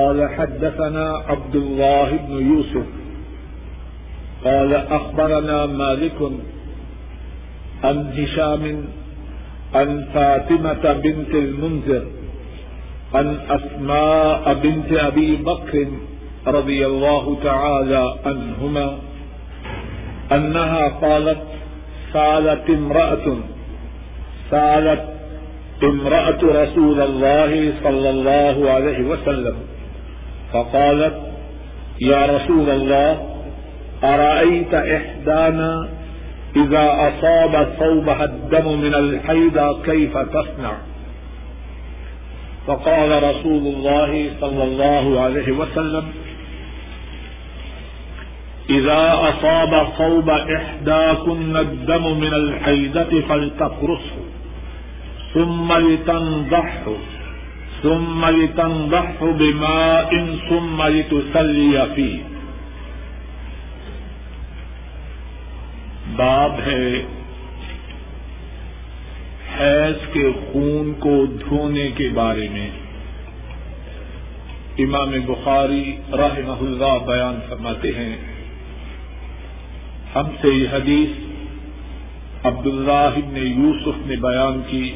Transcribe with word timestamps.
قال 0.00 0.28
حدثنا 0.36 1.06
عبد 1.28 1.54
الله 1.56 2.08
بن 2.28 2.34
يوسف 2.50 2.86
قال 4.44 4.74
أخبرنا 4.74 5.66
مالك 5.66 6.18
عن 7.84 7.96
هشام 8.18 8.84
عن 9.74 9.88
فاطمة 10.14 10.92
بنت 10.92 11.32
المنذر 11.34 12.04
عن 13.14 13.38
أسماء 13.50 14.54
بنت 14.54 14.92
أبي 14.92 15.36
بكر 15.36 15.88
رضي 16.46 16.86
الله 16.86 17.38
تعالى 17.44 18.14
عنهما 18.26 18.98
أنها 20.32 20.88
قالت 20.88 21.42
سالت 22.12 22.70
امرأة 22.70 23.26
سالت 24.50 25.04
امرأة 25.82 26.40
رسول 26.62 27.00
الله 27.00 27.72
صلى 27.84 28.10
الله 28.10 28.70
عليه 28.70 29.00
وسلم. 29.12 29.56
فقالت 30.52 31.20
يا 32.00 32.26
رسول 32.26 32.70
الله 32.70 33.30
أرأيت 34.04 34.74
إحدانا 34.74 35.88
إذا 36.56 36.86
أصاب 37.08 37.68
ثوبها 37.78 38.24
الدم 38.24 38.80
من 38.80 38.94
الحيض 38.94 39.82
كيف 39.84 40.18
تصنع؟ 40.18 40.72
فقال 42.66 43.22
رسول 43.22 43.74
الله 43.74 44.30
صلى 44.40 44.64
الله 44.64 45.20
عليه 45.20 45.52
وسلم 45.52 46.04
إذا 48.70 49.14
أصاب 49.14 49.88
صوب 49.98 50.30
إحداكن 50.30 51.56
الدم 51.56 52.20
من 52.20 52.34
الحيدة 52.34 53.20
فلتقرصه 53.28 54.20
ثم 55.34 55.72
لتنضحه. 55.72 56.96
ثم 57.82 58.26
لتنضحه 58.26 59.30
بماء 59.30 60.10
ثم 60.48 60.82
لتسلي 60.82 61.78
فيه. 61.94 62.18
باب 66.16 66.52
ہے 66.66 67.02
حیض 69.60 70.12
کے 70.12 70.32
خون 70.32 70.92
کو 70.98 71.26
دھونے 71.26 71.90
کے 71.90 72.08
بارے 72.14 72.48
میں۔ 72.52 72.70
امام 74.78 75.10
بخاری 75.26 75.96
رحمہ 76.12 76.60
اللہ 76.60 77.06
بیان 77.06 77.38
فرماتے 77.48 77.88
ہیں، 77.88 78.16
ہم 80.14 80.26
سے 80.40 80.48
یہ 80.48 80.68
حدیث 80.72 81.08
عبداللہ 82.46 82.92
ابن 82.92 83.36
یوسف 83.36 84.06
نے 84.06 84.16
بیان 84.16 84.62
کی۔ 84.70 84.94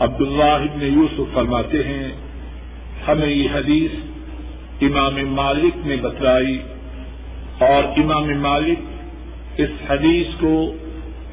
عبداللہ 0.00 0.44
ابن 0.44 0.82
یوسف 0.82 1.34
فرماتے 1.34 1.82
ہیں، 1.84 2.08
ہمیں 3.08 3.28
یہ 3.28 3.48
حدیث 3.54 3.90
امام 4.82 5.16
مالک 5.34 5.86
نے 5.86 5.96
بتلائی 5.96 6.58
اور 7.58 7.84
امام 7.84 8.28
مالک 8.40 9.60
اس 9.60 9.70
حدیث 9.90 10.26
کو 10.40 10.72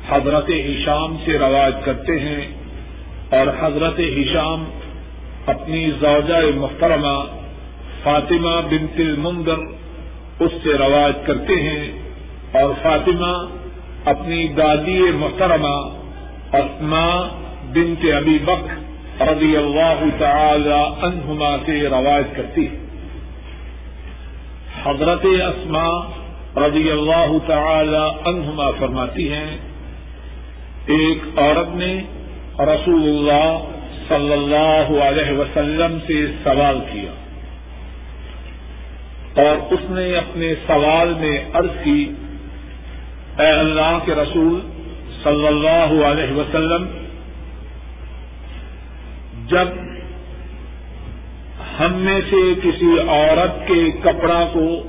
حضرت 0.09 0.49
ہشام 0.49 1.15
سے 1.25 1.37
روایت 1.37 1.85
کرتے 1.85 2.19
ہیں 2.19 2.47
اور 3.29 3.47
حضرت 3.59 3.99
ہشام 3.99 4.63
اپنی 5.47 5.91
زوجہ 5.99 6.41
محترمہ 6.55 7.17
فاطمہ 8.03 8.61
بنت 8.71 8.99
المندر 8.99 9.57
اس 10.39 10.51
سے 10.63 10.77
روایت 10.77 11.25
کرتے 11.25 11.53
ہیں 11.53 11.91
اور 12.51 12.73
فاطمہ 12.81 13.33
اپنی 14.05 14.47
دادی 14.47 14.99
محترمہ 14.99 15.75
اسما 16.53 17.27
بنت 17.75 18.05
ابی 18.15 18.37
بک 18.37 19.21
رضی 19.21 19.57
اللہ 19.57 20.03
تعالی 20.19 21.05
عنہما 21.05 21.55
سے 21.65 21.81
روایت 21.89 22.35
کرتی 22.35 22.67
ہے۔ 22.67 22.77
حضرت 24.83 25.25
اسما 25.25 25.87
رضی 26.57 26.91
اللہ 26.91 27.31
تعالی 27.47 28.03
عنہما 28.25 28.71
فرماتی 28.71 29.31
ہیں، 29.33 29.57
ایک 30.85 31.39
عورت 31.39 31.75
نے 31.75 32.01
رسول 32.59 33.03
اللہ 33.03 33.63
صلی 34.07 34.33
اللہ 34.33 34.91
علیہ 35.03 35.37
وسلم 35.37 35.97
سے 36.07 36.25
سوال 36.43 36.79
کیا 36.91 37.13
اور 39.43 39.73
اس 39.73 39.89
نے 39.89 40.05
اپنے 40.17 40.53
سوال 40.67 41.13
میں 41.13 41.37
عرض 41.53 41.83
کی، 41.83 42.11
اے 43.39 43.49
اللہ 43.51 43.97
کے 44.05 44.15
رسول 44.15 44.59
صلی 45.23 45.47
اللہ 45.47 46.05
علیہ 46.05 46.31
وسلم 46.33 46.85
جب 49.49 49.67
ہم 51.79 51.93
میں 51.93 52.21
سے 52.29 52.53
کسی 52.63 52.99
عورت 53.07 53.67
کے 53.67 53.91
کپڑا 54.03 54.45
کو 54.53 54.83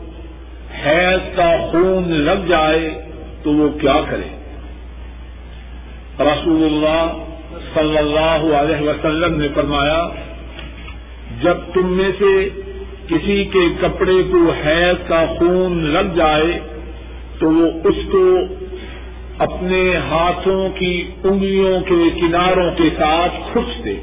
حیض 0.85 1.37
کا 1.37 1.57
خون 1.71 2.11
لگ 2.11 2.47
جائے 2.49 2.91
تو 3.43 3.53
وہ 3.53 3.69
کیا 3.81 4.01
کرے؟ 4.11 4.29
رسول 6.21 6.65
اللہ 6.65 7.25
صلی 7.75 7.99
اللہ 7.99 8.47
علیہ 8.57 8.89
وسلم 8.89 9.41
نے 9.41 9.49
فرمایا، 9.55 10.09
جب 11.43 11.57
تم 11.75 11.97
میں 11.97 12.11
سے 12.19 12.49
کسی 13.09 13.45
کے 13.45 13.69
کپڑے 13.81 14.23
کو 14.23 14.51
حیض 14.51 15.09
کا 15.09 15.25
خون 15.39 15.85
لگ 15.85 16.15
جائے 16.17 16.59
تو 17.39 17.51
وہ 17.51 17.71
اس 17.85 17.97
کو 18.13 18.39
اپنے 19.39 19.97
ہاتھوں 19.97 20.69
کی 20.69 21.11
انگلیوں 21.25 21.81
کے 21.81 22.11
کناروں 22.21 22.71
کے 22.71 22.89
ساتھ 22.99 23.33
کھچ 23.53 23.85
دے 23.85 23.97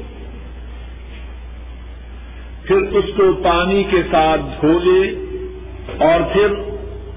پھر 2.64 2.76
اس 2.76 3.04
کو 3.16 3.32
پانی 3.32 3.84
کے 3.84 4.02
ساتھ 4.10 4.40
دھو 4.60 4.78
لے 4.78 5.14
اور 5.98 6.20
پھر 6.32 6.46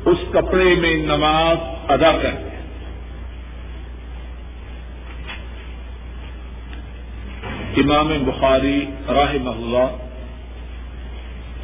اس 0.06 0.18
کپڑے 0.32 0.76
میں 0.76 0.96
نماز 0.96 1.58
ادا 1.92 2.12
کر 2.22 2.32
دے 2.32 2.48
امام 7.82 8.08
بخاری 8.26 8.86
راہ 9.08 9.34
محلہ 9.44 9.88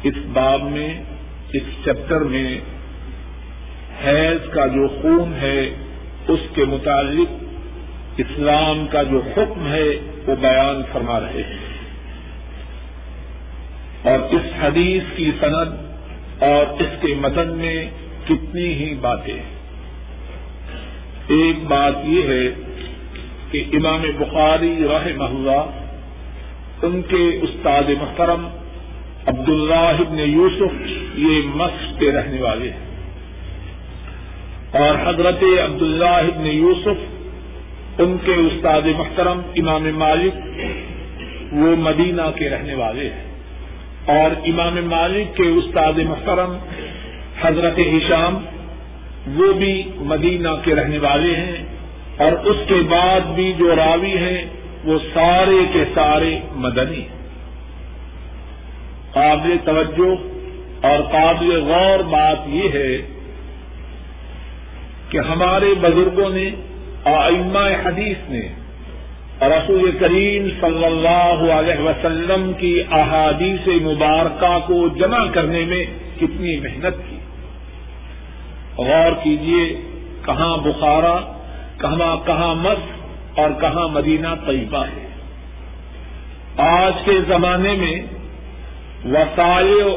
اس 0.02 0.14
باب 0.32 0.62
میں، 0.62 1.02
اس 1.52 1.62
چیپٹر 1.84 2.20
میں 2.20 2.60
حیض 4.04 4.48
کا 4.50 4.66
جو 4.66 4.88
خون 4.88 5.34
ہے، 5.40 5.74
اس 6.28 6.40
کے 6.54 6.64
متعلق 6.64 7.44
اسلام 8.18 8.86
کا 8.86 9.02
جو 9.02 9.20
حکم 9.36 9.66
ہے، 9.66 9.88
وہ 10.26 10.36
بیان 10.40 10.82
فرما 10.92 11.20
رہے 11.20 11.42
ہیں۔ 11.42 11.73
اور 14.04 14.18
اس 14.18 14.42
حدیث 14.60 15.02
کی 15.16 15.30
صنعت 15.40 15.68
اور 16.42 16.82
اس 16.82 16.88
کے 17.00 17.14
مدن 17.14 17.48
میں 17.48 17.90
کتنی 18.28 18.74
ہی 18.74 18.94
باتیں 18.94 19.42
ایک 21.26 21.64
بات 21.64 21.92
یہ 22.04 22.22
ہے 22.22 22.48
کہ 23.50 23.64
امام 23.72 24.02
بخاری 24.18 24.84
راہ 24.90 25.06
محلہ 25.16 25.62
ان 26.82 27.02
کے 27.08 27.38
استاد 27.42 27.82
محترم 27.82 28.48
عبداللہ 29.26 29.74
ابن 29.74 30.18
یوسف 30.18 30.90
یہ 31.14 31.40
مشق 31.44 32.00
کے 32.00 32.12
رہنے 32.12 32.42
والے 32.42 32.70
ہیں۔ 32.70 32.84
اور 34.72 35.08
حضرت 35.08 35.42
عبداللہ 35.42 36.04
ابن 36.04 36.46
یوسف، 36.46 37.20
ان 38.00 38.16
کے 38.24 38.34
استاد 38.34 38.82
محترم 38.98 39.40
امام 39.56 39.88
مالک 39.94 40.34
وہ 41.52 41.76
مدینہ 41.76 42.22
کے 42.36 42.50
رہنے 42.50 42.74
والے 42.74 43.10
ہیں۔ 43.10 43.33
اور 44.06 44.30
امام 44.46 44.74
مالک 44.88 45.36
کے 45.36 45.48
استاد 45.50 45.98
محترم 45.98 46.56
حضرت 47.42 47.78
ہشام، 47.78 48.34
وہ 49.36 49.52
بھی 49.52 49.74
مدینہ 50.04 50.48
کے 50.64 50.74
رہنے 50.74 50.98
والے 50.98 51.34
ہیں، 51.36 51.62
اور 52.18 52.32
اس 52.46 52.56
کے 52.68 52.80
بعد 52.88 53.32
بھی 53.34 53.52
جو 53.58 53.76
راوی 53.76 54.16
ہیں، 54.18 54.40
وہ 54.84 54.98
سارے 55.14 55.60
کے 55.72 55.84
سارے 55.94 56.38
مدنی 56.56 57.04
قابل 59.12 59.56
توجہ 59.64 60.14
اور 60.86 61.02
قابل 61.10 61.50
غور 61.62 62.02
بات 62.10 62.48
یہ 62.48 62.68
ہے 62.72 62.96
کہ 65.08 65.18
ہمارے 65.18 65.74
بزرگوں 65.80 66.28
نے، 66.30 66.50
آئمہ 67.04 67.66
حدیث 67.84 68.30
نے 68.30 68.42
رسول 69.40 69.98
کریم 69.98 70.48
صلی 70.60 70.84
اللہ 70.84 71.52
علیہ 71.52 71.82
وسلم 71.82 72.52
کی 72.58 72.82
احادیث 72.90 73.68
مبارکہ 73.68 74.58
کو 74.66 74.88
جمع 74.88 75.26
کرنے 75.32 75.64
میں 75.64 75.84
کتنی 76.16 76.60
محنت 76.60 77.10
کی۔ 77.10 77.16
غور 78.78 79.12
کیجیے 79.22 79.76
کہاں 80.24 80.56
بخارا، 80.56 81.32
کہاں 81.78 82.26
کہاں 82.26 82.54
مس 82.54 82.78
اور 83.38 83.60
کہاں 83.60 83.88
مدینہ 83.88 84.28
طیبہ 84.46 84.84
ہے۔ 84.84 85.08
آج 86.56 86.92
کے 87.04 87.12
زمانے 87.28 87.74
میں 87.74 88.02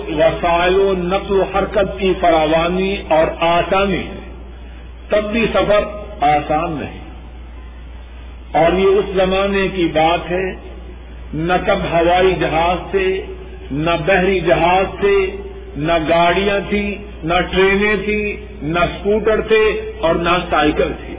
وسائل 0.09 0.75
و 0.75 0.93
نقل 0.97 1.39
و 1.39 1.43
حرکت 1.43 1.99
کی 1.99 2.13
فراوانی 2.21 2.95
اور 3.09 3.27
آسانی 3.39 3.97
ہے۔ 3.97 4.31
تب 5.09 5.31
بھی 5.31 5.45
سفر 5.53 5.83
آسان 6.21 6.71
نہیں۔ 6.71 7.06
اور 8.53 8.79
یہ 8.79 8.87
اس 8.87 9.05
زمانے 9.15 9.67
کی 9.67 9.85
بات 9.85 10.31
ہے، 10.31 10.55
نہ 11.33 11.53
کب 11.65 11.77
ہوائی 11.91 12.35
جہاز 12.39 12.91
سے 12.91 13.21
نہ 13.71 13.91
بحری 14.05 14.39
جہاز 14.39 14.99
تھے، 14.99 15.37
نہ 15.77 15.93
گاڑیاں 16.09 16.59
تھیں، 16.69 16.95
نہ 17.23 17.33
ٹرینیں 17.51 17.95
تھیں، 18.05 18.37
نہ 18.61 18.79
اسکوٹر 18.79 19.41
تھے 19.41 19.91
اور 19.99 20.15
نہ 20.15 20.29
سائیکل 20.49 20.91
تھی 21.05 21.15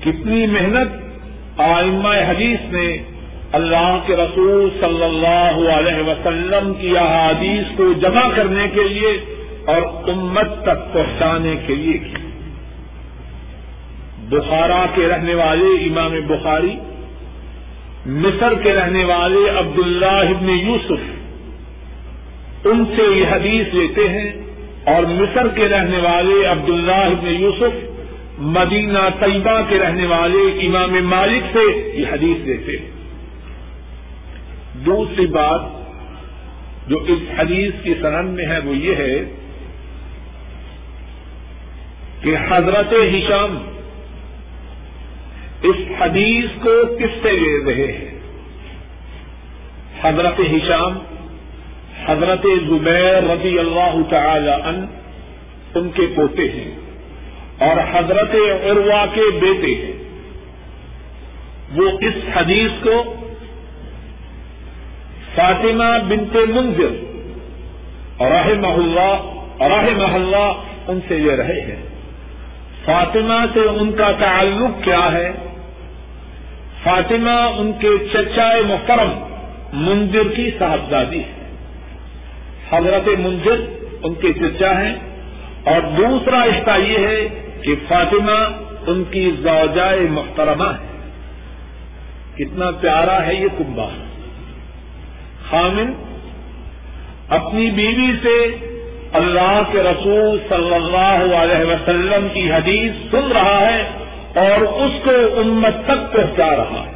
کتنی 0.00 0.46
محنت 0.46 0.88
آئمہ 1.60 2.08
حدیث 2.08 2.72
نے 2.72 2.98
اللہ 3.52 3.98
کے 4.06 4.16
رسول 4.16 4.68
صلی 4.80 5.04
اللہ 5.04 5.70
علیہ 5.72 6.02
وسلم 6.02 6.72
کی 6.80 6.98
احادیث 6.98 7.76
کو 7.76 7.92
جمع 7.92 8.28
کرنے 8.36 8.66
کے 8.74 8.88
لیے 8.88 9.18
اور 9.66 10.08
امت 10.08 10.62
تک 10.62 10.92
پہنچانے 10.92 11.56
کے 11.66 11.74
لیے 11.74 11.98
کی۔ 11.98 12.23
بخارا 14.28 14.86
کے 14.94 15.08
رہنے 15.08 15.34
والے 15.34 15.84
امام 15.84 16.12
بخاری، 16.26 16.76
مصر 18.06 18.54
کے 18.62 18.74
رہنے 18.74 19.04
والے 19.04 19.50
عبداللہ 19.58 20.06
ابن 20.06 20.48
یوسف، 20.50 21.02
ان 22.66 22.84
سے 22.96 23.02
یہ 23.14 23.26
حدیث 23.30 23.74
لیتے 23.74 24.08
ہیں 24.08 24.32
اور 24.84 25.02
مصر 25.02 25.48
کے 25.48 25.68
رہنے 25.68 25.98
والے 25.98 26.46
عبداللہ 26.46 26.92
ابن 26.92 27.26
یوسف، 27.26 27.94
مدینہ 28.38 29.08
طیبہ 29.20 29.60
کے 29.68 29.78
رہنے 29.78 30.06
والے 30.06 30.66
امام 30.66 31.04
مالک 31.04 31.56
سے 31.56 31.92
یہ 31.94 32.06
حدیث 32.12 32.46
لیتے 32.46 32.72
ہیں۔ 32.72 32.90
دوسری 34.86 35.26
بات 35.26 35.60
جو 36.88 36.96
اس 36.98 37.18
حدیث 37.38 37.72
کی 37.82 37.94
سنن 38.00 38.26
میں 38.26 38.46
ہے 38.46 38.58
وہ 38.64 38.76
یہ 38.76 38.94
ہے 38.94 39.24
کہ 42.22 42.36
حضرت 42.48 42.92
ہشام 42.92 43.58
اس 45.64 45.76
حدیث 46.00 46.44
کو 46.62 46.96
کس 46.98 47.22
سے 47.22 47.32
لے 47.32 47.64
رہے 47.66 47.92
ہیں؟ 47.92 48.18
حضرت 50.02 50.40
ہشام، 50.40 50.98
حضرت 52.06 52.46
زبیر 52.68 53.22
رضی 53.22 53.58
اللہ 53.58 53.96
تعالی 54.10 54.50
ان 54.50 54.86
ان 55.74 55.90
کے 55.90 56.02
پوتے 56.16 56.42
ہیں 56.42 56.74
اور 57.58 57.76
حضرت 57.92 58.34
عروا 58.64 59.06
کے 59.06 59.20
بیٹے 59.20 59.74
ہیں۔ 59.74 59.92
وہ 61.74 61.90
اس 62.00 62.36
حدیث 62.36 62.70
کو 62.82 63.14
فاطمہ 65.34 65.98
بنت 66.08 66.36
منظر 66.36 67.14
راہ 68.22 68.46
محلہ 68.46 69.32
راہ 69.60 69.96
محلہ 69.96 70.52
ان 70.88 71.00
سے 71.08 71.18
لے 71.18 71.36
رہے 71.36 71.60
ہیں۔ 71.60 71.82
فاطمہ 72.84 73.44
سے 73.54 73.60
ان 73.60 73.92
کا 73.92 74.12
تعلق 74.12 74.84
کیا 74.84 75.12
ہے؟ 75.12 75.32
فاطمہ 76.84 77.58
ان 77.58 77.72
کے 77.78 77.88
چچا 78.12 78.48
محترم 78.68 79.10
منظر 79.72 80.28
کی 80.36 80.50
صاحبزادی 80.58 81.20
ہے 81.20 81.56
حضرت 82.70 83.08
منظر 83.08 83.60
ان 84.02 84.14
کے 84.14 84.32
چچا 84.32 84.82
ہیں۔ 84.82 84.94
اور 85.64 85.80
دوسرا 85.80 86.44
رشتہ 86.44 86.80
یہ 86.80 86.98
ہے 86.98 87.28
کہ 87.60 87.74
فاطمہ 87.88 88.48
ان 88.86 89.04
کی 89.10 89.30
زوجائے 89.42 90.00
محترمہ 90.00 90.64
ہے 90.64 90.94
کتنا 92.34 92.70
پیارا 92.70 93.26
ہے 93.26 93.34
یہ 93.34 93.48
کنبا 93.58 93.88
خامن، 95.50 95.92
اپنی 97.28 97.70
بیوی 97.70 98.12
سے 98.22 98.56
اللہ 99.12 99.62
کے 99.72 99.78
رسول 99.78 100.38
صلی 100.48 100.74
اللہ 100.74 101.36
علیہ 101.36 101.64
وسلم 101.64 102.28
کی 102.34 102.52
حدیث 102.52 102.92
سن 103.10 103.32
رہا 103.32 103.60
ہے۔ 103.60 104.03
اور 104.34 104.60
اس 104.60 105.04
کو 105.04 105.40
امت 105.40 105.74
تک 105.84 106.12
پہنچا 106.12 106.56
رہا 106.56 106.86
ہے۔ 106.86 106.94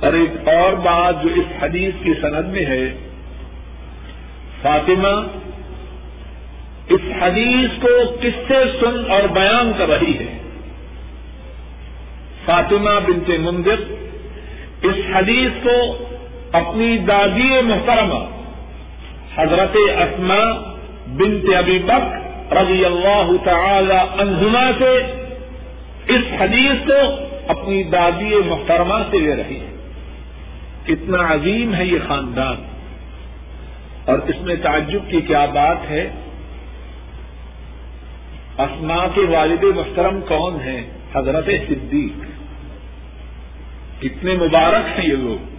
اور 0.00 0.12
ایک 0.12 0.48
اور 0.48 0.72
بات 0.72 1.22
جو 1.22 1.28
اس 1.34 1.62
حدیث 1.62 1.94
کی 2.02 2.14
سند 2.22 2.48
میں 2.48 2.66
ہے، 2.66 2.94
فاطمہ، 4.62 5.26
اس 6.88 7.00
حدیث 7.22 7.82
کو 7.82 8.16
کس 8.20 8.48
سے 8.48 8.78
سن 8.80 9.10
اور 9.10 9.28
بیان 9.28 9.72
کر 9.78 9.88
رہی 9.88 10.18
ہے۔ 10.18 10.38
فاطمہ 12.44 12.90
بنت 13.06 13.30
منظر 13.40 13.92
اس 14.82 14.94
حدیث 15.14 15.50
کو 15.62 16.04
اپنی 16.52 16.98
دادی 16.98 17.62
محترمہ، 17.62 18.24
حضرت 19.36 19.76
اسما 19.76 20.72
بنت 21.06 21.56
ابی 21.56 21.78
بک 21.78 22.25
رضی 22.52 22.84
اللہ 22.84 23.30
تعالی 23.44 24.22
عنہما 24.22 24.70
سے 24.78 24.96
اس 26.08 26.40
حدیث 26.40 26.86
کو 26.86 27.26
اپنی 27.48 27.82
دادی 27.82 28.34
محترمہ 28.34 28.94
سے 29.10 29.18
لے 29.18 29.36
رہی 29.36 29.60
ہے۔ 29.60 29.76
کتنا 30.84 31.34
عظیم 31.34 31.74
ہے 31.74 31.86
یہ 31.86 31.98
خاندان۔ 32.08 32.56
اور 34.04 34.18
اس 34.18 34.36
میں 34.40 34.56
تعجب 34.62 35.10
کی 35.10 35.20
کیا 35.20 35.44
بات 35.44 35.90
ہے؟ 35.90 36.10
اسما 38.58 39.06
کے 39.14 39.20
والد 39.20 39.64
محترم 39.64 40.20
کون 40.28 40.54
ہیں؟ 40.54 40.86
حضرت 41.14 41.46
صدیق۔ 41.46 42.24
کتنے 44.02 44.34
مبارک 44.34 44.98
ہیں 44.98 45.06
یہ 45.06 45.16
لوگ۔ 45.16 45.56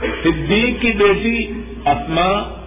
صدیق 0.00 0.80
کی 0.80 0.92
بیٹی 0.92 1.52
اسما 1.86 2.59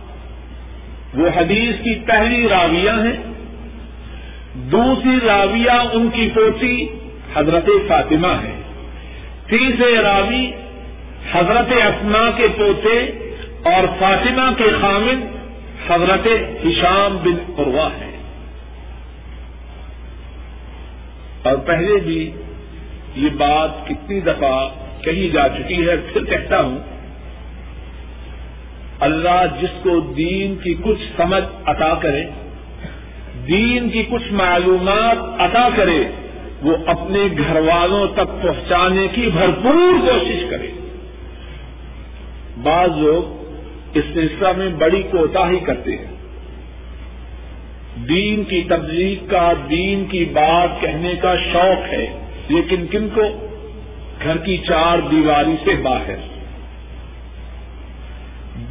وہ 1.14 1.30
حدیث 1.40 1.84
کی 1.84 1.96
پہلی 1.96 2.50
راویہ 2.50 2.92
ہیں۔ 2.92 3.34
دوسری 4.56 5.28
راویہ 5.28 5.72
ان 5.72 6.10
کی 6.14 6.30
پوتی 6.36 6.88
حضرت 7.36 7.70
فاطمہ 7.88 8.28
ہے 8.28 8.62
تیسرے 9.48 9.96
راوی 9.96 10.52
حضرت 11.32 11.72
اسما 11.72 12.30
کے 12.38 12.48
پوتے 12.58 13.00
اور 13.64 13.84
فاطمہ 14.00 14.54
کے 14.58 14.64
خامن 14.82 15.26
حضرت 15.88 16.28
ہشام 16.66 17.18
بن 17.24 17.54
عروا 17.58 17.88
ہے 17.88 18.18
اور 21.44 21.56
پہلے 21.56 21.96
بھی 21.96 22.32
یہ 23.16 23.30
بات 23.38 23.88
کتنی 23.88 24.20
دفعہ 24.20 24.70
کہی 25.02 25.30
جا 25.30 25.50
چکی 25.50 25.88
ہے، 25.88 25.96
پھر 26.14 26.24
کہتا 26.24 26.62
ہوں 26.62 26.80
اللہ 29.04 29.46
جس 29.62 29.84
کو 29.84 30.00
دین 30.00 30.56
کی 30.64 30.76
کچھ 30.84 31.02
سمجھ 31.18 31.44
عطا 31.66 31.94
کرے، 31.94 32.24
دین 33.48 33.90
کی 33.90 34.04
کچھ 34.04 34.34
معلومات 34.34 35.42
عطا 35.42 35.70
کرے، 35.76 36.04
وہ 36.62 36.78
اپنے 36.86 37.20
گھر 37.38 37.60
والوں 37.60 38.08
تک 38.08 38.42
پہنچانے 38.42 39.08
کی 39.16 39.30
بھرپور 39.34 40.08
کوشش 40.08 40.44
کرے۔ 40.50 40.68
بعض 42.64 42.90
لوگ 42.98 43.24
اس 43.94 44.04
سلسلہ 44.14 44.48
میں 44.58 44.70
بڑی 44.70 45.04
کوتا 45.12 45.50
ہی 45.50 45.60
کرتے 45.60 45.92
ہیں۔ 45.92 46.14
دین 48.10 48.44
کی 48.44 48.62
تبلیغ 48.68 49.28
کا، 49.28 49.54
دین 49.70 50.06
کی 50.06 50.26
بات 50.26 50.82
کہنے 50.82 51.16
کا 51.16 51.36
شوق 51.54 51.94
ہے، 51.94 52.26
لیکن 52.50 52.86
کن 52.92 53.08
کو؟ 53.14 53.48
گھر 54.24 54.38
کی 54.38 54.58
چار 54.58 54.98
دیواری 55.12 55.56
سے 55.64 55.72
باہر۔ 55.84 56.33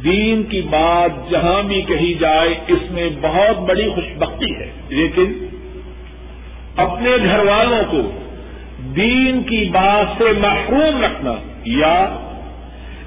دین 0.03 0.43
کی 0.43 0.61
بات 0.61 1.31
جہاں 1.31 1.63
بھی 1.63 1.81
کہی 1.81 2.13
جائے، 2.13 2.55
اس 2.67 2.91
میں 2.91 3.09
بہت 3.21 3.57
بڑی 3.57 3.89
خوشبختی 3.89 4.55
ہے۔ 4.55 4.71
لیکن 4.89 5.47
اپنے 6.75 7.09
گھر 7.23 7.39
والوں 7.39 7.83
کو 7.91 8.01
دین 8.95 9.43
کی 9.43 9.69
بات 9.69 10.05
سے 10.17 10.23
محروم 10.39 11.03
رکھنا 11.03 11.33
یا 11.65 12.15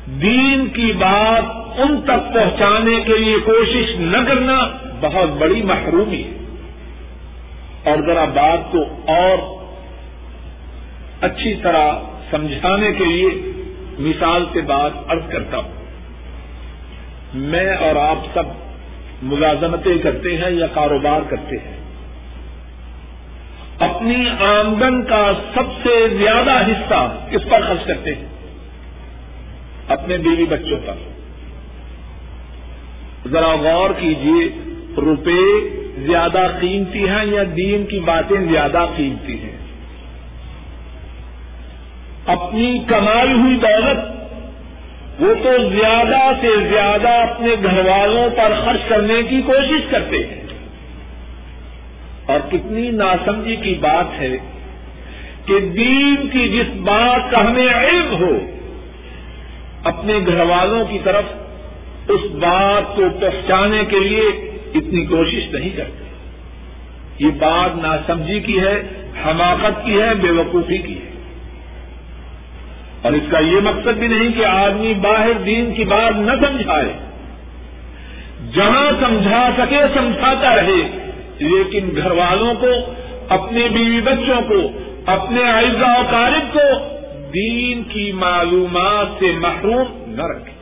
دین 0.06 0.66
کی 0.66 0.92
بات 0.92 1.42
ان 1.78 2.00
تک 2.04 2.34
پہنچانے 2.34 3.00
کے 3.06 3.18
لیے 3.18 3.36
کوشش 3.44 3.96
نہ 3.98 4.16
کرنا 4.28 4.68
بہت 5.00 5.28
بڑی 5.28 5.62
محرومی 5.62 6.22
ہے۔ 6.22 6.36
اور 7.84 7.98
ذرا 8.06 8.24
بات 8.24 8.72
کو 8.72 8.82
اور 9.06 9.64
اچھی 11.20 11.54
طرح 11.54 11.92
سمجھانے 12.30 12.92
کے 12.98 13.04
لیے 13.04 13.28
مثال 13.98 14.44
سے 14.52 14.60
بات 14.60 14.90
ارض 15.08 15.22
کرتا 15.28 15.56
ہوں۔ 15.56 15.85
میں 17.34 17.76
اور 17.76 17.96
آپ 17.96 18.18
سب 18.34 18.42
ملازمتیں 19.22 19.98
کرتے 19.98 20.36
ہیں 20.36 20.50
یا 20.50 20.66
کاروبار 20.66 21.20
کرتے 21.28 21.56
ہیں۔ 21.56 21.76
اپنی 23.78 24.28
آمدن 24.40 25.04
کا 25.04 25.32
سب 25.54 25.72
سے 25.82 26.08
زیادہ 26.18 26.62
حصہ 26.62 27.16
کس 27.30 27.50
پر 27.50 27.60
خرچ 27.60 27.86
کرتے 27.86 28.14
ہیں؟ 28.14 28.24
اپنے 29.88 30.18
بیوی 30.18 30.44
بچوں 30.44 30.78
پر۔ 30.86 30.94
ذرا 33.28 33.54
غور 33.54 33.90
کیجیے 33.90 34.72
روپے 34.96 35.68
زیادہ 35.98 36.46
قیمتی 36.60 37.08
ہیں 37.08 37.24
یا 37.24 37.42
دین 37.56 37.86
کی 37.86 38.00
باتیں 38.00 38.46
زیادہ 38.50 38.86
قیمتی 38.96 39.40
ہیں؟ 39.40 39.56
اپنی 42.26 42.78
کمائی 42.88 43.32
ہوئی 43.32 43.56
دولت 43.56 44.15
وہ 45.20 45.34
تو 45.34 45.68
زیادہ 45.68 46.40
سے 46.40 46.48
زیادہ 46.70 47.08
اپنے 47.08 47.48
گھر 47.62 47.86
والوں 47.86 48.30
پر 48.30 48.52
خرچ 48.64 48.88
کرنے 48.88 49.22
کی 49.22 49.42
کوشش 49.42 49.90
کرتے 49.90 50.16
ہیں۔ 50.16 50.46
اور 52.26 52.40
کتنی 52.50 52.90
ناسمجھی 52.90 53.56
کی 53.56 53.74
بات 53.80 54.20
ہے 54.20 54.36
کہ 55.46 55.60
دین 55.60 56.28
کی 56.32 56.48
جس 56.48 56.76
بات 56.76 57.30
کا 57.30 57.40
ہمیں 57.40 57.68
علم 57.68 58.14
ہو، 58.14 58.38
اپنے 59.84 60.18
گھر 60.26 60.40
والوں 60.40 60.84
کی 60.84 60.98
طرف 61.04 61.24
اس 62.08 62.20
بات 62.30 62.96
کو 62.96 63.02
پہنچانے 63.20 63.84
کے 63.84 63.98
لیے 63.98 64.22
اتنی 64.74 65.06
کوشش 65.06 65.52
نہیں 65.52 65.70
کرتے۔ 65.76 66.04
یہ 67.18 67.30
بات 67.38 67.76
ناسمجھی 67.76 68.40
کی 68.40 68.60
ہے، 68.60 68.82
حماقت 69.26 69.84
کی 69.84 70.00
ہے، 70.00 70.14
بے 70.14 70.30
وقوفی 70.30 70.78
کی 70.78 70.94
ہے۔ 70.94 71.15
اور 73.02 73.12
اس 73.12 73.22
کا 73.30 73.38
یہ 73.38 73.60
مقصد 73.60 73.98
بھی 73.98 74.06
نہیں 74.06 74.32
کہ 74.32 74.44
آدمی 74.44 74.94
باہر 74.94 75.32
دین 75.46 75.74
کی 75.74 75.84
بات 75.84 76.16
نہ 76.16 76.32
سمجھائے۔ 76.46 76.92
جہاں 78.54 78.92
سمجھا 79.00 79.50
سکے، 79.58 79.78
سمجھاتا 79.94 80.56
رہے۔ 80.56 81.12
لیکن 81.38 81.96
گھر 81.96 82.10
والوں 82.10 82.54
کو، 82.54 82.94
اپنے 83.28 83.68
بیوی 83.68 84.00
بچوں 84.00 84.42
کو، 84.48 84.70
اپنے 85.06 85.42
اعزا 85.42 85.98
و 85.98 86.02
قارب 86.10 86.54
کو 86.54 86.96
دین 87.34 87.82
کی 87.82 88.12
معلومات 88.12 89.06
سے 89.18 89.32
محروم 89.32 90.10
نہ 90.10 90.22
رکھے۔ 90.22 90.52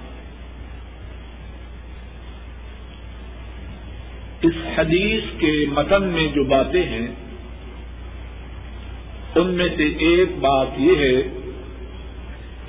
اس 4.43 4.79
حدیث 4.79 5.23
کے 5.38 5.64
متن 5.73 6.05
میں 6.05 6.26
جو 6.35 6.45
باتیں 6.45 6.83
ہیں، 6.83 7.07
ان 9.35 9.47
میں 9.47 9.69
سے 9.76 9.85
ایک 9.85 10.38
بات 10.38 10.67
یہ 10.76 10.93
ہے 10.97 11.44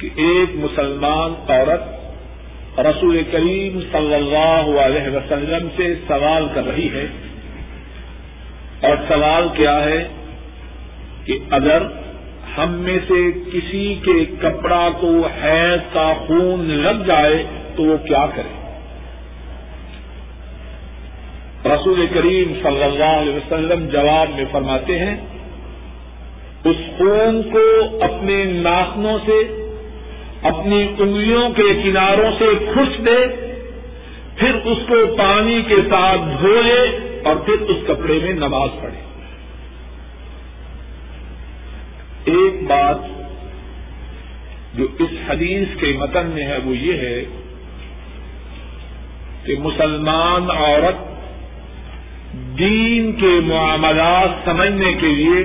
کہ 0.05 0.21
ایک 0.21 0.49
مسلمان 0.55 1.33
عورت 1.47 2.79
رسول 2.79 3.23
کریم 3.31 3.79
صلی 3.91 4.13
اللہ 4.13 4.79
علیہ 4.79 5.15
وسلم 5.15 5.67
سے 5.75 5.93
سوال 6.07 6.47
کر 6.53 6.65
رہی 6.67 6.89
ہے 6.93 7.05
اور 8.81 8.97
سوال 9.07 9.47
کیا 9.55 9.83
ہے 9.85 10.07
کہ 11.25 11.37
اگر 11.49 11.83
ہم 12.57 12.71
میں 12.71 12.97
سے 13.07 13.31
کسی 13.53 13.95
کے 14.03 14.25
کپڑا 14.39 14.89
کو 14.99 15.27
حیض 15.43 15.79
کا 15.93 16.13
خون 16.27 16.59
لگ 16.59 17.03
جائے 17.07 17.43
تو 17.75 17.83
وہ 17.83 17.97
کیا 17.97 18.25
کرے؟ 18.35 18.53
رسول 21.65 22.05
کریم 22.13 22.53
صلی 22.63 22.83
اللہ 22.83 23.17
علیہ 23.21 23.35
وسلم 23.35 23.87
جواب 23.87 24.29
میں 24.35 24.45
فرماتے 24.51 24.99
ہیں، 24.99 25.15
اس 26.63 26.75
خون 26.97 27.41
کو 27.51 27.63
اپنے 28.03 28.43
ناخنوں 28.45 29.17
سے 29.25 29.64
اپنی 30.45 30.87
انگلیوں 30.97 31.49
کے 31.49 31.81
کناروں 31.83 32.31
سے 32.39 32.45
کھس 32.73 33.05
دے، 33.05 33.27
پھر 34.35 34.55
اس 34.55 34.77
کو 34.87 35.15
پانی 35.15 35.61
کے 35.67 35.75
ساتھ 35.75 36.21
دھوئے 36.41 36.99
اور 37.23 37.35
پھر 37.35 37.53
اس 37.53 37.77
کپڑے 37.87 38.19
میں 38.23 38.33
نماز 38.33 38.69
پڑھے۔ 38.81 39.01
ایک 42.25 42.63
بات 42.63 42.97
جو 44.73 44.87
اس 44.99 45.29
حدیث 45.29 45.67
کے 45.79 45.93
متن 45.99 46.27
میں 46.27 46.47
ہے 46.47 46.57
وہ 46.65 46.77
یہ 46.77 46.93
ہے 46.93 47.23
کہ 49.43 49.55
مسلمان 49.59 50.49
عورت 50.49 51.15
دین 52.59 53.11
کے 53.11 53.39
معاملات 53.43 54.45
سمجھنے 54.45 54.93
کے 54.93 55.07
لیے 55.07 55.43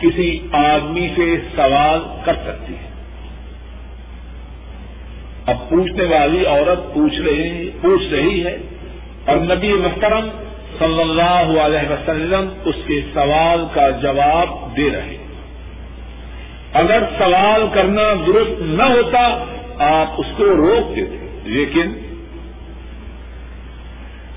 کسی 0.00 0.38
آدمی 0.52 1.08
سے 1.16 1.36
سوال 1.56 2.00
کر 2.24 2.34
سکتی 2.34 2.74
ہے۔ 2.74 2.89
اب 5.50 5.68
پوچھنے 5.68 6.04
والی 6.04 6.46
عورت 6.46 6.94
پوچھ 6.94 7.20
رہی 7.20 7.70
پوچھ 7.80 8.14
رہی 8.14 8.46
ہے 8.46 8.58
اور 9.26 9.36
نبی 9.36 9.72
محترم 9.72 10.28
صلی 10.78 11.00
اللہ 11.00 11.60
علیہ 11.60 11.92
وسلم 11.92 12.48
اس 12.64 12.74
کے 12.86 13.00
سوال 13.14 13.64
کا 13.74 13.90
جواب 13.90 14.76
دے 14.76 14.90
رہے 14.90 15.16
اگر 16.72 17.02
سوال 17.18 17.66
کرنا 17.72 18.14
درست 18.26 18.62
نہ 18.62 18.82
ہوتا، 18.82 19.44
آپ 19.78 20.06
اس 20.18 20.26
کو 20.36 20.44
روک 20.44 20.96
دیتے۔ 20.96 21.40
لیکن 21.44 21.92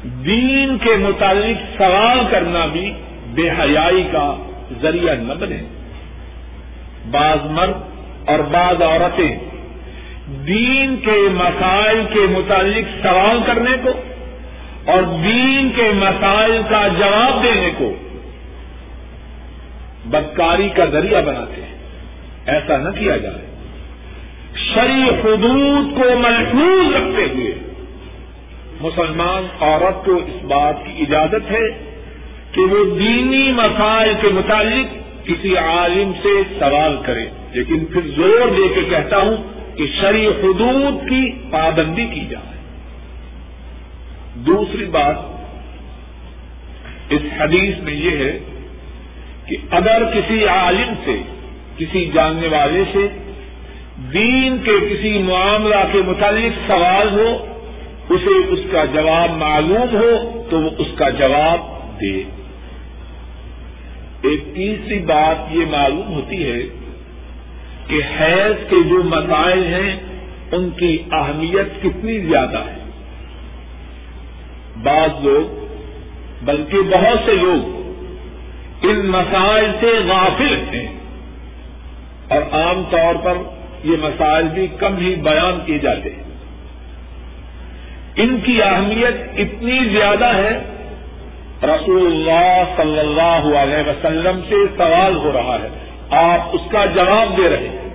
دین 0.04 0.78
کے 0.78 0.96
متعلق 0.96 1.78
سوال 1.78 2.20
کرنا 2.32 2.66
بھی 2.66 2.94
بے 3.34 3.50
حیائی 3.50 4.04
کا 4.12 4.36
ذریعہ 4.82 5.16
نہ 5.16 5.34
بنے۔ 5.34 5.62
بعض 7.12 7.38
مرد 7.44 7.78
اور 8.30 8.40
بعض 8.40 8.82
عورتیں 8.82 9.53
دین 10.28 10.96
کے 11.06 11.28
مسائل 11.32 12.06
کے 12.14 12.20
متعلق 12.20 13.04
سوال 13.04 13.40
کرنے 13.46 13.72
کو 13.84 13.90
اور 14.86 15.04
دین 15.04 15.70
کے 15.76 15.92
مسائل 15.96 16.62
کا 16.70 16.88
جواب 17.00 17.44
دینے 17.44 17.72
کو 17.78 17.94
بدکاری 20.06 20.70
کا 20.70 20.86
ذریعہ 20.86 21.22
بناتے 21.22 21.62
ہیں۔ 21.62 21.76
ایسا 22.46 22.78
نہ 22.78 22.90
کیا 22.90 23.18
جائے۔ 23.18 23.46
شری 24.56 25.04
حدود 25.10 25.94
کو 25.96 26.18
محفوظ 26.20 26.96
رکھتے 26.96 27.34
ہوئے 27.34 27.56
مسلمان 28.82 29.48
عورت 29.60 30.06
کو 30.06 30.16
اس 30.16 30.46
بات 30.46 30.76
کی 30.86 31.02
اجازت 31.02 31.52
ہے 31.52 31.96
کہ 32.52 32.62
وہ 32.62 32.98
دینی 33.00 33.52
مسائل 33.52 34.14
کے 34.22 34.28
متعلق 34.28 34.88
کسی 35.28 35.58
عالم 35.58 36.12
سے 36.24 36.30
سوال 36.60 36.98
کرے، 37.06 37.26
لیکن 37.52 37.86
پھر 37.86 38.02
زور 38.02 38.48
دے 38.48 38.74
کے 38.74 38.82
کہتا 38.90 39.18
ہوں 39.18 39.38
کہ 39.76 39.86
شرع 40.02 40.28
حدود 40.44 41.10
کی 41.10 41.32
پابندی 41.52 42.06
کی 42.06 42.26
جائے۔ 42.30 42.54
دوسری 44.36 44.86
بات 44.86 45.16
اس 47.10 47.22
حدیث 47.38 47.78
میں 47.78 47.94
یہ 47.94 48.12
ہے 48.12 48.40
کہ 49.46 49.58
اگر 49.70 50.04
کسی 50.14 50.46
عالم 50.46 50.94
سے، 51.06 51.22
کسی 51.78 52.10
جاننے 52.14 52.48
والے 52.48 52.84
سے 52.94 53.08
دین 54.14 54.58
کے 54.64 54.72
کسی 54.90 55.18
معاملہ 55.18 55.84
کے 55.92 56.02
متعلق 56.02 56.68
سوال 56.68 57.10
ہو، 57.12 57.56
اسے 58.10 58.54
اس 58.54 58.60
کا 58.72 58.86
جواب 58.86 59.30
معلوم 59.30 59.96
ہو، 59.96 60.44
تو 60.50 60.62
وہ 60.62 60.70
اس 60.78 60.88
کا 60.96 61.10
جواب 61.10 61.60
دے۔ 62.02 62.24
ایک 64.22 64.44
تیسری 64.54 65.00
بات 65.00 65.36
یہ 65.52 65.66
معلوم 65.72 66.08
ہوتی 66.08 66.52
ہے 66.52 66.62
کہ 67.88 67.96
حیض 67.96 68.70
کے 68.70 68.90
جو 68.90 69.04
مسائل 69.04 69.74
ہیں، 69.74 69.96
ان 70.52 70.70
کی 70.70 70.98
اہمیت 71.12 71.84
کتنی 71.84 72.20
زیادہ 72.20 72.58
ہے۔ 72.58 72.84
بعض 74.84 75.26
لوگ، 75.26 75.66
بلکہ 76.46 76.78
بہت 76.82 77.20
سے 77.26 77.34
لوگ، 77.34 77.84
ان 78.82 79.08
مسائل 79.08 79.72
سے 79.80 79.88
غافل 80.08 80.56
ہیں۔ 80.74 80.94
اور 82.28 82.42
عام 82.52 82.84
طور 82.90 83.16
پر 83.16 83.34
یہ 83.84 83.96
مسائل 84.00 84.48
بھی 84.48 84.68
کم 84.68 84.98
ہی 84.98 85.16
بیان 85.16 85.60
کیے 85.66 85.78
جاتے 85.80 86.10
ہیں۔ 86.10 86.24
ان 88.16 88.40
کی 88.40 88.64
اہمیت 88.64 89.16
اتنی 89.38 89.80
زیادہ 89.98 90.26
ہے، 90.26 90.60
رسول 91.64 92.06
اللہ 92.06 92.64
صلی 92.78 93.00
اللہ 93.00 93.58
علیہ 93.58 93.90
وسلم 93.90 94.42
سے 94.50 94.56
سوال 94.78 95.16
ہو 95.16 95.32
رہا 95.34 95.58
ہے۔ 95.64 95.93
آپ 96.10 96.40
اس 96.54 96.62
کا 96.72 96.86
جواب 96.86 97.38
دے 97.38 97.50
رہے 97.50 97.68
ہیں۔ 97.68 97.90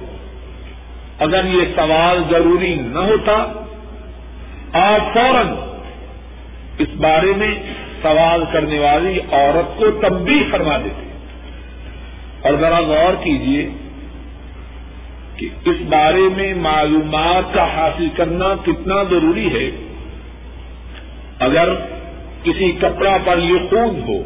اگر 1.18 1.44
یہ 1.44 1.60
سوال 1.76 2.22
ضروری 2.30 2.74
نہ 2.74 2.98
ہوتا، 2.98 3.34
آپ 4.72 5.14
فوراً 5.14 5.46
اس 6.78 6.88
بارے 6.96 7.32
میں 7.36 7.54
سوال 8.02 8.44
کرنے 8.52 8.78
والی 8.78 9.20
عورت 9.32 9.78
کو 9.78 9.90
تبدیل 9.90 10.50
فرما 10.50 10.78
دیتے 10.78 11.08
اور 12.42 12.54
ذرا 12.60 12.80
غور 12.80 13.24
کیجیے 13.24 13.70
کہ 15.36 15.48
اس 15.64 15.76
بارے 15.88 16.28
میں 16.36 16.54
معلومات 16.54 17.54
کا 17.54 17.64
حاصل 17.76 18.08
کرنا 18.16 18.54
کتنا 18.64 19.02
ضروری 19.02 19.48
ہے۔ 19.54 19.70
اگر 21.38 21.68
کسی 22.42 22.72
کپڑا 22.72 23.16
پر 23.24 23.38
یہ 23.38 23.58
خون 23.70 24.02
ہو، 24.08 24.22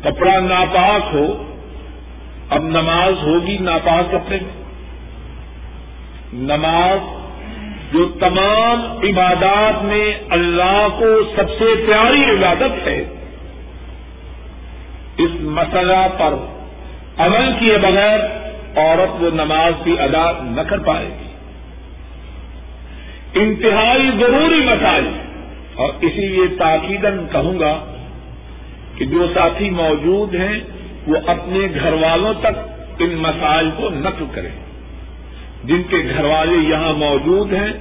کپڑا 0.00 0.40
ناپاک 0.40 1.14
ہو 1.14 1.53
اب 2.50 2.62
نماز 2.62 3.12
ہوگی 3.22 3.58
ناپاک 3.58 4.12
کپڑے 4.12 4.38
میں۔ 4.42 4.64
نماز 6.32 6.98
جو 7.92 8.08
تمام 8.08 8.98
عبادات 9.02 9.84
میں 9.84 10.18
اللہ 10.30 10.88
کو 10.98 11.24
سب 11.36 11.50
سے 11.50 11.84
پیاری 11.86 12.24
عبادت 12.24 12.86
ہے۔ 12.86 13.04
اس 15.18 15.30
مسئلہ 15.40 16.08
پر 16.18 16.34
عمل 17.16 17.52
کیے 17.58 17.78
بغیر 17.78 18.20
عورت 18.76 19.22
وہ 19.22 19.30
نماز 19.34 19.82
بھی 19.82 19.98
ادا 19.98 20.32
نہ 20.42 20.60
کر 20.60 20.78
پائے 20.78 21.06
گی۔ 21.06 21.28
انتہائی 23.40 24.10
ضروری 24.18 24.64
مسائل۔ 24.64 25.08
اور 25.74 25.88
اسی 26.00 26.28
لیے 26.28 26.56
تاکیدن 26.58 27.26
کہوں 27.32 27.60
گا 27.60 27.84
کہ 28.96 29.04
جو 29.04 29.26
ساتھی 29.34 29.70
موجود 29.70 30.34
ہیں 30.34 30.60
وہ 31.06 31.16
اپنے 31.26 31.68
گھر 31.80 31.92
والوں 31.92 32.34
تک 32.40 32.58
ان 32.98 33.14
مسائل 33.14 33.70
کو 33.76 33.88
نقل 33.90 34.24
کریں 34.32 34.50
جن 35.64 35.82
کے 35.82 35.96
گھر 36.16 36.24
والے 36.24 36.68
یہاں 36.68 36.92
موجود 36.92 37.52
ہیں، 37.52 37.72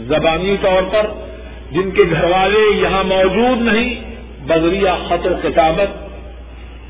زبانی 0.00 0.56
طور 0.62 0.82
پر 0.82 1.06
جن 1.70 1.90
کے 1.90 2.02
گھر 2.10 2.24
والے 2.24 2.76
یہاں 2.82 3.04
موجود 3.04 3.62
نہیں، 3.62 3.94
بذریعہ 4.46 4.96
خط 5.08 5.26
و 5.26 5.34
کتابت 5.42 6.10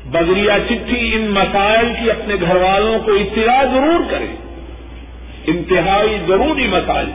بغریہ 0.05 0.51
چٹھی 0.67 1.15
ان 1.15 1.21
مسائل 1.21 1.93
کی 1.99 2.11
اپنے 2.11 2.35
گھر 2.41 2.55
والوں 2.55 2.99
کو 2.99 3.11
اطلاع 3.13 3.63
ضرور 3.63 4.11
کرے۔ 4.11 4.35
انتہائی 5.47 6.17
ضروری 6.27 6.67
مسائل۔ 6.67 7.09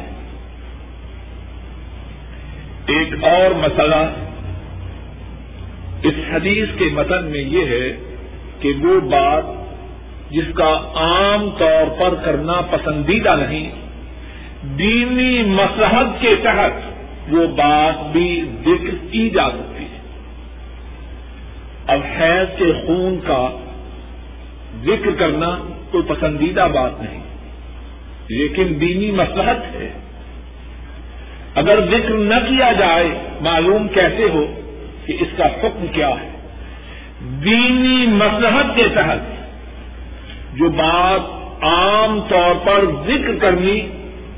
ایک 2.87 3.25
اور 3.25 3.55
مسئلہ 3.55 4.11
اس 6.03 6.15
حدیث 6.33 6.69
کے 6.79 6.85
متن 6.93 7.25
میں 7.25 7.41
یہ 7.41 7.67
ہے 7.67 8.16
کہ 8.61 8.73
وہ 8.81 9.01
بات 9.01 9.45
جس 10.31 10.55
کا 10.55 10.93
عام 10.95 11.51
طور 11.51 11.99
پر 11.99 12.15
کرنا 12.15 12.61
پسندیدہ 12.61 13.37
نہیں، 13.37 13.71
دینی 14.79 15.43
مسلحت 15.43 16.21
کے 16.21 16.35
تحت 16.43 16.73
وہ 17.33 17.47
بات 17.47 18.13
بھی 18.13 18.45
ذکر 18.61 18.95
کی 19.11 19.31
جا 19.31 19.51
سکتی 19.51 19.85
ہے۔ 19.85 20.01
اب 21.87 22.01
حیض 22.19 22.59
کے 22.59 22.73
خون 22.73 23.19
کا 23.27 23.49
ذکر 24.85 25.11
کرنا 25.19 25.59
کوئی 25.91 26.05
پسندیدہ 26.07 26.69
بات 26.75 27.03
نہیں، 27.03 27.23
لیکن 28.29 28.81
دینی 28.81 29.11
مسلحت 29.11 29.75
ہے۔ 29.75 29.93
اگر 31.55 31.87
ذکر 31.91 32.15
نہ 32.15 32.35
کیا 32.35 32.73
جائے، 32.73 33.09
معلوم 33.41 33.89
کیسے 33.89 34.25
ہو 34.25 34.47
کہ 35.07 35.17
اس 35.21 35.29
کا 35.37 35.47
حکم 35.47 35.87
کیا 35.93 36.09
ہے؟ 36.09 36.36
دینی 37.21 38.07
مسلحت 38.07 38.77
کے 38.77 38.85
تحت 38.95 39.19
جو 40.53 40.69
بات 40.69 41.21
عام 41.63 42.21
طور 42.29 42.55
پر 42.67 42.85
ذکر 43.07 43.37
کرنی 43.41 43.81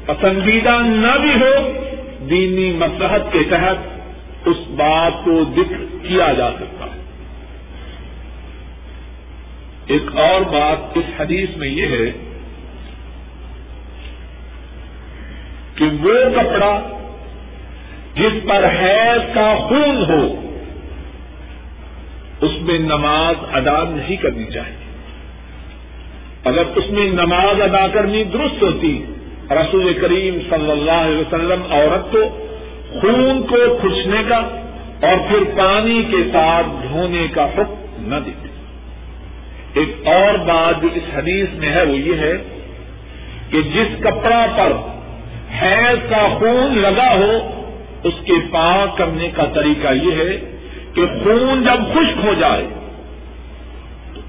پسندیدہ 0.06 0.78
نہ 0.82 1.18
بھی 1.18 1.32
ہو، 1.34 1.72
دینی 2.30 2.72
مسلحت 2.72 3.32
کے 3.32 3.38
تحت 3.50 3.76
اس 4.48 4.56
بات 4.68 5.12
کو 5.24 5.44
ذکر 5.56 5.96
کیا 6.08 6.32
جا 6.32 6.50
سکتا 6.50 6.84
ہے۔ 6.84 6.98
ایک 9.86 10.16
اور 10.16 10.40
بات 10.40 10.96
اس 10.96 11.20
حدیث 11.20 11.56
میں 11.56 11.68
یہ 11.68 11.86
ہے 11.86 12.12
کہ 15.74 15.84
وہ 15.84 16.14
کپڑا 16.36 16.80
جس 18.14 18.48
پر 18.48 18.64
حیض 18.80 19.34
کا 19.34 19.54
خون 19.68 20.04
ہو 20.08 20.47
میں 22.68 22.78
نماز 22.78 23.44
ادا 23.52 23.84
نہیں 23.88 24.16
کرنی 24.16 24.44
چاہیے۔ 24.44 24.78
اگر 26.44 26.62
اس 26.76 26.90
میں 26.90 27.06
نماز 27.06 27.60
ادا 27.60 27.86
کرنی 27.88 28.24
درست 28.24 28.62
ہوتی، 28.62 29.04
رسول 29.50 29.94
کریم 29.94 30.38
صلی 30.50 30.70
اللہ 30.70 31.00
علیہ 31.06 31.18
وسلم 31.18 31.62
عورت 31.70 32.12
کو 32.12 32.44
خون 33.00 33.42
کو 33.42 33.76
کھچنے 33.80 34.22
کا 34.28 34.36
اور 35.00 35.18
پھر 35.28 35.58
پانی 35.58 36.02
کے 36.10 36.16
ساتھ 36.32 36.66
دھونے 36.88 37.26
کا 37.32 37.44
حکم 37.44 37.74
نہ 37.98 38.16
دیتے۔ 38.26 38.48
ایک 39.80 40.06
اور 40.06 40.38
بات 40.38 40.82
جو 40.82 40.88
اس 40.94 41.02
حدیث 41.14 41.46
میں 41.54 41.68
ہے 41.68 41.82
وہ 41.82 41.96
یہ 41.96 42.14
ہے 42.18 42.32
کہ 43.50 43.62
جس 43.62 44.00
کپڑا 44.00 44.46
پر 44.56 44.72
حیض 45.62 46.10
کا 46.10 46.28
خون 46.38 46.78
لگا 46.78 47.14
ہو، 47.14 47.60
اس 48.04 48.14
کے 48.24 48.32
پاک 48.52 48.98
کرنے 48.98 49.28
کا 49.36 49.44
طریقہ 49.44 49.88
یہ 49.92 50.12
ہے 50.12 50.57
کہ 50.98 51.06
خون 51.06 51.62
جب 51.62 51.94
خشک 51.94 52.24
ہو 52.24 52.34
جائے 52.34 52.66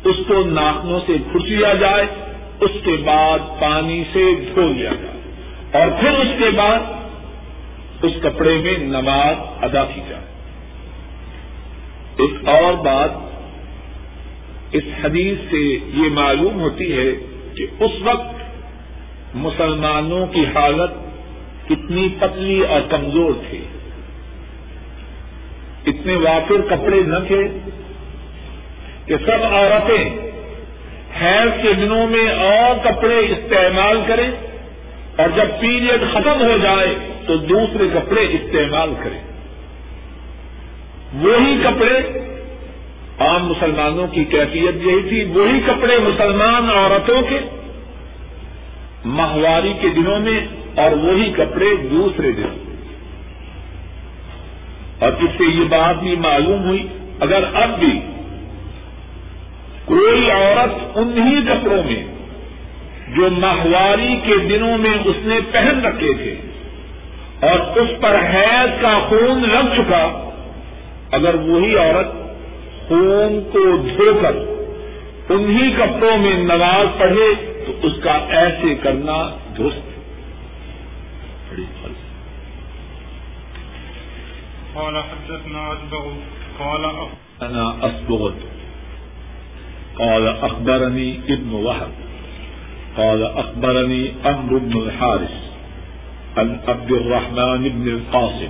تو 0.04 0.10
اس 0.10 0.16
کو 0.28 0.44
ناخنوں 0.46 1.00
سے 1.08 1.14
کھٹ 1.32 1.42
لیا 1.42 1.74
جائے، 1.74 2.06
اس 2.62 2.72
کے 2.86 2.92
بعد 3.06 3.40
پانی 3.60 4.04
سے 4.14 4.24
دھو 4.56 4.62
لیا 4.62 4.90
جائے۔ 4.90 5.20
اور 5.74 6.00
پھر 6.00 6.10
اس 6.10 6.28
کے 6.40 6.50
بعد 6.50 6.80
اس 8.02 8.12
کپڑے 8.24 8.58
میں 8.64 8.78
نماز 8.78 9.36
ادا 9.62 9.86
کی 9.86 10.02
جائے۔ 10.10 10.26
ایک 12.18 12.50
اور 12.50 12.74
بات، 12.74 13.10
اس 14.72 14.84
حدیث 15.04 15.38
سے 15.52 15.80
یہ 15.94 16.10
معلوم 16.10 16.60
ہوتی 16.60 16.98
ہے 16.98 17.12
کہ 17.56 17.68
اس 17.80 17.92
وقت 18.02 18.36
مسلمانوں 19.36 20.26
کی 20.28 20.46
حالت 20.56 20.92
کتنی 21.70 22.08
پتلی 22.20 22.62
اور 22.62 22.82
کمزور 22.90 23.34
تھی۔ 23.50 23.62
اتنے 25.86 26.16
وافر 26.16 26.62
کپڑے 26.70 27.02
نہ 27.02 27.18
تھے 27.28 27.48
کہ 29.06 29.16
سب 29.26 29.46
عورتیں 29.52 30.30
حیض 31.22 31.62
کے 31.62 31.74
دنوں 31.74 32.08
میں 32.08 32.30
اور 32.30 32.86
کپڑے 32.86 33.20
استعمال 33.20 34.02
کریں 34.08 34.32
اور 35.16 35.30
جب 35.36 35.60
پیریڈ 35.60 36.02
ختم 36.14 36.42
ہو 36.42 36.58
جائے 36.64 36.96
تو 37.28 37.38
دوسرے 37.38 37.88
کپڑے 37.94 38.22
استعمال 38.22 38.94
کریں۔ 39.04 39.22
وہی 41.14 41.58
کپڑے 41.64 42.00
عام 43.20 43.46
مسلمانوں 43.48 44.08
کی 44.08 44.24
کیفیت 44.24 44.76
یہی 44.76 45.10
تھی، 45.10 45.24
وہی 45.24 45.60
کپڑے 45.68 46.00
مسلمان 46.00 46.70
عورتوں 46.70 47.22
کے 47.22 47.40
ماہواری 49.06 49.74
کے 49.82 49.90
دنوں 49.90 50.20
میں 50.20 50.40
اور 50.76 50.92
وہی 50.92 51.32
کپڑے 51.36 51.76
دوسرے 51.76 52.32
دنوں 52.32 52.56
میں۔ 52.58 52.69
اور 55.00 55.12
اس 55.12 55.30
سے 55.38 55.46
یہ 55.46 55.66
بات 55.70 56.02
بھی 56.04 56.16
معلوم 56.16 56.64
ہوئی، 56.64 56.82
اگر 57.20 57.44
اب 57.54 57.80
بھی 57.80 57.92
کوئی 59.86 60.30
عورت 60.32 60.98
انہی 60.98 61.42
کپڑوں 61.46 61.84
میں 61.84 62.04
جو 63.16 63.30
ماہواری 63.40 64.16
کے 64.26 64.38
دنوں 64.50 64.78
میں 64.78 64.96
اس 65.06 65.26
نے 65.26 65.40
پہن 65.52 65.86
رکھے 65.86 66.14
تھے 66.14 66.36
اور 67.42 67.60
اس 67.78 67.90
پر 68.02 68.16
حیض 68.26 68.82
کا 68.82 68.98
خون 69.10 69.42
لگ 69.50 69.74
چکا، 69.76 70.04
اگر 71.12 71.36
وہی 71.48 71.76
عورت 71.78 72.12
خون 72.88 73.40
کو 73.52 73.64
دھو 73.88 74.14
کر 74.22 74.38
انہی 75.34 75.72
کپڑوں 75.72 76.18
میں 76.18 76.36
نواز 76.44 76.88
پڑھے 77.00 77.28
تو 77.66 77.74
اس 77.88 77.94
کا 78.04 78.14
ایسے 78.38 78.76
کرنا 78.76 79.18
درست 79.58 79.88
بڑی 81.50 81.66
قال 84.80 85.04
حدثنا 85.04 85.74
أسبغ 85.74 86.06
قال 86.60 87.08
انا 87.42 87.76
اسبغت 87.82 88.34
قال 89.96 90.28
أخبرني 90.28 91.20
ابن 91.30 91.54
وهب. 91.54 91.92
قال 92.98 93.24
أخبرني 93.24 94.12
أمر 94.26 94.58
بن 94.58 94.82
الحارث 94.82 95.32
عن 96.38 96.60
عبد 96.68 96.92
الرحمن 96.92 97.70
بن 97.70 97.88
القاسم. 97.88 98.50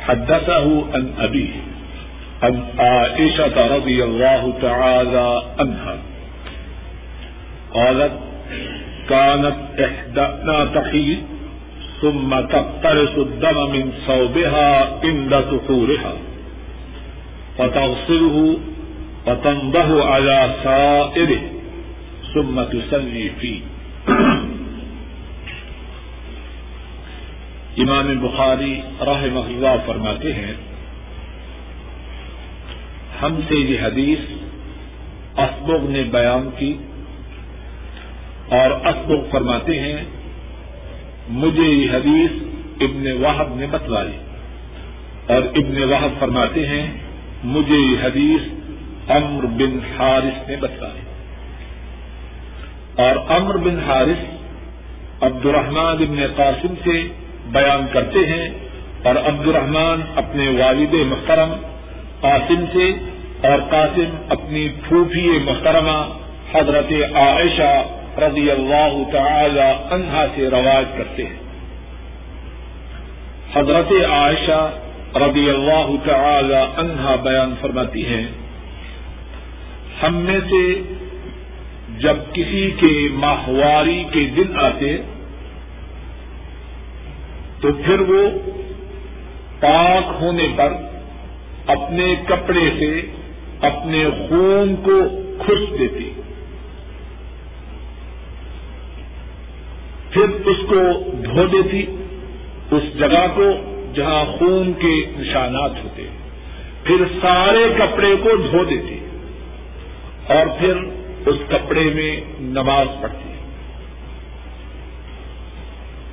حدثه 0.00 0.94
عن 0.94 1.12
أبيه، 1.18 1.54
عن 2.42 2.64
عائشة 2.78 3.76
رضي 3.76 4.04
الله 4.04 4.54
تعالى 4.62 5.42
عنها. 5.58 5.98
قالت، 7.74 8.12
كانت 9.08 9.56
إحدانا 9.80 10.64
تحيد. 10.64 11.22
ثم 12.00 12.30
تقترس 12.40 13.14
الدم 13.18 13.58
من 13.72 13.92
صوبها 14.06 14.70
عند 15.04 15.32
سحورها 15.50 16.14
فتغسله 17.58 18.58
وتنبه 19.26 20.04
على 20.04 20.54
سائره 20.64 21.42
ثم 22.34 22.62
تصلي 22.62 23.26
فيه. 23.40 23.60
امام 27.84 28.08
بخاری 28.20 28.74
راہ 29.06 29.22
اللہ 29.22 29.74
فرماتے 29.86 30.32
ہیں، 30.32 30.54
ہم 33.22 33.40
سے 33.48 33.58
یہ 33.58 33.80
حدیث 33.82 34.20
اسبغ 35.44 35.90
نے 35.90 36.02
بیان 36.10 36.48
کی 36.58 36.72
اور 38.58 38.70
اسبغ 38.70 39.20
فرماتے 39.30 39.78
ہیں 39.80 39.98
مجھے 41.30 41.62
یہ 41.62 41.90
حدیث 41.90 42.30
ابن 42.80 43.24
واحد 43.24 43.56
نے 43.56 43.66
بتلائی۔ 43.70 44.12
اور 45.26 45.42
ابن 45.42 45.92
واحد 45.92 46.20
فرماتے 46.20 46.66
ہیں، 46.66 46.86
مجھے 47.44 47.76
یہ 47.76 47.96
حدیث 48.04 48.60
امر 49.08 49.46
بن 49.46 49.78
حارث 49.98 50.48
نے 50.48 50.56
بتایا 50.56 51.02
اور 52.96 53.36
امر 53.36 53.56
بن 53.56 53.78
حارث 53.78 54.24
عبد 55.22 55.46
الرحمان 55.46 55.96
ابن 56.02 56.20
قاسم 56.36 56.74
سے 56.84 57.08
بیان 57.46 57.86
کرتے 57.92 58.18
ہیں 58.18 58.48
اور 59.04 59.16
عبد 59.16 59.48
الرحمان 59.48 60.02
اپنے 60.16 60.48
والد 60.48 60.94
محترم 60.94 61.52
قاسم 62.20 62.64
سے 62.72 62.90
اور 63.48 63.58
قاسم 63.70 64.16
اپنی 64.28 64.68
پھوپھی 64.68 65.38
محترمہ 65.44 66.18
حضرت 66.52 66.92
عائشہ 67.14 67.82
رضی 68.20 68.50
اللہ 68.50 69.12
تعالی 69.12 69.94
عنہا 69.94 70.26
سے 70.34 70.50
روایت 70.50 70.98
کرتے 70.98 71.24
ہیں۔ 71.24 71.36
حضرت 73.54 73.92
عائشہ 74.10 74.70
رضی 75.14 75.50
اللہ 75.50 75.86
تعالی 76.04 76.54
عنہا 76.54 77.16
بیان 77.16 77.54
فرماتی 77.60 78.06
ہیں، 78.06 78.26
ہم 80.02 80.16
میں 80.16 80.40
سے 80.50 80.82
جب 81.98 82.16
کسی 82.32 82.70
کے 82.70 83.08
ماہواری 83.12 84.04
کے 84.12 84.30
دن 84.36 84.58
آتے، 84.60 84.96
تو 87.60 87.72
پھر 87.72 88.00
وہ 88.00 88.30
پاک 89.60 90.22
ہونے 90.22 90.48
پر 90.56 90.72
اپنے 91.66 92.14
کپڑے 92.24 92.70
سے 92.78 93.02
اپنے 93.60 94.04
خون 94.28 94.76
کو 94.76 95.00
خش 95.44 95.78
دیتی۔ 95.78 96.09
پھر 100.10 100.22
اس 100.22 100.56
کو 100.68 101.10
دھو 101.24 101.46
دیتی، 101.46 101.86
اس 102.70 102.98
جگہ 102.98 103.26
کو 103.34 103.44
جہاں 103.94 104.24
خون 104.24 104.72
کے 104.72 105.04
نشانات 105.18 105.84
ہوتے، 105.84 106.06
پھر 106.84 106.96
سارے 107.20 107.68
کپڑے 107.78 108.16
کو 108.22 108.36
دھو 108.36 108.64
دیتی 108.64 108.98
اور 110.26 110.46
پھر 110.58 110.74
اس 111.26 111.36
کپڑے 111.48 111.84
میں 111.94 112.20
نماز 112.40 112.86
پڑھتی۔ 113.02 113.30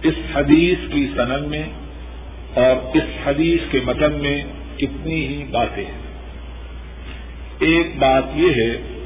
اس 0.09 0.13
حدیث 0.35 0.77
کی 0.91 1.07
سنن 1.15 1.49
میں 1.49 1.63
اور 2.53 2.97
اس 2.97 3.27
حدیث 3.27 3.59
کے 3.71 3.79
متن 3.85 4.13
میں 4.13 4.43
کتنی 4.77 5.27
ہی 5.27 5.43
باتیں 5.51 5.85
ہیں۔ 5.85 6.01
ایک 7.59 7.99
بات 7.99 8.23
یہ 8.35 8.49
ہے 8.49 8.96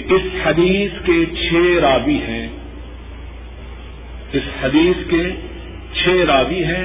کہ 0.00 0.14
اس 0.14 0.22
حدیث 0.44 0.90
کے 1.04 1.24
چھ 1.26 1.54
راوی 1.80 2.16
ہیں۔ 2.16 2.48
اس 4.32 4.64
حدیث 4.64 5.10
کے 5.10 5.22
چھ 5.92 6.08
راوی 6.08 6.64
ہیں 6.64 6.84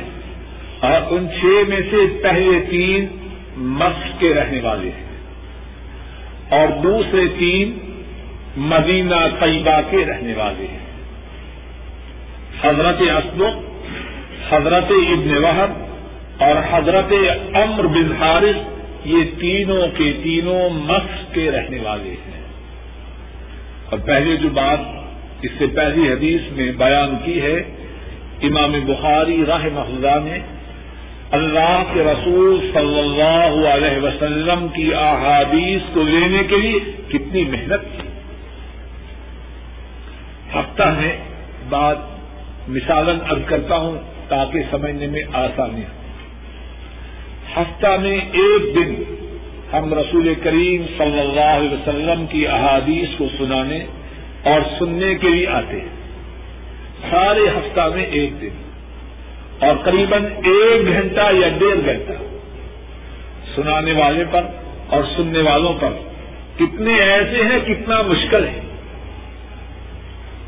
اور 0.79 1.01
ان 1.09 1.27
چھ 1.39 1.45
میں 1.69 1.81
سے 1.91 2.19
پہلے 2.23 2.61
تین 2.69 3.05
مس 3.57 4.19
کے 4.19 4.33
رہنے 4.33 4.59
والے 4.61 4.87
ہیں۔ 4.87 5.11
اور 6.49 6.67
دوسرے 6.67 7.21
تین 7.39 7.77
مدینہ 8.57 9.15
طیبہ 9.39 9.81
کے 9.89 10.05
رہنے 10.07 10.33
والے 10.33 10.67
ہیں۔ 10.71 10.81
حضرت 12.61 13.01
اسلم 13.01 13.77
حضرت 14.49 14.91
ابن 14.91 15.45
وحب 15.45 15.71
اور 16.43 16.55
حضرت 16.71 17.13
امر 17.53 17.87
بن 17.87 18.11
حارث 18.19 18.55
یہ 19.05 19.23
تینوں 19.39 19.87
کے 19.97 20.13
تینوں 20.23 20.69
مس 20.69 21.33
کے 21.33 21.51
رہنے 21.51 21.79
والے 21.79 22.09
ہیں۔ 22.09 22.40
اور 23.91 23.99
پہلے 23.99 24.35
جو 24.35 24.49
بات 24.49 24.79
اس 25.41 25.51
سے 25.57 25.67
پہلی 25.67 26.13
حدیث 26.13 26.51
میں 26.51 26.71
بیان 26.71 27.15
کی 27.25 27.41
ہے، 27.41 27.63
امام 28.41 28.71
بخاری 28.85 29.43
راہ 29.47 29.65
محلہ 29.73 30.19
نے 30.23 30.39
اللہ 31.31 31.83
کے 31.93 32.03
رسول 32.03 32.71
صلی 32.73 32.99
اللہ 32.99 33.67
علیہ 33.67 34.03
وسلم 34.03 34.67
کی 34.67 34.93
احادیث 34.93 35.81
کو 35.93 36.03
لینے 36.03 36.43
کے 36.43 36.57
لیے 36.57 36.79
کتنی 37.07 37.43
محنت 37.43 37.97
کی۔ 37.97 38.07
ہفتہ 40.59 40.83
میں 40.83 41.17
بات 41.69 41.97
مثالن 42.67 43.19
ارد 43.29 43.41
کرتا 43.45 43.77
ہوں 43.77 43.97
تاکہ 44.27 44.59
سمجھنے 44.71 45.07
میں 45.07 45.21
آسانی 45.33 45.81
ہو۔ 45.81 47.61
ہفتہ 47.61 47.97
میں 48.01 48.17
ایک 48.17 48.75
دن 48.75 49.03
ہم 49.73 49.93
رسول 49.93 50.33
کریم 50.43 50.85
صلی 50.97 51.19
اللہ 51.19 51.39
علیہ 51.41 51.69
وسلم 51.69 52.25
کی 52.25 52.47
احادیث 52.47 53.17
کو 53.17 53.27
سنانے 53.37 53.85
اور 54.43 54.61
سننے 54.79 55.15
کے 55.15 55.29
لیے 55.29 55.47
آتے 55.47 55.81
ہیں۔ 55.81 55.87
سارے 57.11 57.49
ہفتہ 57.49 57.89
میں 57.95 58.05
ایک 58.05 58.41
دن 58.41 58.49
اور 59.59 59.75
قریب 59.75 60.13
ایک 60.13 60.87
گھنٹہ 60.87 61.33
یا 61.33 61.49
ڈیڑھ 61.57 61.85
گھنٹہ 61.85 62.11
سنانے 63.55 63.91
والے 63.91 64.23
پر 64.31 64.41
اور 64.87 65.03
سننے 65.15 65.41
والوں 65.41 65.73
پر 65.73 65.89
کتنے 66.59 66.93
ایسے 66.93 67.43
ہیں، 67.43 67.59
کتنا 67.65 68.01
مشکل 68.01 68.47
ہے۔ 68.47 68.59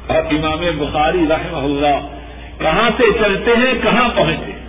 اور 0.07 0.17
امام 0.17 0.59
بخاری 0.77 1.25
رحمہ 1.29 1.57
اللہ 1.57 2.07
کہاں 2.57 2.89
سے 2.97 3.03
چلتے 3.19 3.51
ہیں، 3.51 3.73
کہاں 3.83 4.09
پہنچتے 4.15 4.51
ہیں؟ 4.51 4.63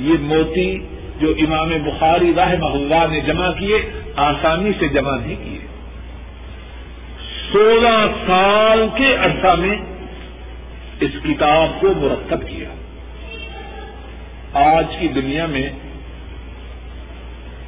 یہ 0.00 0.12
موتی 0.20 0.78
جو 1.20 1.34
امام 1.38 1.68
بخاری 1.68 2.32
رحمہ 2.36 2.66
اللہ 2.66 3.06
نے 3.10 3.20
جمع 3.20 3.50
کیے، 3.52 3.82
آسانی 4.16 4.70
سے 4.78 4.88
جمع 4.88 5.16
نہیں 5.16 5.36
کیے۔ 5.44 5.58
سولہ 7.52 8.06
سال 8.26 8.88
کے 8.94 9.14
عرصہ 9.14 9.60
میں 9.60 9.76
اس 11.00 11.10
کتاب 11.22 11.80
کو 11.80 11.88
مرتب 11.96 12.48
کیا۔ 12.48 12.68
آج 14.76 14.86
کی 15.00 15.08
دنیا 15.08 15.46
میں 15.46 15.70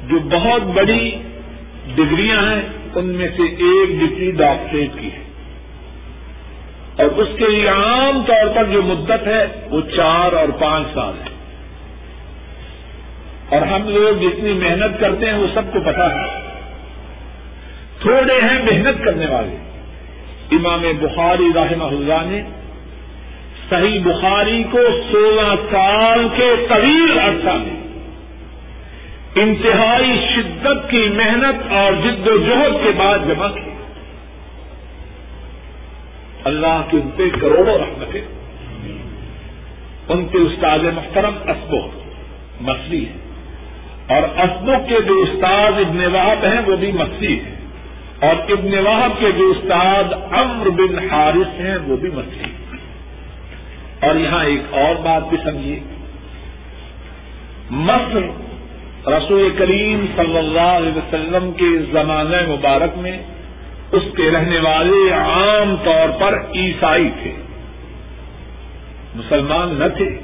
جو 0.07 0.19
بہت 0.19 0.61
بڑی 0.61 1.11
ڈگریاں 1.95 2.41
ہیں، 2.41 2.61
ان 2.95 3.05
میں 3.05 3.27
سے 3.37 3.43
ایک 3.43 3.89
ڈگری 3.89 4.31
ڈاکٹریٹ 4.31 4.89
کی 4.99 5.07
ہے۔ 5.07 5.23
اور 6.97 7.05
اس 7.05 7.27
کے 7.37 7.47
لیے 7.47 7.67
عام 7.67 8.23
طور 8.27 8.55
پر 8.55 8.63
جو 8.63 8.83
مدت 8.83 9.27
ہے، 9.27 9.45
وہ 9.69 9.81
چار 9.95 10.33
اور 10.33 10.49
پانچ 10.59 10.87
سال 10.93 11.13
ہے۔ 11.21 11.26
اور 13.49 13.61
ہم 13.61 13.89
لوگ 13.89 14.21
جتنی 14.21 14.53
محنت 14.53 14.99
کرتے 14.99 15.25
ہیں 15.25 15.37
وہ 15.37 15.47
سب 15.53 15.61
کو 15.73 15.79
پتا 15.79 16.15
ہے۔ 16.15 16.47
تھوڑے 18.01 18.41
ہیں 18.41 18.63
محنت 18.63 19.05
کرنے 19.05 19.25
والے۔ 19.25 19.55
امام 20.51 20.81
بخاری 20.99 21.53
رحمہ 21.55 21.83
اللہ 21.83 22.23
نے 22.25 22.41
صحیح 23.69 23.99
بخاری 24.03 24.63
کو 24.63 24.77
سولہ 25.11 25.55
سال 25.71 26.27
کے 26.35 26.55
طویل 26.69 27.19
عرصہ 27.19 27.49
میں 27.49 27.87
انتہائی 29.35 30.25
شدت 30.35 30.89
کی 30.89 31.09
محنت 31.09 31.71
اور 31.71 31.93
جد 31.93 32.27
و 32.27 32.37
جہد 32.37 32.83
کے 32.83 32.91
بعد 32.97 33.19
جمع 33.27 33.47
کی۔ 33.47 33.71
اللہ 36.43 36.81
کے 36.91 36.97
ان 36.97 37.09
پہ 37.15 37.23
کروڑوں 37.41 37.77
رحمتیں۔ 37.77 38.21
ان 40.09 40.27
کے 40.27 40.37
استاد 40.37 40.79
محترم 40.79 41.33
اسبو 41.43 41.89
مسری 42.61 43.05
ہے 43.05 43.26
اور 44.07 44.21
اسبو 44.23 44.71
کے 44.89 45.01
جو 45.01 45.13
استاد 45.13 45.71
ابن 45.71 46.15
واحب 46.15 46.45
ہیں، 46.45 46.61
وہ 46.65 46.75
بھی 46.75 46.91
مسیح 46.91 47.35
ہیں۔ 47.35 47.57
اور 48.21 48.51
ابن 48.51 48.77
واحب 48.87 49.11
کے 49.19 49.31
جو 49.31 49.49
استاد 49.49 50.03
امر 50.31 50.69
بن 50.69 51.09
حارث 51.11 51.59
ہیں، 51.59 51.77
وہ 51.77 51.97
بھی 51.97 52.09
مسیح 52.09 52.45
اور 54.07 54.15
یہاں 54.15 54.45
ایک 54.45 54.73
اور 54.73 54.95
بات 54.95 55.29
بھی 55.29 55.37
سمجھیے۔ 55.43 55.79
مصر 57.69 58.21
رسول 59.09 59.49
کریم 59.57 60.05
صلی 60.15 60.37
اللہ 60.37 60.61
علیہ 60.61 60.91
وسلم 60.91 61.51
کے 61.51 61.77
زمانہ 61.91 62.35
مبارک 62.47 62.97
میں 62.97 63.17
اس 63.91 64.03
کے 64.17 64.31
رہنے 64.31 64.59
والے 64.59 65.13
عام 65.13 65.75
طور 65.83 66.09
پر 66.19 66.33
عیسائی 66.55 67.09
تھے۔ 67.23 67.31
مسلمان 69.15 69.75
نہ 69.79 69.97
تھے۔ 69.97 70.19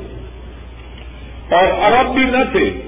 اور 1.56 1.63
عرب 1.63 2.13
بھی 2.13 2.24
نہ 2.24 2.43
تھے۔ 2.52 2.83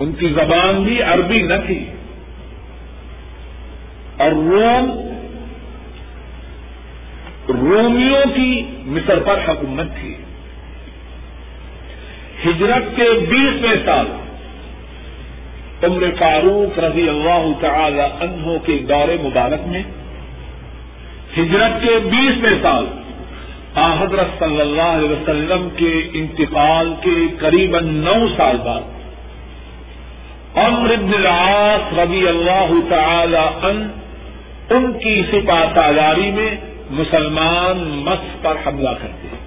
ان 0.00 0.12
کی 0.12 0.28
زبان 0.28 0.82
بھی 0.82 1.02
عربی 1.02 1.42
نہ 1.42 1.54
تھی۔ 1.66 1.90
اور 4.16 4.30
روم، 4.30 4.90
رومیوں 7.48 8.34
کی 8.34 8.62
مصر 8.84 9.18
پر 9.18 9.40
حکومت 9.48 9.86
تھی۔ 10.00 10.16
ہجرت 12.44 12.96
کے 12.96 13.08
بیسویں 13.28 13.86
سال، 13.86 14.06
عمر 15.82 16.04
فاروق 16.18 16.78
رضی 16.78 17.08
اللہ 17.08 17.48
تعالی 17.60 18.00
عنہ 18.00 18.56
کے 18.66 18.78
دور 18.88 19.08
مبارک 19.22 19.66
میں، 19.66 19.82
ہجرت 21.38 21.82
کے 21.82 21.98
بیسویں 21.98 22.62
سال 22.62 22.86
حضرت 23.74 24.38
صلی 24.38 24.60
اللہ 24.60 24.82
علیہ 24.82 25.08
وسلم 25.08 25.68
کے 25.76 26.08
انتقال 26.12 26.94
کے 27.00 27.34
قریب 27.38 27.78
نو 27.78 28.28
سال 28.36 28.56
بعد 28.56 28.95
بن 30.56 31.14
العاص 31.14 31.98
رضی 31.98 32.28
اللہ 32.28 32.90
تعالی 32.90 33.66
ان 33.66 33.88
ان 34.70 34.92
کی 34.92 35.22
سپا 35.30 35.64
سالاری 35.78 36.30
میں 36.30 36.56
مسلمان 36.90 37.78
مس 37.78 38.42
پر 38.42 38.56
حملہ 38.66 38.90
کرتے 38.90 39.28
ہیں۔ 39.28 39.46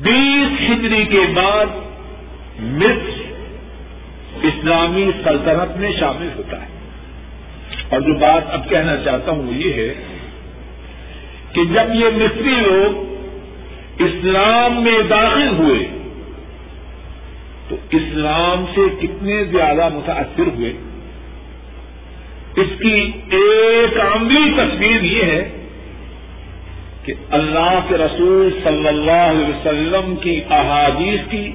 بیس 0.00 0.70
ہجری 0.70 1.04
کے 1.04 1.20
بعد 1.34 1.66
مصر 2.60 3.32
اسلامی 4.42 5.10
سلطنت 5.24 5.76
میں 5.76 5.92
شامل 6.00 6.28
ہوتا 6.36 6.62
ہے۔ 6.62 6.66
اور 7.88 8.00
جو 8.00 8.14
بات 8.14 8.42
اب 8.50 8.68
کہنا 8.68 8.96
چاہتا 8.96 9.32
ہوں 9.32 9.42
وہ 9.42 9.54
یہ 9.54 9.72
ہے 9.72 9.94
کہ 11.52 11.64
جب 11.64 11.94
یہ 11.94 12.06
مصری 12.14 12.50
لوگ 12.50 13.14
اسلام 13.98 14.82
میں 14.84 15.02
داخل 15.10 15.48
ہوئے 15.48 15.97
تو 17.68 17.76
اسلام 17.90 18.64
سے 18.74 18.80
کتنے 19.00 19.44
زیادہ 19.44 19.88
متاثر 19.94 20.46
ہوئے؟ 20.46 20.72
اس 22.56 22.78
کی 22.78 23.12
ایک 23.30 24.00
عملی 24.00 24.50
تصویر 24.56 25.04
یہ 25.04 25.22
ہے 25.22 25.48
کہ 27.02 27.14
اللہ 27.30 27.78
کے 27.88 27.94
رسول 27.94 28.50
صلی 28.64 28.88
اللہ 28.88 29.24
علیہ 29.28 29.48
وسلم 29.48 30.16
کی 30.16 30.40
احادیث 30.50 31.20
کی 31.30 31.52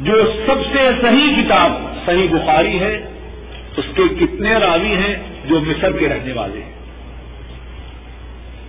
جو 0.00 0.32
سب 0.46 0.64
سے 0.72 0.88
صحیح 1.02 1.42
کتاب 1.42 1.72
صحیح 2.06 2.28
بخاری 2.30 2.80
ہے، 2.80 2.96
اس 3.76 3.84
کے 3.94 4.02
کتنے 4.20 4.54
راوی 4.54 4.94
ہیں 4.94 5.14
جو 5.44 5.60
مصر 5.60 5.92
کے 5.92 6.08
رہنے 6.08 6.32
والے 6.32 6.62
ہیں؟ 6.62 6.72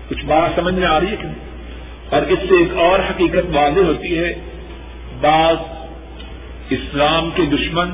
کچھ 0.10 0.26
بات 0.26 0.56
سمجھ 0.56 0.76
میں 0.76 0.88
آ 0.88 1.00
رہی 1.00 1.12
ہے 1.12 1.16
کہ 1.16 1.28
اور 2.16 2.22
اس 2.22 2.40
سے 2.50 2.56
ایک 2.56 2.78
اور 2.78 3.00
حقیقت 3.00 3.56
واضح 3.56 3.80
ہوتی 3.80 4.18
ہے، 4.18 4.34
بعض 5.22 5.58
اسلام 6.70 7.30
کے 7.36 7.44
دشمن 7.44 7.90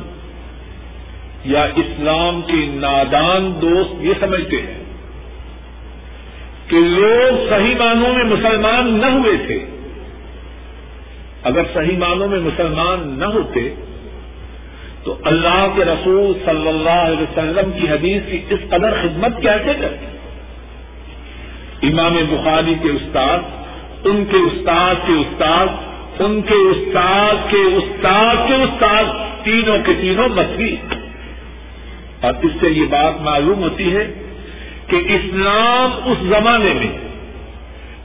یا 1.46 1.64
اسلام 1.64 2.42
کے 2.42 2.66
نادان 2.74 3.62
دوست 3.62 4.04
یہ 4.04 4.14
سمجھتے 4.20 4.62
ہیں 4.62 4.84
کہ 6.68 6.78
لوگ 6.78 7.50
صحیح 7.50 7.76
معنوں 7.76 8.14
میں 8.14 8.24
مسلمان 8.24 9.00
نہ 9.00 9.06
ہوئے 9.06 9.38
تھے۔ 9.48 9.66
اگر 11.44 11.62
صحیح 11.74 11.98
معنوں 11.98 12.28
میں 12.28 12.40
مسلمان 12.40 13.20
نہ 13.20 13.26
ہوتے 13.26 13.76
تو 15.04 15.18
اللہ 15.24 15.68
کے 15.76 15.86
رسول 15.86 16.34
صلی 16.46 16.68
اللہ 16.68 16.90
علیہ 16.90 17.22
وسلم 17.22 17.72
کی 17.72 17.90
حدیث 17.90 18.22
کی 18.32 18.42
اس 18.50 18.60
قدر 18.70 18.92
خدمت 19.04 19.42
کیسے 19.42 19.74
کرتے؟ 19.82 20.06
امام 21.88 22.14
بخاری 22.30 22.76
کے 22.84 22.90
استاد، 22.90 23.40
ان 24.04 24.26
کے 24.32 24.38
استاد 24.38 24.96
کے 25.08 25.14
استاد 25.14 25.68
ان 26.20 26.42
کے 26.42 26.54
استاد 26.54 27.52
کے 27.52 27.58
استاد 27.58 28.36
کے 28.48 28.54
استاد 28.54 29.04
تینوں 29.44 29.78
کے 29.86 29.94
تینوں 30.02 30.30
مسیح 30.30 30.76
اور 32.22 32.34
اس 32.42 32.52
سے 32.62 32.70
یہ 32.70 32.86
بات 32.90 33.22
معلوم 33.22 33.60
ہوتی 33.60 33.96
ہے 33.96 34.14
کہ 34.88 34.96
اسلام 34.96 36.12
اس 36.12 36.18
زمانے 36.30 36.74
میں 36.74 36.98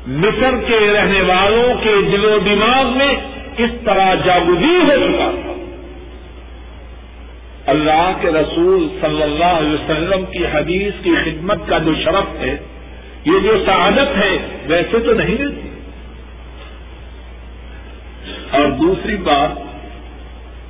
مصر 0.06 0.54
کے 0.66 0.92
رہنے 0.94 1.20
والوں 1.20 1.74
کے 1.84 2.10
دل 2.12 2.24
و 2.24 2.38
دماغ 2.38 2.98
میں 2.98 3.14
اس 3.58 3.70
طرح 3.84 4.14
جاگزیر 4.14 4.84
ہو 4.84 5.08
چکا۔ 5.08 5.30
تھا 5.42 5.54
اللہ 7.66 8.12
کے 8.20 8.28
رسول 8.28 8.88
صلی 9.00 9.22
اللہ 9.22 9.44
علیہ 9.44 9.72
وسلم 9.72 10.24
کی 10.24 10.46
حدیث 10.46 10.92
کی 11.04 11.14
خدمت 11.24 11.68
کا 11.68 11.78
جو 11.78 11.92
شرف 12.04 12.40
ہے، 12.40 12.56
یہ 13.24 13.38
جو 13.42 13.62
سعادت 13.66 14.16
ہے، 14.16 14.58
ویسے 14.66 14.98
تو 14.98 15.12
نہیں 15.12 15.36
ملتی۔ 15.38 15.69
اور 18.50 18.70
دوسری 18.70 19.16
بات 19.16 19.48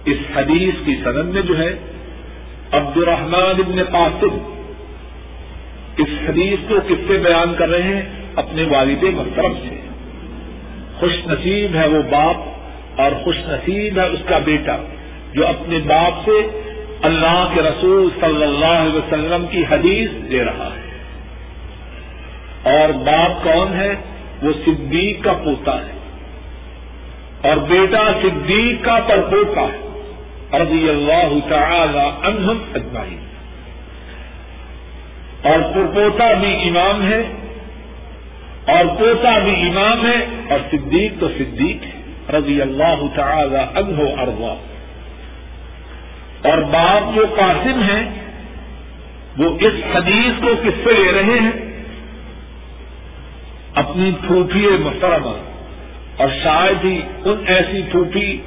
اس 0.04 0.16
حدیث 0.36 0.74
کی 0.84 0.94
سند 1.04 1.34
میں 1.34 1.42
جو 1.42 1.58
ہے 1.58 1.78
عبد 2.72 2.96
الرحمان 2.96 3.60
ابن 3.66 3.82
قاسم 3.92 4.62
اس 5.96 6.08
حدیث 6.28 6.68
کو 6.68 6.74
کس 6.88 7.08
سے 7.08 7.18
بیان 7.18 7.54
کر 7.58 7.68
رہے 7.68 7.82
ہیں 7.82 8.02
اپنے 8.36 8.62
والد 8.62 9.02
محترم 9.02 9.52
سے۔ 9.52 9.80
خوش 10.98 11.12
نصیب 11.26 11.74
ہے 11.74 11.88
وہ 11.88 12.02
باپ 12.02 12.36
اور 13.00 13.12
خوش 13.12 13.36
نصیب 13.38 13.98
ہے 13.98 14.04
اس 14.04 14.20
کا 14.28 14.38
بیٹا 14.38 14.76
جو 15.34 15.46
اپنے 15.46 15.78
باپ 15.78 16.24
سے 16.24 16.60
اللہ 17.02 17.50
کے 17.54 17.62
رسول 17.62 18.08
صلی 18.20 18.42
اللہ 18.42 18.66
علیہ 18.66 18.94
وسلم 18.94 19.46
کی 19.50 19.64
حدیث 19.70 20.10
دے 20.30 20.44
رہا 20.44 20.70
ہے۔ 20.76 20.90
اور 22.62 22.92
باپ 22.92 23.44
کون 23.44 23.74
ہے؟ 23.74 23.94
وہ 24.42 24.52
صدیق 24.66 25.24
کا 25.24 25.32
پوتا 25.32 25.86
ہے۔ 25.86 25.99
اور 27.42 27.56
بیٹا 27.56 28.04
صدیق 28.22 28.84
کا 28.84 28.98
پرپوتا 29.06 29.60
ہے، 29.60 29.78
رضی 30.62 30.88
اللہ 30.88 31.48
تعالی 31.48 32.28
عنہم 32.28 32.58
اجمعین۔ 32.74 33.18
اور 35.42 35.58
پرپوتا 35.74 36.32
بھی 36.32 36.68
امام 36.68 37.08
ہے، 37.08 37.22
اور 38.66 38.84
پوتا 38.98 39.38
بھی 39.38 39.62
امام 39.62 40.06
ہے، 40.06 40.26
اور 40.50 40.58
صدیق 40.70 41.12
تو 41.20 41.28
صدیق 41.28 41.84
ہے، 41.84 42.00
رضی 42.38 42.62
اللہ 42.62 43.02
تعالی 43.14 43.78
عنہ 43.78 44.20
اروا 44.20 44.54
اور 46.42 46.58
باپ 46.58 47.14
جو 47.14 47.26
قاسم 47.36 47.82
ہیں 47.82 48.10
وہ 49.38 49.58
اس 49.60 49.72
حدیث 49.94 50.42
کو 50.42 50.48
کس 50.64 50.84
سے 50.84 50.92
لے 50.92 51.12
رہے 51.12 51.38
ہیں؟ 51.40 51.52
اپنی 53.74 54.10
پھوپھی 54.26 54.68
محترمہ۔ 54.68 55.49
اور 56.20 56.28
شاید 56.42 56.84
ہی 56.84 57.00
ان 57.24 57.44
ایسی 57.46 57.82
پھوپھی 57.90 58.38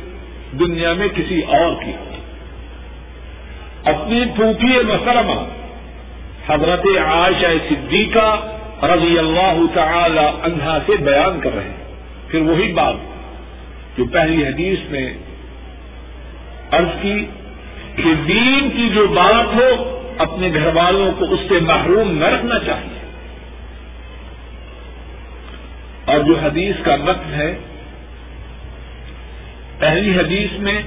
دنیا 0.60 0.94
میں 0.94 1.08
کسی 1.08 1.42
اور 1.42 1.84
کی 1.84 1.92
اپنی 3.84 4.26
پھوپھی 4.36 4.80
محترمہ 4.84 5.42
حضرت 6.50 6.86
عائشہ 6.98 7.52
صدیقہ 7.70 8.48
رضی 8.86 9.18
اللہ 9.20 9.58
تعالی 9.74 10.26
عنہا 10.44 10.78
سے 10.86 10.92
بیان 10.96 11.40
کر 11.40 11.56
رہے 11.56 11.64
ہیں۔ 11.64 11.84
پھر 12.28 12.40
وہی 12.42 12.72
بات 12.72 12.96
جو 13.98 14.06
پہلی 14.12 14.48
حدیث 14.48 14.80
میں 14.90 15.14
عرض 16.72 17.02
کی 17.02 17.26
کہ 17.96 18.14
دین 18.28 18.70
کی 18.70 18.90
جو 18.90 19.08
بات 19.08 19.56
ہو، 19.56 20.00
اپنے 20.18 20.50
گھر 20.54 20.76
والوں 20.76 21.12
کو 21.12 21.26
اس 21.26 21.40
سے 21.50 21.60
محروم 21.60 22.12
نہ 22.12 22.26
رکھنا 22.26 22.60
چاہیے۔ 22.60 23.03
اور 26.06 26.20
جو 26.20 26.36
حدیث 26.44 26.76
کا 26.84 26.96
متن 26.96 27.34
ہے، 27.34 27.58
پہلی 29.80 30.18
حدیث 30.20 30.60
میں 30.60 30.82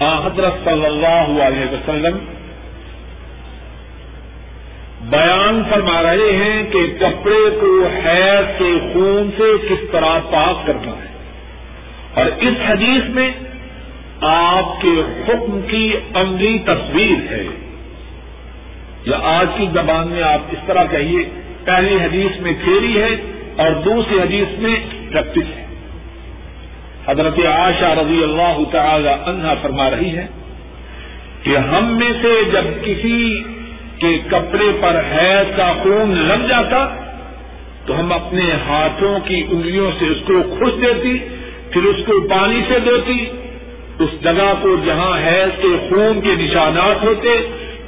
حضرت 0.00 0.64
صلی 0.64 0.86
اللہ 0.86 1.42
علیہ 1.42 1.72
وسلم 1.72 2.18
بیان 5.00 5.62
فرما 5.70 6.02
رہے 6.02 6.36
ہیں 6.36 6.62
کہ 6.70 6.78
کپڑے 6.98 7.58
کو 7.60 7.86
حیض 7.86 8.58
کے 8.58 8.78
خون 8.92 9.30
سے 9.38 9.68
کس 9.68 9.90
طرح 9.92 10.18
پاک 10.30 10.66
کرنا 10.66 10.92
ہے۔ 10.92 11.08
اور 12.14 12.26
اس 12.26 12.54
حدیث 12.68 13.08
میں 13.08 13.30
آپ 14.20 14.82
کے 14.82 15.22
حکم 15.28 15.60
کی 15.68 15.92
عملی 16.14 16.58
تصویر 16.58 17.32
ہے۔ 17.32 17.44
یا 19.06 19.18
آج 19.22 19.46
کی 19.58 19.66
زبان 19.72 20.08
میں 20.08 20.22
آپ 20.22 20.40
اس 20.50 20.58
طرح 20.66 20.84
کہیے 20.90 21.47
پہلی 21.64 21.94
حدیث 21.94 22.40
میں 22.40 22.52
تھیری 22.64 23.02
ہے 23.02 23.16
اور 23.56 23.70
دوسری 23.70 24.18
حدیث 24.18 24.58
میں 24.58 24.76
پریکٹس 25.12 25.56
ہے۔ 25.56 25.66
حضرت 27.06 27.38
عاشا 27.38 27.94
رضی 27.94 28.22
اللہ 28.22 28.58
تعالی 28.72 29.08
عنہا 29.08 29.54
فرما 29.62 29.90
رہی 29.90 30.16
ہے 30.16 30.26
کہ 31.42 31.56
ہم 31.56 31.98
میں 31.98 32.12
سے 32.22 32.42
جب 32.52 32.84
کسی 32.84 33.42
کے 33.98 34.18
کپڑے 34.28 34.78
پر 34.80 35.02
حیض 35.12 35.56
کا 35.56 35.72
خون 35.82 36.10
لگ 36.10 36.46
جاتا 36.46 36.94
تو 37.86 38.00
ہم 38.00 38.12
اپنے 38.12 38.42
ہاتھوں 38.68 39.18
کی 39.20 39.44
انگلیوں 39.50 39.90
سے 39.98 40.04
اس 40.04 40.18
کو 40.26 40.34
خوش 40.58 40.72
دیتی، 40.82 41.18
پھر 41.70 41.82
اس 41.82 41.96
کو 42.06 42.28
پانی 42.28 42.60
سے 42.68 42.80
دھوتی، 42.80 43.26
اس 43.98 44.22
جگہ 44.22 44.54
کو 44.62 44.76
جہاں 44.86 45.18
حیض 45.18 45.62
کے 45.62 45.88
خون 45.88 46.20
کے 46.20 46.34
نشانات 46.34 47.04
ہوتے، 47.04 47.28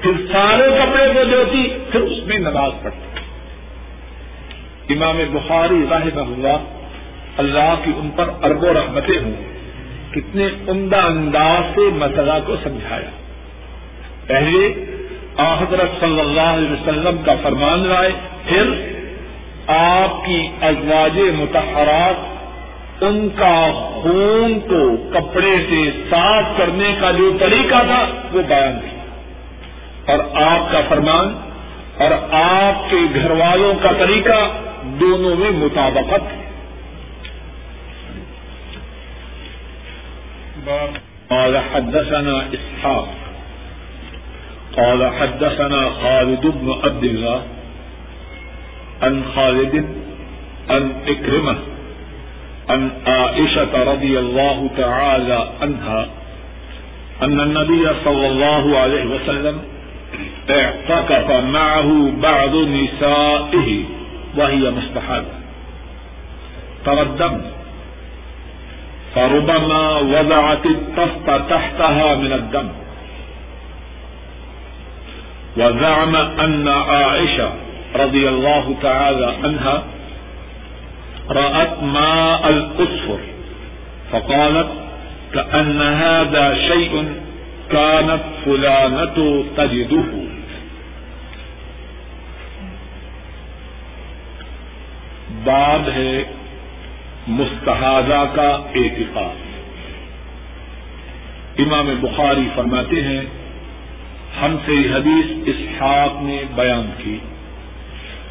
پھر 0.00 0.10
سارے 0.32 0.62
کپڑے 0.62 1.06
کو 1.14 1.24
دھوتی، 1.24 1.68
پھر 1.92 2.00
اس 2.00 2.26
میں 2.26 2.38
نماز 2.38 2.70
پڑھتی۔ 2.82 3.09
امام 4.90 5.16
بخاری 5.32 5.86
راہ 5.90 6.18
اللہ 6.20 6.56
اللہ 7.36 7.74
کی 7.84 7.90
ان 7.96 8.10
پر 8.16 8.30
ارب 8.42 8.62
و 8.62 8.72
رحمتیں 8.72 9.18
ہوں۔ 9.24 9.34
کتنے 10.14 10.46
عمدہ 10.68 10.96
انداز 10.96 11.74
سے 11.74 11.80
مسئلہ 11.80 12.32
کو 12.46 12.56
سمجھایا۔ 12.62 13.10
پہلے 14.26 14.84
حضرت 15.38 16.00
صلی 16.00 16.20
اللہ 16.20 16.40
علیہ 16.40 16.70
وسلم 16.70 17.16
کا 17.24 17.34
فرمان 17.42 17.86
رائے 17.86 18.10
پھر 18.46 18.62
آپ 19.66 20.24
کی 20.24 20.48
ازواج 20.60 21.18
متحرات 21.18 22.30
ان 23.04 23.28
کا 23.28 23.68
خون 23.94 24.60
کو 24.60 24.96
کپڑے 24.96 25.56
سے 25.70 25.90
صاف 26.10 26.44
کرنے 26.56 26.94
کا 27.00 27.10
جو 27.10 27.36
طریقہ 27.40 27.84
تھا، 27.86 28.06
وہ 28.32 28.42
بیان 28.48 28.80
کیا۔ 28.80 29.00
اور 30.12 30.42
آپ 30.42 30.72
کا 30.72 30.80
فرمان، 30.88 31.38
اور 32.02 32.10
آپ 32.32 32.90
کے 32.90 32.96
گھر 33.14 33.30
والوں 33.30 33.74
کا 33.82 33.92
طریقہ 33.98 34.69
دونوں 34.98 35.36
میں 35.36 35.50
مطابقت 35.50 36.24
قال 41.28 41.56
حدثنا 41.72 42.38
اسحاق، 42.52 43.06
قال 44.74 45.02
حدثنا 45.18 45.88
خالد 46.02 46.46
بن 46.46 46.70
عبد 46.84 47.04
الله 47.04 47.40
عن 49.02 49.22
خالد 49.34 49.74
عن 50.68 50.92
اكرمه 51.06 51.56
عن 52.68 52.88
عائشة 53.06 53.92
رضي 53.92 54.18
الله 54.18 54.70
تعالى 54.76 55.50
عنها 55.62 56.08
أن 57.22 57.40
النبي 57.40 57.90
صلى 58.04 58.26
الله 58.26 58.78
عليه 58.78 59.04
وسلم 59.04 59.58
اعتكف 60.50 61.30
معه 61.30 62.12
بعض 62.22 62.54
نسائه۔ 62.56 63.99
وهي 64.36 64.70
مستحاضة 64.70 65.34
ترى 66.84 67.02
فربما 69.14 69.98
وضعت 69.98 70.66
الطفت 70.66 71.50
تحتها 71.50 72.14
من 72.14 72.32
الدم. 72.32 72.68
وزعم 75.56 76.16
أن 76.16 76.68
عائشة 76.68 77.52
رضي 77.96 78.28
الله 78.28 78.76
تعالى 78.82 79.34
عنها 79.44 79.84
رأت 81.30 81.82
ماء 81.82 82.48
الأصفر 82.48 83.18
فقالت 84.12 84.68
كأن 85.34 85.82
هذا 85.82 86.54
شيء 86.54 87.14
كانت 87.72 88.22
فلانة 88.44 89.44
تجده. 89.56 90.04
باب 95.50 95.88
ہے 95.88 96.22
مستحادہ 97.26 98.24
کا 98.34 98.48
اعتقاد۔ 98.74 99.36
امام 101.58 101.86
بخاری 102.00 102.48
فرماتے 102.54 103.02
ہیں، 103.02 103.20
ہم 104.42 104.56
سے 104.66 104.72
یہ 104.74 104.94
حدیث 104.94 105.48
اسحاق 105.48 106.22
نے 106.22 106.42
بیان 106.54 106.90
کی۔ 106.98 107.18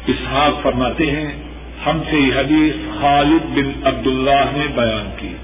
اسحاق 0.06 0.62
فرماتے 0.62 1.10
ہیں، 1.10 1.42
ہم 1.86 2.00
سے 2.10 2.16
یہ 2.16 2.32
حدیث 2.34 3.00
خالد 3.00 3.58
بن 3.58 3.86
عبداللہ 3.86 4.44
نے 4.52 4.66
بیان 4.74 5.10
کی۔ 5.16 5.34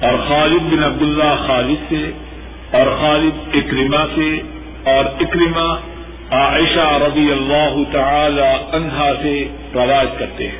اور 0.00 0.18
خالد 0.28 0.72
بن 0.72 0.84
عبداللہ 0.84 1.46
خالد 1.46 1.92
سے 1.92 2.10
اور 2.70 2.96
خالد 3.00 3.48
اکرما 3.54 4.06
سے 4.14 4.40
اور 4.84 5.04
اکرما 5.04 5.97
عائشہ 6.30 6.98
رضی 7.02 7.32
اللہ 7.32 7.92
تعالی 7.92 8.76
عنہا 8.76 9.12
سے 9.22 9.48
روایت 9.74 10.18
کرتے 10.18 10.48
ہیں۔ 10.48 10.58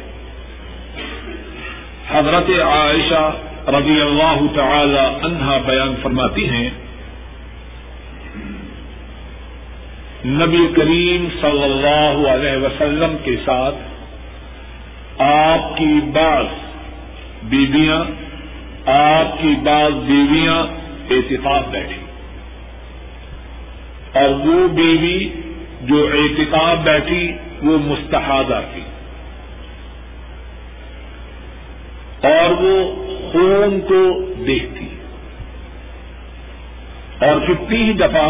حضرت 2.11 2.51
عائشہ 2.63 3.37
رضی 3.69 4.01
اللہ 4.01 4.41
تعالی 4.55 4.99
عنہا 4.99 5.59
بیان 5.67 5.95
فرماتی 6.03 6.49
ہیں، 6.51 6.71
نبی 10.27 10.67
کریم 10.77 11.29
صلی 11.41 11.65
اللہ 11.65 12.29
علیہ 12.29 12.57
وسلم 12.57 13.17
کے 13.25 13.37
ساتھ 13.45 13.75
آپ 15.19 15.77
کی 15.79 16.01
بعض 16.13 16.45
بیویاں، 17.43 18.05
آپ 18.87 19.43
کی 19.43 19.55
بعض 19.63 19.93
بیویاں 19.93 20.67
احتفاق 21.11 21.69
بیٹھی 21.69 22.01
اور 24.13 24.29
وہ 24.29 24.69
بیوی 24.69 25.29
جو 25.81 26.11
احتکاب 26.13 26.85
بیٹھی 26.85 27.33
وہ 27.63 27.79
مستحدہ 27.79 28.61
تھی۔ 28.75 28.83
اور 32.23 32.51
وہ 32.51 32.95
خون 33.33 33.81
کو 33.81 34.33
دیکھتی۔ 34.47 34.89
اور 37.21 37.41
کتنی 37.49 37.83
ہی 37.83 37.93
دفعہ 37.93 38.29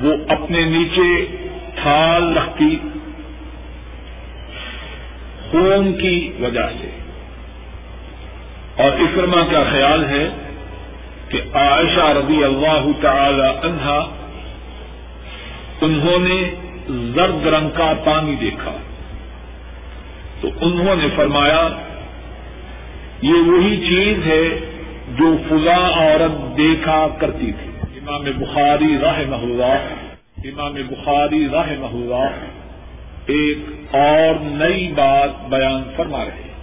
وہ 0.00 0.12
اپنے 0.28 0.60
نیچے 0.60 1.36
تھال 1.82 2.36
رکھتی 2.36 2.76
خون 5.50 5.92
کی 5.92 6.32
وجہ 6.40 6.66
سے۔ 6.80 6.88
اور 8.82 8.90
اکرما 8.92 9.44
کا 9.52 9.62
خیال 9.70 10.04
ہے 10.04 10.28
کہ 11.28 11.40
عائشہ 11.54 12.00
رضی 12.00 12.44
اللہ 12.44 12.86
تعالی 13.00 13.68
عنہا 13.68 14.27
انہوں 15.80 16.18
نے 16.18 16.50
زرد 17.14 17.46
رنگ 17.46 17.70
کا 17.70 17.92
پانی 18.04 18.36
دیکھا۔ 18.36 18.76
تو 20.40 20.48
انہوں 20.60 20.96
نے 20.96 21.06
فرمایا، 21.16 21.68
یہ 23.22 23.34
وہی 23.34 23.76
چیز 23.76 24.26
ہے 24.26 24.48
جو 25.08 25.36
فضا 25.48 25.76
عورت 25.76 26.58
دیکھا 26.58 27.06
کرتی 27.18 27.52
تھی۔ 27.52 27.70
امام 27.82 28.24
بخاری 28.24 28.98
راہ 29.02 29.18
محلہ 29.28 29.88
امام 30.44 30.74
بخاری 30.74 31.48
راہ 31.52 31.72
محلہ 31.78 32.48
ایک 33.26 33.58
اور 33.94 34.34
نئی 34.40 34.92
بات 34.92 35.48
بیان 35.48 35.82
فرما 35.96 36.24
رہے 36.24 36.42
ہیں۔ 36.44 36.54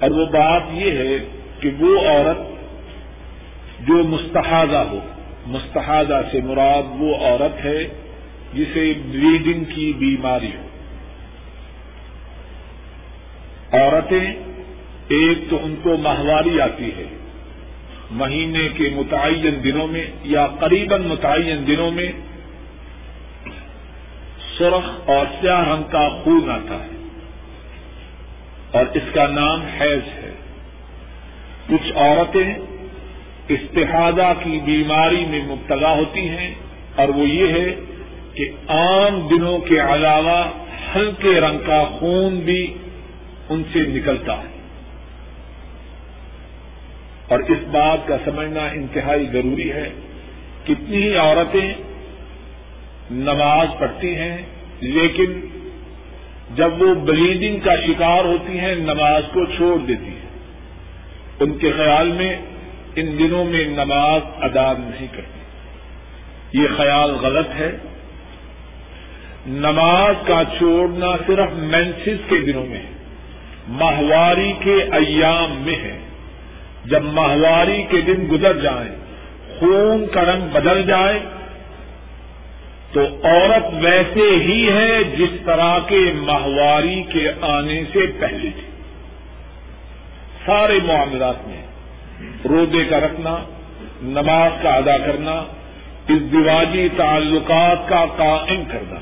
اور 0.00 0.10
وہ 0.10 0.26
بات 0.26 0.62
یہ 0.72 0.90
ہے 0.90 1.40
کہ 1.60 1.70
وہ 1.78 1.98
عورت 1.98 2.38
جو 3.86 3.94
مستحدہ 3.94 4.76
ہو 4.76 4.98
مستحدہ 5.46 6.22
سے 6.32 6.40
مراد 6.40 6.82
وہ 6.98 7.16
عورت 7.16 7.64
ہے 7.64 7.84
جسے 8.54 8.92
بلیڈنگ 9.06 9.64
کی 9.64 9.92
بیماری 9.98 10.50
ہو۔ 10.56 10.68
عورتیں 13.72 14.32
ایک 15.08 15.38
تو 15.50 15.58
ان 15.62 15.74
کو 15.82 15.96
ماہواری 15.96 16.60
آتی 16.60 16.90
ہے، 16.96 17.04
مہینے 18.10 18.68
کے 18.68 18.90
متعین 18.94 19.64
دنوں 19.64 19.86
میں 19.86 20.06
یا 20.22 20.46
قریباً 20.46 21.02
متعین 21.02 21.66
دنوں 21.66 21.90
میں 21.90 22.12
سرخ 24.58 25.10
اور 25.10 25.26
سیاہ 25.40 25.68
رنگ 25.68 25.82
کا 25.82 26.08
خون 26.08 26.50
آتا 26.50 26.74
ہے۔ 26.74 26.88
اور 28.70 28.84
اس 28.94 29.02
کا 29.14 29.26
نام 29.26 29.60
حیض 29.62 30.08
ہے۔ 30.08 30.34
کچھ 31.68 31.92
عورتیں 31.92 32.54
استحادہ 33.50 34.32
کی 34.44 34.60
بیماری 34.64 35.24
میں 35.28 35.40
مبتلا 35.44 35.92
ہوتی 35.92 36.28
ہیں 36.28 36.54
اور 36.94 37.08
وہ 37.08 37.28
یہ 37.28 37.48
ہے 37.48 37.74
کہ 38.34 38.48
عام 38.68 39.28
دنوں 39.28 39.58
کے 39.58 39.80
علاوہ 39.80 40.50
ہلکے 40.96 41.40
رنگ 41.40 41.58
کا 41.66 41.84
خون 41.84 42.40
بھی 42.40 42.74
ان 43.48 43.62
سے 43.72 43.78
نکلتا 43.78 44.38
ہے۔ 44.38 44.60
اور 47.28 47.38
اس 47.38 47.68
بات 47.70 48.08
کا 48.08 48.16
سمجھنا 48.24 48.60
انتہائی 48.60 49.26
ضروری 49.32 49.72
ہے۔ 49.72 49.90
کتنی 50.64 51.02
ہی 51.02 51.16
عورتیں 51.16 51.74
نماز 53.10 53.68
پڑھتی 53.78 54.14
ہیں، 54.14 54.36
لیکن 54.80 55.40
جب 56.54 56.82
وہ 56.82 56.94
بلیڈنگ 56.94 57.58
کا 57.58 57.76
شکار 57.86 58.24
ہوتی 58.24 58.58
ہیں، 58.58 58.74
نماز 58.74 59.22
کو 59.32 59.44
چھوڑ 59.44 59.78
دیتی 59.86 60.04
ہیں۔ 60.04 60.30
ان 61.40 61.58
کے 61.58 61.72
خیال 61.72 62.08
میں 62.08 62.36
ان 62.96 63.18
دنوں 63.18 63.44
میں 63.44 63.64
نماز 63.64 64.20
ادا 64.42 64.72
نہیں 64.72 65.06
کرتی۔ 65.12 65.40
یہ 66.62 66.68
خیال 66.76 67.10
غلط 67.10 67.48
ہے۔ 67.58 67.76
نماز 69.46 70.14
کا 70.26 70.42
چھوڑنا 70.58 71.06
صرف 71.26 71.48
مینسز 71.52 72.28
کے 72.28 72.36
دنوں 72.38 72.66
میں 72.66 72.78
ہے۔ 72.78 72.90
ماہواری 73.68 74.52
کے 74.60 74.74
ایام 74.92 75.62
میں 75.62 75.76
ہے۔ 75.76 75.98
جب 76.84 77.02
ماہواری 77.02 77.84
کے 77.90 78.00
دن 78.00 78.26
گزر 78.32 78.56
جائیں، 78.56 78.96
خون 79.58 80.06
کا 80.12 80.24
رنگ 80.24 80.48
بدل 80.52 80.82
جائے، 80.82 81.18
تو 82.92 83.00
عورت 83.22 83.84
ویسے 83.84 84.30
ہی 84.36 84.68
ہے 84.72 85.04
جس 85.04 85.40
طرح 85.44 85.78
کے 85.78 86.12
ماہواری 86.14 87.02
کے 87.02 87.28
آنے 87.40 87.82
سے 87.92 87.98
پہلے 88.20 88.50
تھی۔ 88.50 88.70
سارے 90.46 90.78
معاملات 90.84 91.48
میں 91.48 91.69
روزے 92.48 92.84
کا 92.84 93.00
رکھنا، 93.00 93.38
نماز 94.02 94.52
کا 94.62 94.70
ادا 94.74 94.98
کرنا، 94.98 95.44
اس 96.08 96.32
دیواجی 96.32 96.88
تعلقات 96.96 97.88
کا 97.88 98.04
قائم 98.16 98.62
کرنا۔ 98.68 98.98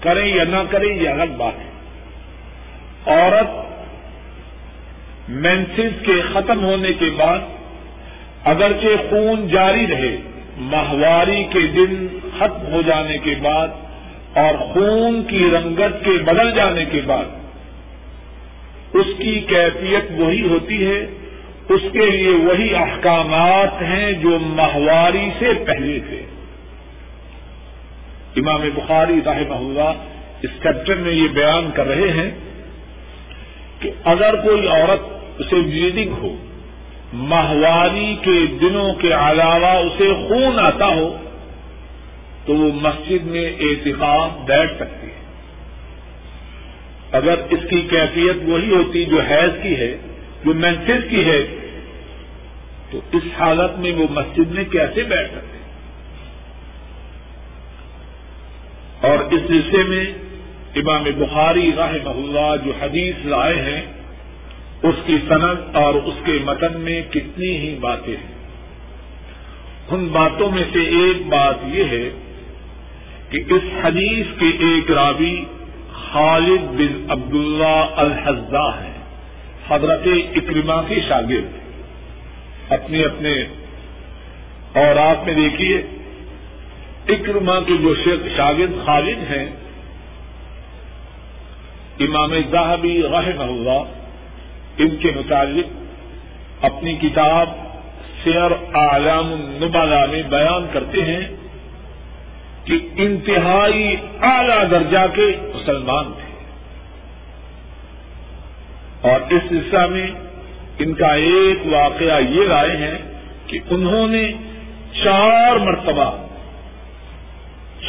کریں 0.00 0.34
یا 0.34 0.44
نہ 0.44 0.56
کریں، 0.70 0.94
یہ 0.94 1.08
الگ 1.08 1.32
بات 1.36 1.52
ہے۔ 1.58 1.72
عورت 3.06 3.72
مینسز 5.28 6.06
کے 6.06 6.20
ختم 6.32 6.64
ہونے 6.64 6.92
کے 6.92 7.10
بعد 7.16 7.38
اگرچہ 8.44 9.10
خون 9.10 9.48
جاری 9.48 9.86
رہے، 9.86 10.16
ماہواری 10.56 11.44
کے 11.44 11.58
دن 11.58 12.06
ختم 12.38 12.72
ہو 12.72 12.82
جانے 12.82 13.18
کے 13.18 13.34
بعد 13.42 13.68
اور 14.34 14.54
خون 14.54 15.22
کی 15.22 15.50
رنگت 15.52 16.04
کے 16.04 16.10
بدل 16.10 16.54
جانے 16.54 16.84
کے 16.84 17.00
بعد، 17.06 17.24
اس 18.92 19.06
کی 19.18 19.40
کیفیت 19.40 20.04
وہی 20.10 20.42
ہوتی 20.42 20.86
ہے 20.86 21.06
اس 21.68 21.80
کے 21.92 22.10
لیے 22.10 22.30
وہی 22.30 22.74
احکامات 22.74 23.82
ہیں 23.82 24.12
جو 24.12 24.38
ماہواری 24.38 25.28
سے 25.38 25.52
پہلے 25.66 25.98
تھے۔ 26.08 26.22
امام 28.36 28.60
بخاری 28.74 29.20
رحمہ 29.26 29.54
اللہ 29.54 30.04
اس 30.42 30.50
چیپٹر 30.62 30.94
میں 30.94 31.12
یہ 31.12 31.28
بیان 31.28 31.70
کر 31.74 31.86
رہے 31.86 32.12
ہیں 32.12 32.30
کہ 33.80 33.90
اگر 34.04 34.34
کوئی 34.44 34.68
عورت 34.68 35.00
اسے 35.40 35.56
بلیڈنگ 35.56 36.12
ہو، 36.12 36.36
ماہواری 37.12 38.16
کے 38.22 38.46
دنوں 38.60 38.94
کے 38.94 39.12
علاوہ 39.12 39.68
اسے 39.68 40.28
خون 40.28 40.58
آتا 40.58 40.86
ہو، 40.86 41.16
تو 42.46 42.54
وہ 42.54 42.70
مسجد 42.74 43.24
میں 43.24 43.52
احتقاب 43.60 44.46
بیٹھ 44.46 44.74
سکتی 44.76 45.06
ہے۔ 45.06 45.22
اگر 47.12 47.34
اس 47.50 47.60
کی 47.70 47.80
کیفیت 47.80 48.36
وہی 48.42 48.74
ہوتی 48.74 49.04
جو 49.04 49.20
حیض 49.20 49.62
کی 49.62 49.76
ہے 49.76 49.96
جو 50.44 50.54
مینسز 50.54 51.10
کی 51.10 51.24
ہے، 51.24 51.46
تو 52.90 53.00
اس 53.12 53.22
حالت 53.38 53.78
میں 53.78 53.92
وہ 53.92 54.06
مسجد 54.10 54.50
میں 54.50 54.64
کیسے 54.64 55.02
بیٹھ 55.02 55.32
سکتے؟ 55.32 55.58
اور 59.08 59.18
اس 59.18 59.40
سلسلے 59.48 59.82
میں 59.82 60.04
امام 60.76 61.04
بخاری 61.16 61.70
راہ 61.76 61.92
محلہ 62.04 62.64
جو 62.64 62.72
حدیث 62.80 63.14
لائے 63.24 63.56
ہیں، 63.56 63.82
اس 64.82 64.94
کی 65.06 65.16
صنعت 65.28 65.76
اور 65.76 65.94
اس 65.94 66.14
کے 66.24 66.38
متن 66.44 66.80
میں 66.80 67.02
کتنی 67.10 67.56
ہی 67.56 67.76
باتیں 67.80 68.16
ہیں۔ 68.16 68.32
ان 69.88 70.08
باتوں 70.08 70.50
میں 70.50 70.64
سے 70.72 70.80
ایک 70.80 71.26
بات 71.26 71.56
یہ 71.64 71.84
ہے 71.84 72.10
کہ 73.30 73.42
اس 73.48 73.62
حدیث 73.82 74.26
کے 74.38 74.46
ایک 74.46 74.90
راوی 74.90 75.44
خالد 75.92 76.62
بن 76.62 77.10
عبداللہ 77.10 77.86
الحزا 77.96 78.82
ہے۔ 78.82 78.91
حضرت 79.72 80.08
اکرما 80.34 80.82
کے 80.82 80.94
شاگرد 81.08 81.58
اپنے 82.72 83.02
اپنے 83.02 83.30
اور 84.74 84.96
آپ 84.96 85.26
میں 85.26 85.34
دیکھیے 85.34 85.82
اکرما 87.08 87.60
کے 87.60 87.72
جو 87.82 87.94
شاگرد 88.36 88.86
خالد 88.86 89.30
ہیں، 89.30 89.46
امام 92.00 92.32
زاہبی 92.50 93.02
رحم 93.02 93.40
اللہ، 93.40 93.82
ان 94.78 94.96
کے 94.96 95.10
متعلق 95.16 96.64
اپنی 96.64 96.94
کتاب 96.94 97.48
سیر 98.24 98.52
اعلام 98.74 99.32
النبلا 99.32 100.06
میں 100.06 100.22
بیان 100.22 100.66
کرتے 100.72 101.02
ہیں 101.02 101.26
کہ 102.64 102.78
انتہائی 102.96 103.96
اعلی 104.22 104.68
درجہ 104.70 105.06
کے 105.14 105.26
مسلمان 105.54 106.04
تھے۔ 106.04 106.21
اور 109.02 109.32
اس 109.32 109.42
سلسلہ 109.48 109.86
میں 109.86 110.06
ان 110.78 110.94
کا 110.94 111.14
ایک 111.14 111.72
واقعہ 111.72 112.20
یہ 112.20 112.48
رائے 112.48 112.76
ہے 112.76 112.98
کہ 113.46 113.58
انہوں 113.70 114.08
نے 114.08 114.32
چار 115.04 115.56
مرتبہ 115.56 116.16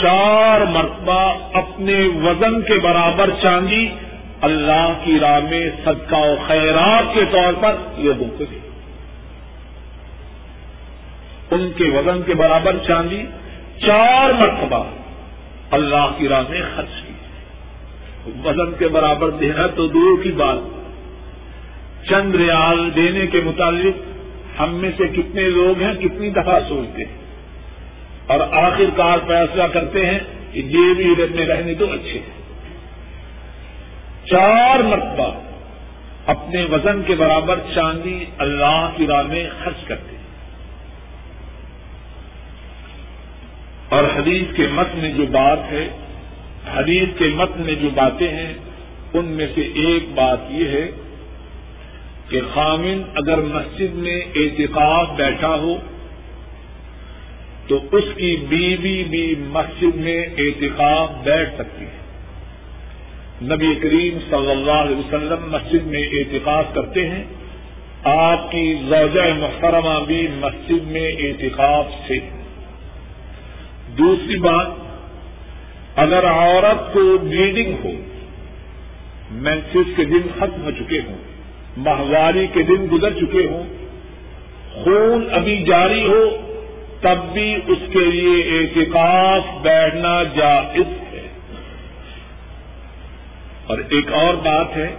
چار 0.02 0.62
مرتبہ 0.62 1.50
اپنے 1.54 2.08
وزن 2.24 2.62
کے 2.62 2.80
برابر 2.80 3.30
چاندی، 3.42 3.90
اللہ 4.42 4.94
کی 5.04 5.20
راہ 5.20 5.40
میں 5.40 5.70
صدقہ 5.86 6.16
و 6.16 6.36
خیرات 6.48 7.14
کے 7.14 7.22
طور 7.32 7.54
پر 7.62 7.76
لوگوں 7.98 8.28
کو 8.38 8.44
دی 8.46 8.60
ان 11.52 11.72
کے 11.78 11.84
وزن 11.84 12.22
کے 12.22 12.34
برابر 12.34 12.76
چاندی، 12.88 13.24
چار 13.86 14.34
مرتبہ 14.34 14.84
اللہ 15.72 16.12
کی 16.18 16.28
راہ 16.28 16.44
میں 16.50 16.62
خرچ 16.76 17.02
کی۔ 17.08 17.14
وزن 18.44 18.72
کے 18.80 18.88
برابر 18.88 19.30
دینا 19.30 19.68
تو 19.68 19.88
دور 19.88 20.24
کی 20.24 20.32
بات۔ 20.32 20.83
چند 22.10 22.36
ریال 22.36 22.90
دینے 22.96 23.28
کے 23.28 23.42
متعلق 23.42 24.14
ہم 24.60 24.76
میں 24.76 24.92
سے 24.98 25.08
کتنے 25.08 25.42
لوگ 25.42 25.82
ہیں، 25.82 25.94
کتنی 25.94 26.30
دفعہ 26.30 26.60
سوچتے 26.68 27.06
ہیں۔ 27.06 27.18
اور 28.28 28.40
آخر 28.40 28.84
کار 28.96 29.18
فیصلہ 29.28 29.64
کرتے 29.64 30.06
ہیں 30.06 30.20
کہ 30.52 30.60
یہ 30.60 30.94
بھی 30.94 31.12
ادھر 31.12 31.26
میں 31.36 31.46
رہنے 31.46 31.74
تو 31.74 31.92
اچھے 31.92 32.20
ہیں۔ 32.20 32.44
چار 34.26 34.80
مرتبہ 34.80 35.40
اپنے 36.26 36.64
وزن 36.64 37.04
کے 37.04 37.16
برابر 37.16 37.60
چاندی 37.76 38.26
اللہ 38.38 38.90
کی 38.98 39.08
راہ 39.08 39.22
میں 39.22 39.50
خرچ 39.64 39.88
کرتے 39.88 40.16
ہیں۔ 40.16 40.24
اور 43.90 44.04
حدیث 44.04 44.56
کے 44.56 44.68
مت 44.72 44.96
میں 44.96 45.12
جو 45.12 45.26
بات 45.26 45.60
ہے، 45.72 45.90
حدیث 46.76 47.10
کے 47.18 47.26
مت 47.36 47.58
میں 47.58 47.76
جو 47.76 47.90
باتیں 47.90 48.28
ہیں، 48.28 48.54
ان 49.14 49.26
میں 49.26 49.48
سے 49.56 49.62
ایک 49.62 50.04
بات 50.14 50.38
یہ 50.50 50.68
ہے 50.68 50.92
کہ 52.34 52.42
خامن 52.54 53.02
اگر 53.16 53.38
مسجد 53.38 53.96
میں 53.96 54.22
اعتقاف 54.36 55.10
بیٹھا 55.18 55.56
ہو 55.56 55.78
تو 57.68 57.80
اس 57.92 58.04
کی 58.16 58.36
بیوی 58.50 59.04
بھی 59.04 59.36
مسجد 59.38 59.96
میں 59.96 60.26
اعتقاف 60.38 61.12
بیٹھ 61.24 61.56
سکتی 61.56 61.86
ہے۔ 61.86 62.00
نبی 63.42 63.76
کریم 63.76 64.18
صلی 64.30 64.52
اللہ 64.52 64.72
علیہ 64.72 64.96
وسلم 64.96 65.52
مسجد 65.52 65.88
میں 65.88 66.04
اعتقاف 66.04 66.66
کرتے 66.74 67.10
ہیں۔ 67.10 67.24
آپ 68.04 68.52
کی 68.52 68.76
زوجہ 68.90 69.34
محترمہ 69.34 70.06
بھی 70.08 70.28
مسجد 70.32 70.88
میں 70.88 71.12
اعتقاف 71.12 71.86
سے۔ 72.08 72.20
دوسری 73.98 74.38
بات، 74.38 74.68
اگر 75.96 76.26
عورت 76.26 76.94
کو 76.94 77.18
بلیڈنگ 77.18 77.76
ہو 77.84 77.92
مینسز 79.32 79.96
کے 79.96 80.06
دن 80.06 80.28
ختم 80.40 80.64
ہو 80.64 80.72
چکے 80.72 81.00
ہوں 81.00 81.33
ماہواری 81.78 82.48
کے 82.48 82.64
دن 82.64 82.88
گزر 82.92 83.14
چکے 83.14 83.48
ہوں۔ 83.48 83.64
خون 84.84 85.28
ابھی 85.32 85.64
جاری 85.64 86.06
ہو، 86.06 86.26
تب 87.02 87.18
بھی 87.34 87.56
اس 87.56 87.78
کے 87.94 88.00
لیے 88.00 88.60
اعتکاف 88.60 89.42
بیٹھنا 89.62 90.24
جائز 90.24 91.14
ہے۔ 91.14 91.28
اور 93.68 93.78
ایک 93.78 94.14
اور 94.14 94.34
بات 94.34 94.78
ہے 94.78 94.96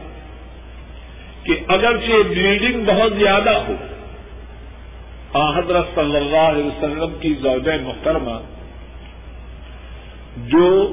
کہ 1.42 1.56
اگرچہ 1.68 2.28
بلیڈنگ 2.28 2.84
بہت 2.84 3.12
زیادہ 3.18 3.50
ہو 3.50 3.74
حضرت 5.58 5.86
صلی 5.94 6.16
اللہ 6.16 6.36
علیہ 6.36 6.64
وسلم 6.64 7.16
کی 7.20 7.34
زوجہ 7.42 7.72
محترمہ، 7.82 8.40
جو 10.36 10.92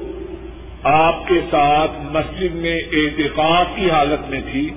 آپ 0.82 1.28
کے 1.28 1.40
ساتھ 1.50 1.90
مسجد 2.00 2.54
میں 2.54 2.80
اعتقاف 2.92 3.66
کی 3.76 3.90
حالت 3.90 4.30
میں 4.30 4.40
تھی 4.52 4.70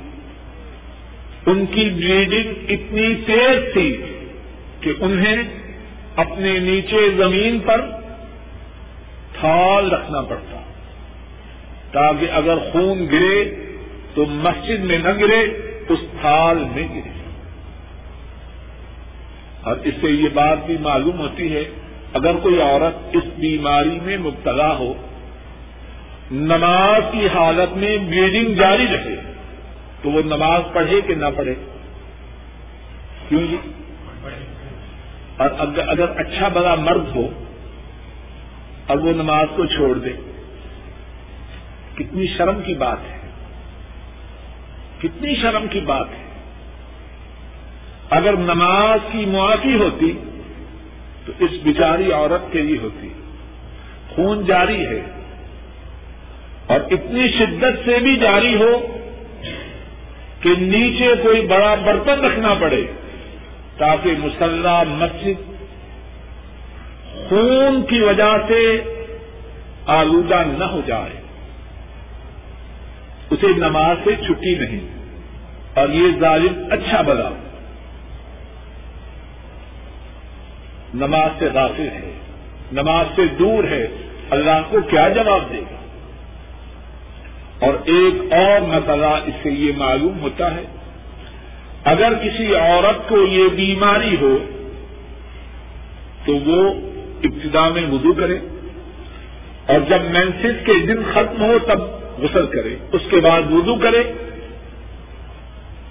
ان 1.46 1.66
کی 1.66 1.90
بلیڈنگ 1.90 2.54
اتنی 2.70 3.16
تیز 3.16 3.74
تھی 3.74 3.98
کہ 4.80 4.94
انہیں 5.00 5.44
اپنے 6.16 6.60
نیچے 6.60 7.10
زمین 7.18 7.60
پر 7.60 7.82
تھال 9.40 9.92
رکھنا 9.92 10.22
پڑتا۔ 10.22 10.62
تاکہ 11.92 12.32
اگر 12.32 12.58
خون 12.58 13.08
گرے 13.12 13.56
تو 14.14 14.26
مسجد 14.26 14.80
میں 14.80 15.00
نہ 15.00 15.10
گرے، 15.10 15.42
اس 15.90 16.00
تھال 16.22 16.58
میں 16.58 16.88
گرے۔ 16.96 17.10
اور 19.64 19.76
اس 19.84 19.94
سے 20.02 20.08
یہ 20.08 20.30
بات 20.34 20.66
بھی 20.66 20.78
معلوم 20.78 21.20
ہوتی 21.20 21.56
ہے، 21.56 21.64
اگر 22.14 22.34
کوئی 22.34 22.62
عورت 22.62 23.16
اس 23.16 23.24
بیماری 23.38 24.00
میں 24.04 24.18
مبتلا 24.18 24.78
ہو، 24.78 24.94
نماز 26.32 27.02
کی 27.12 27.28
حالت 27.28 27.78
میں 27.78 27.98
بلیڈنگ 27.98 28.54
جاری 28.54 28.88
رہے۔ 28.88 29.15
تو 30.06 30.12
وہ 30.12 30.22
نماز 30.22 30.62
پڑھے 30.74 31.00
کہ 31.02 31.16
نہ 31.16 31.26
پڑھے؟ 31.36 31.54
کیوں 33.30 33.42
جی؟ 33.48 33.58
اور 35.38 35.50
اگر 35.88 36.10
اچھا 36.16 36.48
بڑا 36.48 36.76
مرد 36.76 37.08
ہو، 37.16 37.28
اور 38.88 38.98
وہ 38.98 39.14
نماز 39.14 39.48
کو 39.56 39.66
چھوڑ 39.66 39.94
دے، 39.98 40.12
کتنی 41.96 42.28
شرم 42.28 42.62
کی 42.66 42.74
بات 42.74 42.98
ہے، 43.12 43.18
کتنی 45.00 45.36
شرم 45.36 45.68
کی 45.68 45.80
بات 45.80 46.08
ہے۔ 46.12 46.24
اگر 48.10 48.38
نماز 48.38 49.00
کی 49.12 49.26
معافی 49.26 49.76
ہوتی، 49.76 50.12
تو 51.26 51.32
اس 51.40 51.52
بیچاری 51.64 52.12
عورت 52.12 52.52
کے 52.52 52.62
لیے 52.62 52.78
ہوتی۔ 52.78 53.10
خون 54.10 54.46
جاری 54.46 54.86
ہے، 54.86 55.02
اور 56.68 56.80
اتنی 56.92 57.28
شدت 57.32 57.86
سے 57.86 58.00
بھی 58.00 58.16
جاری 58.18 58.56
ہو 58.56 58.72
کہ 60.46 60.52
نیچے 60.58 61.16
کوئی 61.24 61.48
بڑا 61.48 61.76
برتن 61.76 62.26
رکھنا 62.26 62.54
پڑے 62.54 62.86
تاکہ 63.78 64.12
مسلح 64.18 64.84
مسجد 64.88 65.56
خون 67.30 67.86
کی 67.90 68.00
وجہ 68.00 68.38
سے 68.48 68.82
آلودہ 69.86 70.44
نہ 70.58 70.64
ہو 70.64 70.82
جائے۔ 70.88 71.22
اسے 73.30 73.48
نماز 73.48 73.98
سے 74.04 74.16
چھٹی 74.16 74.56
نہیں۔ 74.56 74.80
اور 75.74 75.90
یہ 75.90 76.20
ظالم 76.20 76.68
اچھا 76.72 77.02
بلا۔ 77.02 77.30
نماز 80.94 81.30
سے 81.40 81.46
غافل 81.54 81.88
ہے۔ 81.94 82.12
نماز 82.72 83.06
سے 83.16 83.26
دور 83.40 83.64
ہے۔ 83.64 83.88
اللہ 84.30 84.62
کو 84.70 84.82
کیا 84.82 85.10
جواب 85.10 85.42
دے 85.52 85.60
گا؟ 85.60 85.85
اور 87.60 87.74
ایک 87.74 88.34
اور 88.34 88.62
مسئلہ 88.62 89.14
اس 89.26 89.34
سے 89.44 89.50
یہ 89.50 89.72
معلوم 89.78 90.20
ہوتا 90.22 90.56
ہے، 90.56 90.64
اگر 91.84 92.14
کسی 92.14 92.56
عورت 92.56 93.10
کو 93.10 93.18
یہ 93.18 93.48
بیماری 93.48 94.16
ہو، 94.22 94.38
تو 96.26 96.36
وہ 96.36 96.74
ابتدا 97.24 97.70
میں 97.70 97.82
وضو 97.92 98.14
کرے، 98.14 98.40
اور 99.68 99.80
جب 99.90 100.02
مینسز 100.02 100.66
کے 100.66 100.74
دن 100.88 101.04
ختم 101.14 101.42
ہو 101.42 101.60
تب 101.60 101.82
غسل 102.24 102.46
کرے، 102.46 102.76
اس 102.92 103.02
کے 103.10 103.20
بعد 103.20 103.42
وضو 103.52 103.76
کرے۔ 103.76 104.04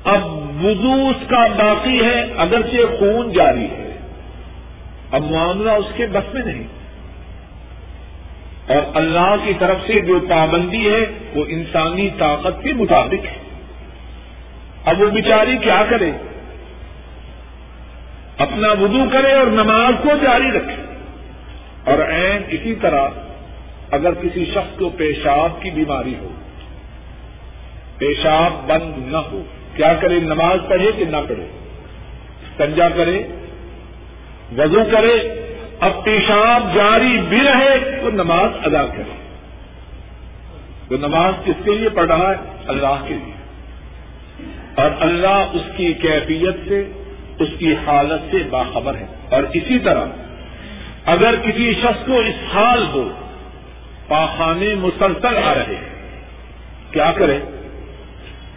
اب 0.04 0.24
وضو 0.64 1.08
اس 1.08 1.28
کا 1.28 1.46
باقی 1.46 2.04
ہے، 2.04 2.32
اگرچہ 2.36 2.96
خون 2.98 3.32
جاری 3.32 3.64
ہے، 3.64 3.96
اب 5.10 5.30
معاملہ 5.30 5.70
اس 5.70 5.92
کے 5.96 6.06
بس 6.06 6.34
میں 6.34 6.42
نہیں۔ 6.42 6.83
اور 8.68 8.82
اللہ 8.94 9.36
کی 9.44 9.52
طرف 9.58 9.76
سے 9.86 10.00
جو 10.00 10.20
پابندی 10.30 10.92
ہے 10.92 11.06
وہ 11.34 11.44
انسانی 11.48 12.08
طاقت 12.18 12.62
کے 12.62 12.72
مطابق 12.72 13.26
ہے۔ 13.26 13.38
اب 14.84 15.00
وہ 15.00 15.06
بیچاری 15.06 15.56
کیا 15.56 15.82
کرے؟ 15.88 16.10
اپنا 18.38 18.72
وضو 18.72 19.04
کرے 19.12 19.32
اور 19.32 19.46
نماز 19.46 19.94
کو 20.02 20.08
جاری 20.22 20.50
رکھے۔ 20.50 20.82
اور 21.84 22.12
عین 22.12 22.42
اسی 22.48 22.74
طرح 22.74 23.08
اگر 23.90 24.14
کسی 24.14 24.44
شخص 24.44 24.78
کو 24.78 24.88
پیشاب 24.88 25.62
کی 25.62 25.70
بیماری 25.70 26.14
ہو، 26.20 26.28
پیشاب 27.98 28.52
بند 28.66 29.12
نہ 29.12 29.16
ہو، 29.16 29.42
کیا 29.76 29.94
کرے؟ 29.94 30.20
نماز 30.20 30.58
پڑھے 30.68 30.90
کہ 30.96 31.04
نہ 31.04 31.16
پڑھے؟ 31.28 31.46
سنجا 32.56 32.88
کرے، 32.88 33.22
وضو 34.58 34.84
کرے 34.92 35.43
اب 35.84 36.04
پیشاب 36.04 36.74
جاری 36.74 37.20
بھی 37.28 37.40
رہے 37.40 38.00
تو 38.02 38.10
نماز 38.10 38.50
ادا 38.64 38.86
کرے۔ 38.86 39.34
وہ 40.90 40.96
نماز 40.96 41.32
کس 41.44 41.64
کے 41.64 41.74
لیے 41.74 41.88
پڑھ 41.88 42.06
رہا 42.06 42.30
ہے؟ 42.30 42.34
اللہ 42.66 43.04
کے 43.08 43.14
لیے۔ 43.14 43.34
اور 44.74 44.90
اللہ 45.00 45.44
اس 45.52 45.62
کی 45.76 45.92
کیفیت 45.92 46.68
سے، 46.68 46.88
اس 47.38 47.48
کی 47.58 47.74
حالت 47.86 48.20
سے 48.30 48.38
باخبر 48.50 48.94
ہے۔ 48.94 49.06
اور 49.30 49.42
اسی 49.52 49.78
طرح 49.78 50.04
اگر 51.04 51.34
کسی 51.36 51.74
شخص 51.74 52.06
کو 52.06 52.18
اس 52.18 52.54
حال 52.54 52.86
ہو، 52.92 53.08
پاخانے 54.08 54.74
مسلسل 54.74 55.36
آ 55.36 55.54
رہے 55.54 56.08
کیا 56.90 57.12
کرے؟ 57.12 57.38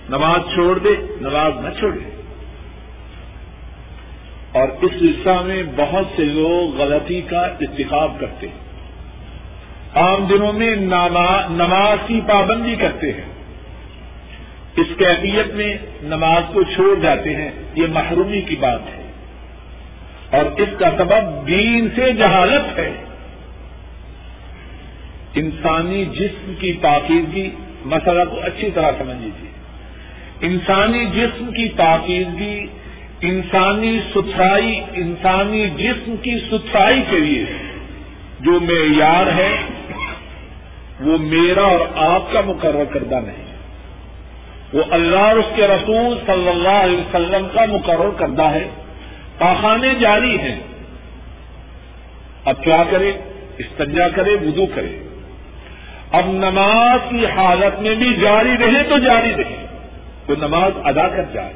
نماز 0.09 0.41
چھوڑ 0.53 0.77
دے، 0.77 0.89
نماز 1.21 1.53
نہ 1.55 1.79
چھوڑے۔ 1.79 2.16
اور 4.51 4.67
اس 4.81 4.91
حصہ 5.01 5.41
میں 5.45 5.63
بہت 5.75 6.05
سے 6.15 6.23
لوگ 6.23 6.81
غلطی 6.81 7.21
کا 7.21 7.47
انتخاب 7.59 8.11
کرتے 8.19 8.47
ہیں۔ 8.47 8.67
عام 9.95 10.25
دنوں 10.25 10.53
میں 10.53 10.75
نماز 11.49 11.97
کی 12.07 12.21
پابندی 12.27 12.75
کرتے 12.75 13.13
ہیں۔ 13.13 13.25
اس 14.75 14.87
کیفیت 14.97 15.53
میں 15.53 15.77
نماز 16.03 16.43
کو 16.53 16.63
چھوڑ 16.63 16.99
جاتے 16.99 17.35
ہیں۔ 17.35 17.51
یہ 17.75 17.87
محرومی 17.89 18.41
کی 18.41 18.55
بات 18.55 18.81
ہے۔ 18.81 19.11
اور 20.31 20.45
اس 20.45 20.69
کا 20.79 20.89
سبب 20.97 21.47
دین 21.47 21.87
سے 21.95 22.13
جہالت 22.13 22.79
ہے۔ 22.79 22.91
انسانی 25.33 26.05
جسم 26.05 26.53
کی 26.59 26.73
پاکیزگی 26.73 27.49
مسئلہ 27.85 28.23
کو 28.29 28.41
اچھی 28.41 28.71
طرح 28.71 28.91
سمجھ 28.97 29.17
لیجیے 29.17 29.49
انسانی 30.41 31.05
جسم 31.05 31.45
کی 31.45 31.69
پاکیزگی 31.69 32.65
انسانی 33.21 33.99
ستھرائی، 34.09 34.81
انسانی 34.93 35.69
جسم 35.69 36.15
کی 36.17 36.39
ستھرائی 36.51 37.01
کے 37.09 37.19
لیے 37.19 37.45
جو 38.39 38.51
معیار 38.51 39.27
ہے، 39.27 39.57
وہ 40.99 41.17
میرا 41.17 41.63
اور 41.63 41.79
آپ 41.95 42.31
کا 42.31 42.41
مقرر 42.45 42.83
کردہ 42.85 43.15
نہیں۔ 43.15 43.47
وہ 44.73 44.83
اللہ 44.91 45.19
اور 45.19 45.35
اس 45.35 45.45
کے 45.55 45.67
رسول 45.67 46.17
صلی 46.25 46.49
اللہ 46.49 46.69
علیہ 46.69 46.97
وسلم 46.97 47.47
کا 47.53 47.65
مقرر 47.65 48.09
کردہ 48.17 48.43
ہے۔ 48.43 48.67
پاخانے 49.37 49.93
جاری 49.99 50.39
ہیں۔ 50.39 50.59
اب 52.45 52.63
کیا 52.63 52.83
کرے؟ 52.91 53.11
استنجا 53.57 54.09
کرے، 54.09 54.29
وضو 54.29 54.65
کرے۔ 54.65 55.07
اب 56.11 56.25
نماز 56.27 56.99
کی 57.09 57.25
حالت 57.25 57.81
میں 57.81 57.95
بھی 57.95 58.13
جاری 58.21 58.57
رہے 58.57 58.83
تو 58.83 58.97
جاری 58.97 59.31
رہے۔ 59.37 59.65
وہ 60.27 60.35
نماز 60.37 60.71
ادا 60.83 61.07
کر 61.07 61.23
جائے۔ 61.33 61.53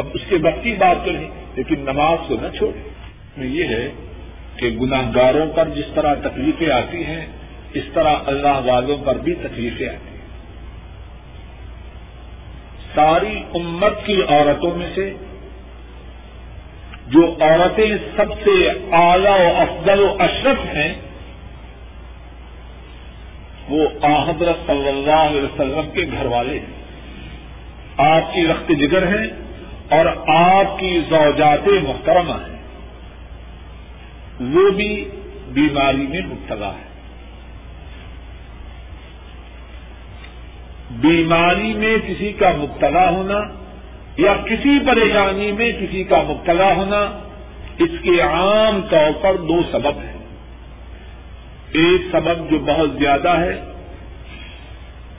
اب 0.00 0.06
اس 0.14 0.22
کے 0.28 0.36
وقت 0.42 0.62
کی 0.62 0.72
بات 0.78 1.04
تو 1.04 1.10
نہیں 1.12 1.30
لیکن 1.54 1.80
نماز 1.80 2.18
کو 2.28 2.36
نہ 2.42 2.48
چھوڑے 2.56 3.46
یہ 3.46 3.64
ہے 3.64 3.88
کہ 4.56 4.68
گناہ 4.80 5.10
گاروں 5.14 5.46
پر 5.54 5.68
جس 5.74 5.88
طرح 5.94 6.14
تکلیفیں 6.22 6.70
آتی 6.70 7.04
ہیں، 7.04 7.26
اس 7.74 7.84
طرح 7.94 8.16
اللہ 8.26 8.60
والوں 8.64 8.96
پر 9.04 9.18
بھی 9.18 9.34
تکلیفیں 9.34 9.88
آتی 9.88 10.08
ہیں۔ 10.10 10.18
ساری 12.94 13.34
امت 13.54 14.06
کی 14.06 14.16
عورتوں 14.22 14.74
میں 14.76 14.90
سے 14.94 15.12
جو 17.06 17.22
عورتیں 17.40 17.90
سب 18.16 18.32
سے 18.44 18.56
اعلی 18.92 19.28
و 19.28 19.48
افضل 19.56 20.00
و 20.00 20.16
اشرف 20.18 20.64
ہیں، 20.74 20.92
وہ 23.68 23.88
حضرت 24.28 24.66
صلی 24.66 24.88
اللہ 24.88 25.22
علیہ 25.28 25.42
وسلم 25.42 25.90
کے 25.94 26.04
گھر 26.12 26.26
والے 26.26 26.58
ہیں۔ 26.58 26.78
آپ 27.96 28.34
کی 28.34 28.46
رخت 28.46 28.68
جگر 28.68 29.06
ہیں 29.06 29.26
اور 29.90 30.06
آپ 30.28 30.78
کی 30.78 31.00
زوجات 31.08 31.68
محترمہ 31.68 32.34
ہیں۔ 32.34 32.60
وہ 34.40 34.70
بھی 34.70 35.08
بیماری 35.48 36.06
میں 36.06 36.20
مبتلا 36.26 36.68
ہے 36.68 36.90
بیماری 40.90 41.72
میں 41.74 41.96
کسی 42.08 42.32
کا 42.32 42.52
مبتلا 42.56 43.10
ہونا 43.10 43.38
یا 44.16 44.34
کسی 44.44 44.78
پریشانی 44.86 45.52
میں 45.52 45.72
کسی 45.72 46.04
کا 46.04 46.22
مبتلا 46.22 46.74
ہونا 46.74 47.20
اس 47.78 47.90
کے 48.02 48.20
عام 48.20 48.80
طور 48.90 49.22
پر 49.22 49.36
دو 49.36 49.62
سبب 49.72 49.98
ہیں۔ 49.98 50.16
ایک 51.72 52.02
سبب 52.12 52.50
جو 52.50 52.58
بہت 52.58 52.90
زیادہ 52.98 53.38
ہے، 53.38 53.60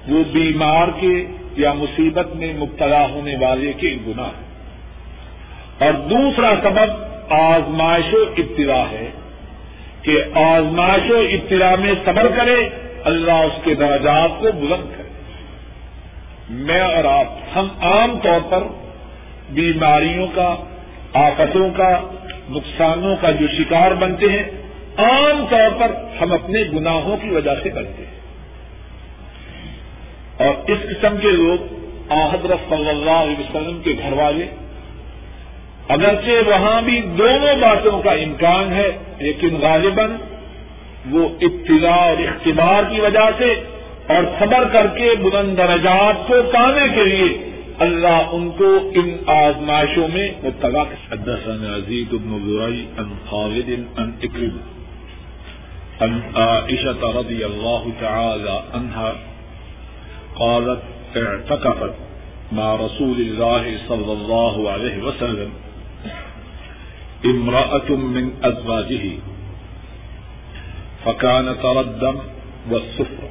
وہ 0.08 0.24
بیمار 0.34 0.88
کے 1.00 1.28
یا 1.58 1.74
مصیبت 1.74 2.36
میں 2.36 2.54
مبتلا 2.54 3.08
ہونے 3.08 3.36
والے 3.42 3.74
کے 3.74 3.98
گناہ 4.08 4.28
ہے 4.28 4.51
اور 5.82 5.94
دوسرا 5.94 6.54
سبب 6.64 7.12
آزمائش 7.30 8.14
و 8.14 8.18
ابتدا 8.38 8.90
ہے 8.92 9.12
کہ 10.02 10.24
آزمائش 10.34 11.12
و 11.12 11.18
ابتدا 11.18 11.76
میں 11.76 11.94
صبر 12.06 12.28
کرے، 12.36 12.70
اللہ 13.04 13.32
اس 13.32 13.64
کے 13.64 13.76
درجات 13.76 14.30
کو 14.40 14.52
بلند 14.52 14.98
کرے۔ 14.98 15.08
میں 16.50 16.80
اور 16.80 17.04
آپ، 17.04 17.26
ہم 17.56 17.68
عام 17.82 18.20
طور 18.20 18.40
پر 18.50 18.64
بیماریوں 19.50 20.28
کا، 20.36 20.56
آفتوں 21.14 21.70
کا، 21.70 22.00
نقصانوں 22.50 23.16
کا 23.22 23.32
جو 23.32 23.48
شکار 23.48 23.92
بنتے 23.92 24.26
ہیں، 24.30 24.44
عام 24.98 25.46
طور 25.50 25.80
پر 25.80 25.92
ہم 26.22 26.34
اپنے 26.34 26.64
گناہوں 26.74 27.18
کی 27.18 27.30
وجہ 27.30 27.52
سے 27.64 27.70
بنتے 27.70 28.04
ہیں۔ 28.06 28.22
اور 30.38 30.70
اس 30.70 30.78
قسم 30.90 31.18
کے 31.18 31.28
لوگ 31.28 31.74
آحدر 32.10 32.56
صلی 32.70 32.90
اللہ 32.90 33.12
علیہ 33.12 33.40
وسلم 33.40 33.82
کے 33.84 33.94
گھر 34.04 34.14
والے 34.14 34.46
اگرچہ 35.94 36.50
وہاں 36.50 36.82
بھی 36.82 37.00
دونوں 37.18 37.56
باتوں 37.62 38.02
کا 38.02 38.12
امکان 38.26 38.74
ہے، 38.74 38.90
لیکن 39.20 39.56
غالباً 39.62 40.12
وہ 41.12 41.30
ابتدا 41.48 41.94
اور 42.08 42.20
اختبار 42.28 42.84
کی 42.90 43.00
وجہ 43.02 43.30
سے 43.38 43.54
اور 44.14 44.24
صبر 44.40 44.64
کر 44.74 44.88
کے 44.98 45.14
بلند 45.22 45.58
درجات 45.58 46.28
کو 46.28 46.42
پانے 46.54 46.88
کے 46.96 47.04
لیے 47.04 47.30
اللہ 47.86 48.34
ان 48.38 48.50
کو 48.58 48.70
ان 49.00 49.10
آزمائشوں 49.36 50.08
میں 50.14 50.28
مبتلا 50.44 50.84
حدثنا 51.12 51.76
عزیز 51.76 52.14
بن 52.14 52.38
زرعی 52.46 52.86
ان 52.98 53.10
خالد 53.30 53.70
ان 53.98 54.12
اکرم 54.22 54.58
ان 56.06 56.20
عائشة 56.36 57.12
رضی 57.20 57.44
اللہ 57.44 57.90
تعالی 58.00 58.56
عنہ 58.80 59.10
قالت 60.38 61.18
اعتقفت 61.18 62.00
مع 62.60 62.70
رسول 62.86 63.20
الله 63.26 63.64
صلى 63.90 64.12
الله 64.18 64.72
عليه 64.72 64.98
وسلم۔ 65.08 65.52
امرأة 67.26 67.92
من 67.92 68.32
أزواجه 68.44 69.10
فكان 71.06 71.56
ترى 71.64 71.80
والسفر 72.72 73.30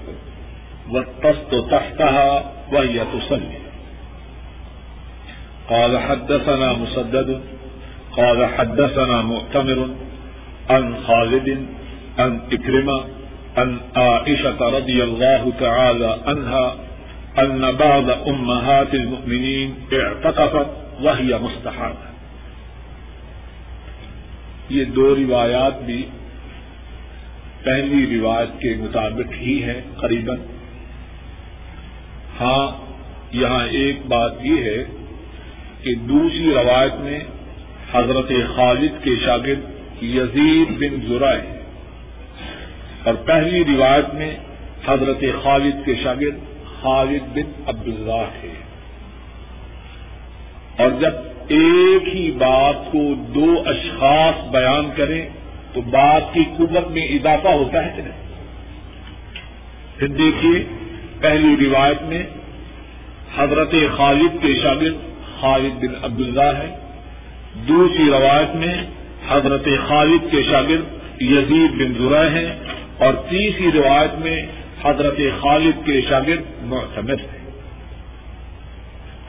والطست 0.91 1.71
تحتها 1.71 2.53
وهي 2.73 3.05
تصلي. 3.05 3.59
قال 5.69 5.99
حدثنا 5.99 6.73
مسدد، 6.73 7.41
قال 8.17 8.47
حدثنا 8.47 9.23
مؤتمر 9.23 9.89
عن 10.71 10.97
خالد، 11.07 11.67
عن 12.19 12.41
إكرمة، 12.53 13.05
عن 13.57 13.81
عائشة 13.97 14.59
رضي 14.61 15.05
الله 15.05 15.53
تعالى 15.61 16.19
عنها 16.27 16.77
أن 17.39 17.77
بعض 17.77 18.11
أمهات 18.11 18.95
المؤمنين 18.95 19.75
اعتقفت 19.93 20.67
وهي 21.03 21.39
مستحاضة. 21.39 22.10
یہ 24.71 24.85
دو 24.95 25.15
روایات 25.17 25.83
بھی 25.83 26.03
پہلی 27.63 28.19
روایت 28.19 28.61
کے 28.61 28.75
مطابق 28.81 29.33
ہی 29.41 29.63
ہے 29.63 29.81
قریب 29.97 30.31
ہاں 32.41 32.67
یہاں 33.33 33.65
ایک 33.81 34.07
بات 34.07 34.33
یہ 34.43 34.63
ہے 34.63 34.83
کہ 35.83 35.95
دوسری 36.09 36.53
روایت 36.55 37.01
میں 37.01 37.19
حضرت 37.93 38.33
خالد 38.57 39.03
کے 39.05 39.17
شاگرد 39.25 40.03
یزید 40.03 40.71
بن 40.79 41.01
ذرا 41.09 41.33
ہے 41.33 41.59
اور 43.05 43.15
پہلی 43.25 43.65
روایت 43.65 44.15
میں 44.15 44.31
حضرت 44.87 45.25
خالد 45.43 45.85
کے 45.85 45.95
شاگرد 46.03 46.39
خالد 46.81 47.29
بن 47.35 47.53
عبداللہ 47.67 48.25
ہے 48.43 48.55
اور 50.77 50.91
جب 51.01 51.15
ایک 51.51 52.17
ہی 52.17 52.31
بات 52.31 52.93
کو 52.93 53.15
دو 53.15 53.63
اشخاص 53.67 54.51
بیان 54.51 54.91
کریں 54.97 55.29
تو 55.73 55.81
بات 55.81 56.35
کی 56.35 56.45
قوت 56.59 56.91
میں 56.91 57.03
اضافہ 57.03 57.49
ہوتا 57.49 57.85
ہے 57.85 57.93
کہ 57.97 58.03
نہیں؟ 58.03 58.21
پھر 59.99 60.07
دیکھیے 60.07 60.65
پہلی 61.21 61.67
روایت 61.67 62.03
میں 62.03 62.23
حضرت 63.37 63.75
خالد 63.97 64.43
کے 64.43 64.55
شاگرد 64.63 64.95
خالد 65.41 65.85
بن 65.85 66.05
عبداللہ 66.05 66.59
ہے 66.59 66.77
دوسری 67.69 68.11
روایت 68.11 68.57
میں 68.57 68.75
حضرت 69.29 69.69
خالد 69.89 70.31
کے 70.31 70.43
شاگرد 70.43 70.85
یزید 71.23 71.71
بن 71.73 72.09
ذرا 72.09 72.33
ہیں۔ 72.33 72.59
اور 72.99 73.15
تیسری 73.15 73.71
روایت 73.75 74.19
میں 74.19 74.43
حضرت 74.85 75.21
خالد 75.41 75.87
کے 75.87 76.01
شاگرد 76.09 76.43
معتمد 76.63 77.21
ہیں۔ 77.21 77.40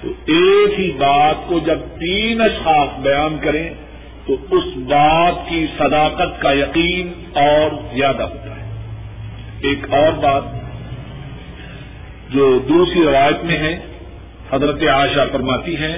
تو 0.01 0.09
ایک 0.25 0.79
ہی 0.79 0.91
بات 0.91 1.35
کو 1.47 1.59
جب 1.59 1.79
تین 1.99 2.41
اشخاص 2.41 2.99
بیان 2.99 3.37
کریں 3.41 3.69
تو 4.25 4.35
اس 4.51 4.63
بات 4.77 5.49
کی 5.49 5.65
صداقت 5.77 6.41
کا 6.41 6.51
یقین 6.51 7.11
اور 7.33 7.95
زیادہ 7.95 8.23
ہوتا 8.23 8.55
ہے۔ 8.55 8.69
ایک 9.61 9.93
اور 9.93 10.11
بات 10.11 10.43
جو 12.29 12.59
دوسری 12.69 13.03
روایت 13.03 13.43
میں 13.43 13.57
ہے، 13.57 13.79
حضرت 14.51 14.83
عائشہ 14.83 15.19
فرماتی 15.31 15.75
ہیں 15.75 15.97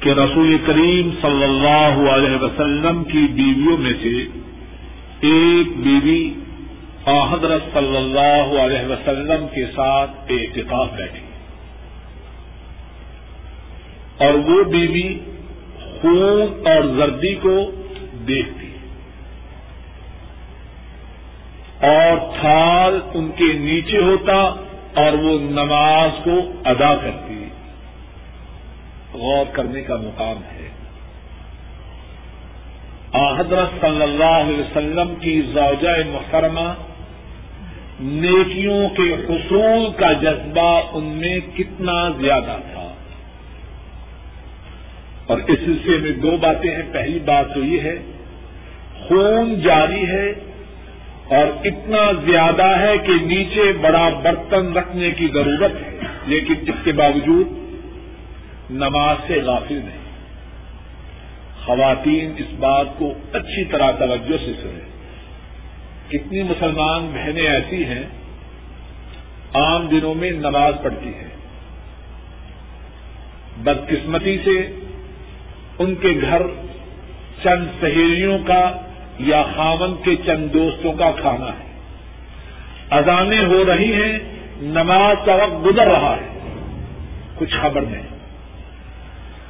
کہ 0.00 0.10
رسول 0.10 0.56
کریم 0.66 1.10
صلی 1.22 1.44
اللہ 1.44 2.10
علیہ 2.10 2.36
وسلم 2.36 3.04
کی 3.04 3.26
بیویوں 3.32 3.76
میں 3.76 3.92
سے 4.02 4.18
ایک 5.20 5.76
بیوی 5.76 6.32
ہاں، 7.06 7.32
حضرت 7.32 7.62
صلی 7.74 7.96
اللہ 7.96 8.60
علیہ 8.60 8.86
وسلم 8.86 9.46
کے 9.48 9.66
ساتھ 9.66 10.10
اعتکاف 10.30 10.88
بیٹھی 10.96 11.20
اور 14.18 14.34
وہ 14.34 14.64
بیوی 14.64 15.18
خون 16.00 16.66
اور 16.66 16.84
زردی 16.96 17.34
کو 17.34 17.70
دیکھتی۔ 18.28 18.76
اور 21.86 22.40
تھال 22.40 23.00
ان 23.14 23.30
کے 23.30 23.52
نیچے 23.52 23.98
ہوتا 23.98 24.36
اور 24.94 25.12
وہ 25.12 25.38
نماز 25.40 26.10
کو 26.24 26.52
ادا 26.64 26.94
کرتی۔ 26.94 27.48
غور 29.14 29.46
کرنے 29.52 29.80
کا 29.82 29.96
مقام 29.96 30.36
ہے۔ 30.36 30.64
حضرت 33.38 33.68
صلی 33.80 34.02
اللہ 34.02 34.24
علیہ 34.24 34.58
وسلم 34.58 35.14
کی 35.20 35.42
زوجہ 35.42 36.10
محترمہ 36.12 36.93
نیکیوں 38.04 38.88
کے 38.88 39.14
حصول 39.14 39.92
کا 39.96 40.12
جذبہ 40.12 40.82
ان 40.92 41.04
میں 41.04 41.40
کتنا 41.56 42.08
زیادہ 42.08 42.58
تھا۔ 42.72 42.94
اور 45.26 45.38
اس 45.38 45.58
سلسلے 45.58 45.98
میں 45.98 46.10
دو 46.10 46.36
باتیں 46.36 46.70
ہیں۔ 46.70 46.82
پہلی 46.92 47.18
بات 47.18 47.54
تو 47.54 47.64
یہ 47.64 47.80
ہے، 47.80 47.98
خون 49.00 49.60
جاری 49.60 50.06
ہے 50.06 50.30
اور 51.28 51.46
اتنا 51.64 52.12
زیادہ 52.12 52.66
ہے 52.66 52.98
کہ 52.98 53.12
نیچے 53.12 53.72
بڑا 53.80 54.08
برتن 54.08 54.72
رکھنے 54.72 55.10
کی 55.10 55.28
ضرورت 55.34 55.72
ہے، 55.72 55.98
لیکن 56.26 56.54
اس 56.60 56.84
کے 56.84 56.92
باوجود 56.92 57.48
نماز 58.70 59.16
سے 59.26 59.34
غافل 59.34 59.74
نہیں۔ 59.74 60.04
خواتین 61.64 62.32
اس 62.36 62.54
بات 62.58 62.86
کو 62.98 63.12
اچھی 63.32 63.64
طرح 63.64 63.90
توجہ 63.90 64.36
سے 64.46 64.52
سنیں۔ 64.62 64.93
کتنی 66.08 66.42
مسلمان 66.42 67.10
بہنیں 67.14 67.42
ایسی 67.42 67.84
ہیں، 67.84 68.02
عام 69.54 69.86
دنوں 69.86 70.14
میں 70.14 70.30
نماز 70.30 70.74
پڑھتی 70.82 71.08
ہیں۔ 71.08 71.28
بدقسمتی 73.56 74.38
سے 74.44 74.80
ان 75.78 75.94
کے 75.94 76.08
گھر 76.20 76.42
چند 77.42 77.66
سہیلیوں 77.80 78.38
کا 78.46 78.76
یا 79.18 79.42
خامن 79.56 79.94
کے 80.04 80.16
چند 80.26 80.54
دوستوں 80.54 80.92
کا 80.92 81.10
کھانا 81.10 81.46
ہے۔ 81.46 81.80
اذانیں 82.90 83.44
ہو 83.44 83.64
رہی 83.64 83.92
ہیں، 83.92 84.18
نماز 84.62 85.16
کا 85.26 85.34
وقت 85.34 85.66
گزر 85.66 85.86
رہا 85.86 86.16
ہے۔ 86.16 86.38
کچھ 87.38 87.56
خبر 87.56 87.82
نہیں۔ 87.82 88.02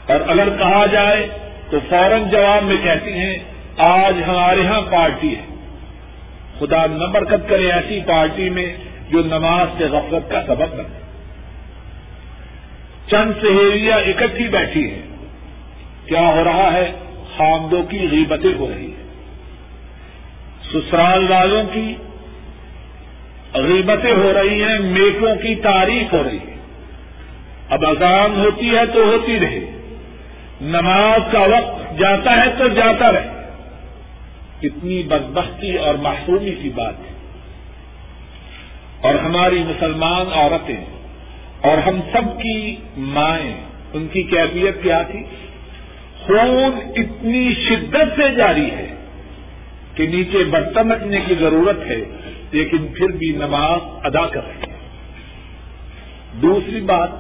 اور 0.07 0.29
اگر 0.29 0.49
کہا 0.59 0.87
جائے 0.87 1.29
تو 1.71 1.79
فوراً 1.89 2.31
جواب 2.31 2.63
میں 2.63 2.77
کہتی 2.83 3.13
ہیں، 3.13 3.39
آج 3.77 4.15
ہمارے 4.27 4.67
ہاں 4.67 4.83
پارٹی 4.83 5.37
ہے۔ 5.37 5.54
خدا 6.59 6.87
نہ 6.87 7.05
برکت 7.05 7.49
کرے 7.49 7.73
ایسی 7.73 8.01
پارٹی 8.07 8.51
میں 8.51 8.77
جو 9.11 9.23
نماز 9.23 9.69
سے 9.79 9.85
غفلت 9.85 10.31
کا 10.31 10.43
سبب 10.47 10.75
بنے۔ 10.75 10.99
چند 13.11 13.33
سہیلیاں 13.41 13.99
اکٹھی 13.99 14.49
بیٹھی 14.49 14.91
ہیں۔ 14.91 15.03
کیا 16.07 16.21
ہو 16.21 16.45
رہا 16.45 16.73
ہے؟ 16.73 16.93
خامدوں 17.37 17.83
کی 17.83 18.09
غیبتیں 18.11 18.59
ہو 18.59 18.73
رہی 18.77 18.87
ہیں۔ 18.87 19.05
سسرال 20.73 21.31
والوں 21.31 21.65
کی 21.73 21.95
غیبتیں 23.55 24.13
ہو 24.13 24.33
رہی 24.35 24.63
ہیں 24.63 24.79
میکوں 24.79 25.35
کی 25.35 25.55
تعریف 25.55 26.13
ہو 26.13 26.23
رہی 26.23 26.39
ہے 26.39 26.55
اب 27.71 27.87
اذان 27.87 28.41
ہوتی 28.41 28.71
ہے 28.71 28.87
تو 28.87 29.05
ہوتی 29.05 29.41
رہے۔ 29.41 29.61
نماز 30.61 31.21
کا 31.33 31.41
وقت 31.41 31.99
جاتا 31.99 32.37
ہے 32.37 32.51
تو 32.59 32.69
جاتا 32.69 33.13
رہے۔ 33.13 33.34
اتنی 34.67 35.03
بدبختی 35.03 35.77
اور 35.77 35.95
محرومی 35.95 36.51
کی 36.51 36.69
بات 36.69 36.95
ہے۔ 36.99 37.15
اور 39.01 39.15
ہماری 39.15 39.65
مسلمان 39.67 40.27
عورتیں 40.33 40.85
اور 41.61 41.79
ہم 41.79 42.01
سب 42.13 42.43
کی 42.43 42.77
مائیں، 42.97 43.55
ان 43.93 44.07
کی 44.13 44.23
کیفیت 44.23 44.83
کیا 44.83 45.03
تھی؟ 45.03 45.23
خون 46.27 46.93
اتنی 46.97 47.55
شدت 47.55 48.21
سے 48.21 48.35
جاری 48.35 48.71
ہے 48.71 48.95
کہ 49.95 50.07
نیچے 50.07 50.45
برتن 50.45 50.93
رکھنے 50.93 51.21
کی 51.27 51.35
ضرورت 51.35 51.87
ہے، 51.87 52.05
لیکن 52.53 52.87
پھر 52.95 53.07
بھی 53.07 53.33
نماز 53.33 53.81
ادا 54.03 54.27
کر 54.27 54.41
رہی 54.47 54.73
ہے 54.73 54.77
دوسری 56.43 56.81
بات، 56.81 57.11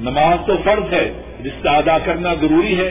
نماز 0.00 0.46
تو 0.46 0.56
فرض 0.64 0.92
ہے 0.92 1.12
جس 1.40 1.62
کا 1.62 1.70
ادا 1.70 1.98
کرنا 1.98 2.34
ضروری 2.34 2.78
ہے۔ 2.78 2.90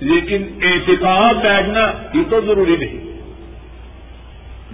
لیکن 0.00 0.58
احتکاب 0.62 1.42
بیٹھنا 1.42 1.92
یہ 2.14 2.30
تو 2.30 2.40
ضروری 2.40 2.76
نہیں۔ 2.76 3.18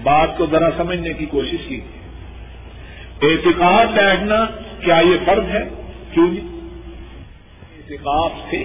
بات 0.02 0.38
کو 0.38 0.46
ذرا 0.46 0.68
سمجھنے 0.76 1.12
کی 1.12 1.26
کوشش 1.26 1.68
کی 1.68 1.80
احتکاب 3.22 3.92
بیٹھنا 3.94 4.46
کیا 4.80 4.96
یہ 4.96 5.16
فرض 5.26 5.44
ہے؟ 5.48 5.68
کیوں 6.12 6.30
جی؟ 6.30 6.40
احتکاب 7.76 8.32
سے 8.50 8.64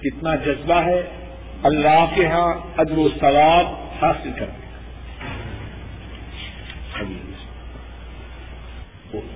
کتنا 0.00 0.34
جذبہ 0.34 0.80
ہے، 0.84 1.02
اللہ 1.62 2.06
کے 2.14 2.26
ہاں 2.26 2.54
ادب 2.76 2.98
و 2.98 3.08
ثواب 3.20 3.66
حاصل 4.04 4.30
کرنے 4.38 4.52
کا۔ 4.52 4.70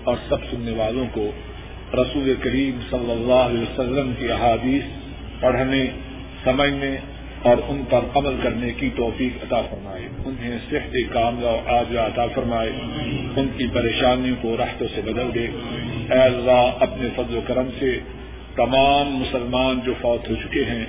اور 0.04 0.16
سب 0.28 0.36
سننے 0.50 0.72
والوں 0.72 1.06
کو 1.12 1.30
رسول 1.94 2.34
کریم 2.40 2.78
صلی 2.90 3.10
اللہ 3.10 3.32
علیہ 3.32 3.62
وسلم 3.62 4.12
کی 4.18 4.30
احادیث 4.30 4.82
پڑھنے 5.44 5.86
سمجھنے 6.44 6.96
اور 7.42 7.56
ان 7.68 7.82
پر 7.90 8.00
عمل 8.14 8.36
کرنے 8.42 8.72
کی 8.72 8.90
توفیق 8.96 9.44
عطا 9.44 9.60
فرمائے۔ 9.60 10.08
انہیں 10.24 10.58
صحت 10.70 10.96
کامیاب 11.12 11.68
آج 11.68 11.96
عطا 11.96 12.26
فرمائے۔ 12.26 12.70
ان 13.36 13.48
کی 13.56 13.66
پریشانیوں 13.66 14.36
کو 14.40 14.56
رحتوں 14.56 14.86
سے 14.94 15.00
بدل 15.00 15.34
دے۔ 15.34 15.46
اے 16.10 16.18
اللہ 16.18 16.70
اپنے 16.80 17.08
فضل 17.16 17.36
و 17.36 17.40
کرم 17.46 17.66
سے 17.78 17.98
تمام 18.56 19.16
مسلمان 19.16 19.80
جو 19.84 19.92
فوت 20.00 20.30
ہو 20.30 20.34
چکے 20.34 20.64
ہیں 20.64 20.86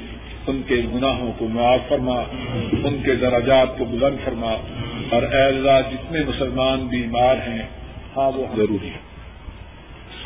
ان 0.47 0.61
کے 0.67 0.75
گناہوں 0.93 1.31
کو 1.37 1.47
معاف 1.47 1.79
فرما۔ 1.89 2.21
ان 2.83 3.01
کے 3.05 3.15
درجات 3.15 3.77
کو 3.77 3.85
بلند 3.85 4.17
فرما۔ 4.25 4.53
اور 5.09 5.23
اے 5.23 5.41
اللہ 5.41 5.89
جتنے 5.91 6.19
مسلمان 6.27 6.87
بیمار 6.87 7.35
ہیں 7.47 7.63
ہاں 8.17 8.31
وہ 8.31 8.45
ضروری 8.55 8.89
ہے۔ 8.89 9.15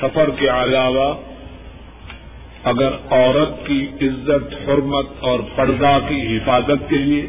سفر 0.01 0.30
کے 0.30 0.47
علاوہ 0.49 1.13
اگر 2.64 2.89
عورت 3.12 3.68
کی 3.68 3.88
عزت، 4.01 4.70
حرمت 4.70 5.07
اور 5.20 5.39
پردہ 5.55 5.99
کی 6.07 6.38
حفاظت 6.38 6.89
کے 6.89 6.97
لیے 6.97 7.28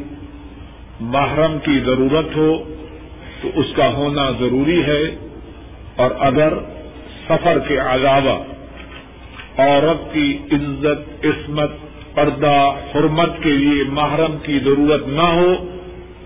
محرم 1.00 1.58
کی 1.64 1.80
ضرورت 1.84 2.36
ہو، 2.36 2.64
تو 3.42 3.48
اس 3.54 3.66
کا 3.76 3.92
ہونا 3.92 4.30
ضروری 4.30 4.82
ہے۔ 4.82 5.28
اور 5.96 6.10
اگر 6.18 6.52
سفر 7.28 7.58
کے 7.68 7.78
علاوہ 7.78 8.44
عورت 9.58 10.14
کی 10.14 10.38
عزت، 10.52 11.26
عصمت، 11.26 11.70
پردہ، 12.14 12.74
حرمت 12.94 13.30
کے 13.42 13.50
لیے 13.50 13.84
محرم 13.84 14.36
کی 14.42 14.58
ضرورت 14.58 15.08
نہ 15.08 15.22
ہو، 15.22 15.54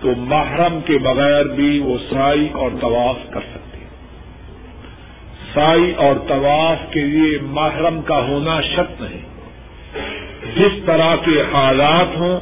تو 0.01 0.09
محرم 0.17 0.79
کے 0.85 0.97
بغیر 0.97 1.45
بھی 1.45 1.79
وہ 1.79 1.97
سائی 1.97 2.49
اور 2.53 2.69
طواف 2.81 3.17
کر 3.29 3.39
سکتی 3.39 3.64
سائی 5.55 5.93
اور 5.97 6.15
طواف 6.27 6.93
کے 6.93 7.01
لیے 7.01 7.37
محرم 7.41 8.01
کا 8.01 8.17
ہونا 8.17 8.61
شک 8.61 9.01
نہیں۔ 9.01 9.21
جس 10.55 10.85
طرح 10.85 11.15
کے 11.15 11.41
حالات 11.53 12.17
ہوں، 12.17 12.39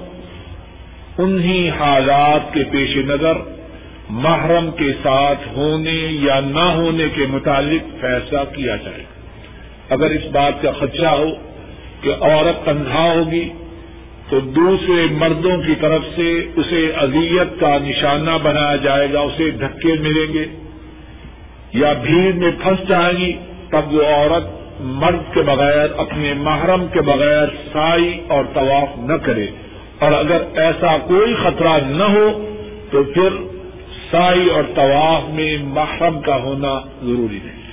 انہی 1.18 1.70
حالات 1.70 2.54
کے 2.54 2.64
پیش 2.72 2.98
نظر 2.98 3.34
محرم 4.10 4.72
کے 4.72 4.94
ساتھ 5.04 5.48
ہونے 5.58 6.08
یا 6.10 6.40
نہ 6.40 6.60
ہونے 6.60 7.04
کے 7.16 7.26
متعلق 7.26 8.02
فیصلہ 8.02 8.40
کیا 8.54 8.76
جائے۔ 8.76 9.04
اگر 9.90 10.10
اس 10.10 10.32
بات 10.32 10.62
کا 10.62 10.72
خدشہ 10.72 11.06
ہو 11.06 11.28
کہ 12.02 12.10
عورت 12.22 12.66
تنہا 12.66 13.14
ہوگی، 13.16 13.50
تو 14.30 14.40
دوسرے 14.40 15.06
مردوں 15.12 15.58
کی 15.58 15.76
طرف 15.82 16.02
سے 16.16 16.48
اسے 16.56 16.92
اذیت 16.96 17.60
کا 17.60 17.78
نشانہ 17.78 18.32
بنایا 18.44 18.76
جائے 18.76 19.08
گا، 19.14 19.20
اسے 19.20 19.52
دھکے 19.52 19.94
ملیں 20.00 20.34
گے۔ 20.34 20.63
یا 21.74 21.94
بھیڑ 21.94 22.34
میں 22.34 22.52
پھنس 22.64 22.88
جائے 22.88 23.18
گی، 23.18 23.34
تب 23.70 23.94
وہ 23.94 24.04
عورت 24.04 24.44
مرد 24.80 25.34
کے 25.34 25.42
بغیر، 25.42 25.88
اپنے 25.98 26.34
محرم 26.34 26.86
کے 26.94 27.02
بغیر 27.02 27.48
سائی 27.74 28.22
اور 28.28 28.44
طواف 28.54 28.98
نہ 28.98 29.14
کرے۔ 29.14 29.48
اور 30.00 30.12
اگر 30.12 30.42
ایسا 30.56 30.98
کوئی 30.98 31.36
خطرہ 31.36 31.80
نہ 31.88 32.04
ہو، 32.04 32.56
تو 32.92 33.04
پھر 33.04 33.30
سائی 34.12 34.50
اور 34.50 34.64
طواف 34.76 35.30
میں 35.30 35.58
محرم 35.64 36.22
کا 36.22 36.36
ہونا 36.36 36.80
ضروری 37.04 37.38
ہے۔ 37.38 37.64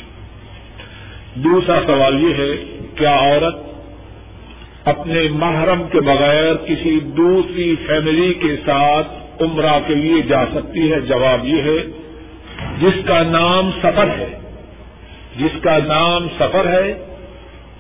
دوسرا 1.35 1.81
سوال 1.87 2.23
یہ 2.23 2.35
ہے، 2.35 2.79
کیا 2.95 3.15
عورت 3.15 3.57
اپنے 4.85 5.29
محرم 5.33 5.83
کے 5.93 6.01
بغیر 6.01 6.55
کسی 6.55 7.01
دوسری 7.01 7.77
فیملی 7.87 8.35
کے 8.35 8.57
ساتھ 8.67 9.09
عمرہ 9.43 9.79
کے 9.87 9.95
لیے 9.95 10.23
جا 10.23 10.45
سکتی 10.47 10.93
ہے؟ 10.93 11.01
جواب 11.01 11.45
یہ 11.45 11.63
ہے 11.63 12.00
جس 12.81 13.05
کا 13.05 13.23
نام 13.23 13.71
سفر 13.83 14.09
ہے، 14.19 14.39
جس 15.37 15.63
کا 15.63 15.79
نام 15.79 16.27
سفر 16.39 16.69
ہے، 16.69 16.93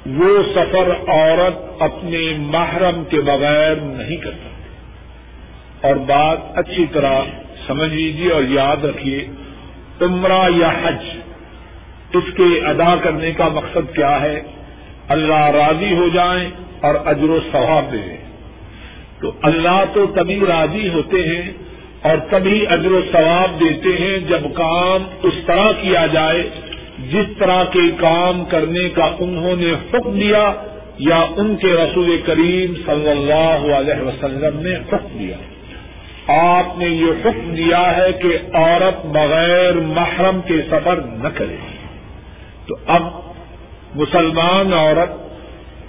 وہ 0.07 0.43
سفر 0.55 0.93
عورت 1.09 1.83
اپنے 1.83 2.35
محرم 2.39 3.05
کے 3.05 3.21
بغیر 3.21 3.75
نہیں 3.77 4.17
کر 4.17 4.31
سکتی 4.31 5.87
اور 5.89 5.95
بات 5.97 6.39
اچھی 6.55 6.87
طرح 6.93 7.23
سمجھ 7.67 7.91
لیجیے 7.91 8.33
اور 8.33 8.43
یاد 8.43 8.85
رکھیے، 8.85 9.27
عمرہ 10.01 10.49
یا 10.57 10.69
حج، 10.69 11.05
اس 12.13 12.33
کے 12.37 12.61
ادا 12.67 12.95
کرنے 13.03 13.33
کا 13.33 13.49
مقصد 13.49 13.95
کیا 13.95 14.21
ہے؟ 14.21 14.43
اللہ 15.09 15.51
راضی 15.51 15.95
ہو 15.95 16.09
جائیں 16.09 16.51
اور 16.81 16.95
اجر 17.05 17.31
و 17.31 17.39
ثواب 17.53 17.93
دیں 17.93 18.17
تو 19.21 19.33
اللہ 19.43 19.85
تو 19.95 20.07
تبھی 20.07 20.41
راضی 20.41 20.89
ہوتے 20.89 21.23
ہیں 21.27 21.53
اور 22.03 22.17
تبھی 22.31 22.67
اجر 22.67 22.93
و 22.93 23.01
ثواب 23.13 23.61
دیتے 23.61 23.89
ہیں 23.89 24.19
جب 24.19 24.41
کام 24.55 25.05
اس 25.23 25.35
طرح 25.47 25.73
کیا 25.81 26.07
جائے 26.07 26.51
جس 26.99 27.39
طرح 27.39 27.65
کے 27.65 27.79
کام 27.97 28.45
کرنے 28.45 28.89
کا 28.89 29.05
انہوں 29.19 29.57
نے 29.57 29.73
حکم 29.73 30.19
دیا 30.19 30.53
یا 30.99 31.27
ان 31.37 31.57
کے 31.57 31.67
رسول 31.67 32.23
کریم 32.27 32.75
صلی 32.87 33.11
اللہ 33.11 33.75
علیہ 33.75 34.03
وسلم 34.03 34.61
نے 34.61 34.75
حکم 34.75 35.19
دیا۔ 35.19 35.37
آپ 36.57 36.79
نے 36.79 36.89
یہ 36.89 37.11
حکم 37.25 37.55
دیا 37.55 37.97
ہے 37.97 38.13
کہ 38.13 38.39
عورت 38.53 39.07
بغیر 39.07 39.73
محرم 39.73 40.41
کے 40.41 40.63
سفر 40.71 40.97
نہ 40.97 41.29
کرے۔ 41.35 41.57
تو 42.67 42.75
اب 42.87 43.03
مسلمان 43.95 44.73
عورت 44.73 45.31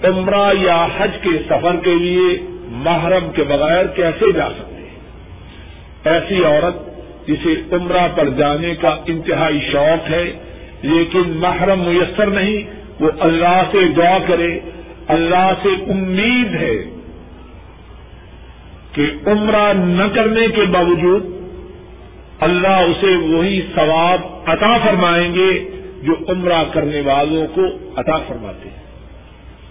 عمرہ 0.04 0.52
یا 0.60 0.86
حج 0.98 1.10
کے 1.22 1.30
سفر 1.48 1.76
کے 1.84 1.94
لیے 1.94 2.56
محرم 2.64 3.30
کے 3.30 3.42
بغیر 3.42 3.86
کیسے 3.86 4.32
جا 4.32 4.48
سکتے 4.48 4.64
ہیں 4.64 4.71
ایسی 6.04 6.44
عورت 6.44 6.76
جسے 7.26 7.76
عمرہ 7.76 8.08
پر 8.16 8.28
جانے 8.28 8.74
کا 8.74 8.96
انتہائی 9.06 9.60
شوق 9.72 10.10
ہے، 10.10 10.24
لیکن 10.82 11.22
محرم 11.26 11.80
میسر 11.80 12.26
نہیں، 12.26 12.62
وہ 13.00 13.10
اللہ 13.20 13.62
سے 13.72 13.78
دعا 13.96 14.18
کرے، 14.26 14.60
اللہ 15.08 15.52
سے 15.62 15.68
امید 15.68 16.54
ہے 16.54 16.76
کہ 18.92 19.02
عمرہ 19.26 19.72
نہ 19.72 20.14
کرنے 20.14 20.48
کے 20.48 20.62
باوجود 20.62 21.26
اللہ 22.40 22.68
اسے 22.68 23.16
وہی 23.16 23.62
ثواب 23.74 24.20
عطا 24.46 24.78
فرمائیں 24.78 25.34
گے 25.34 25.70
جو 26.02 26.14
عمرہ 26.28 26.64
کرنے 26.72 27.00
والوں 27.00 27.46
کو 27.54 27.62
عطا 27.96 28.18
فرماتے 28.18 28.68
ہیں۔ 28.68 28.82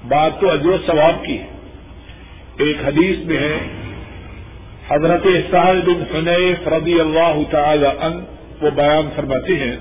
بات 0.08 0.42
تو 0.42 0.52
اجر 0.52 0.78
ثواب 0.86 1.26
کی 1.26 1.38
ہے۔ 1.38 1.48
ایک 2.58 2.78
حدیث 2.86 3.18
میں 3.18 3.38
ہے 3.38 3.58
حضرت 4.92 5.28
سہل 5.52 5.82
بن 5.82 6.18
حنیف 6.18 6.68
رضی 6.68 7.00
اللہ 7.00 7.40
تعالی 7.52 7.86
ان 7.86 8.26
وہ 8.62 8.70
بیان 8.70 9.10
فرماتے 9.16 9.54
ہیں۔ 9.56 9.78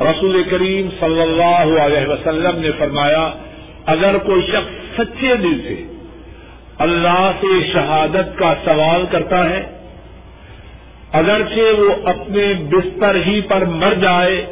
رسول 0.00 0.42
کریم 0.50 0.88
صلی 1.00 1.22
اللہ 1.22 1.80
علیہ 1.80 2.08
وسلم 2.08 2.60
نے 2.60 2.70
فرمایا، 2.78 3.30
اگر 3.86 4.18
کوئی 4.18 4.42
شخص 4.42 5.00
سچے 5.00 5.36
دل 5.36 5.60
سے 5.68 5.82
اللہ 6.78 7.30
سے 7.40 7.72
شہادت 7.72 8.38
کا 8.38 8.54
سوال 8.64 9.04
کرتا 9.10 9.50
ہے، 9.50 9.62
اگرچہ 11.12 11.80
وہ 11.80 12.08
اپنے 12.08 12.52
بستر 12.70 13.14
ہی 13.26 13.40
پر 13.40 13.64
مر 13.64 13.94
جائے، 13.94 14.46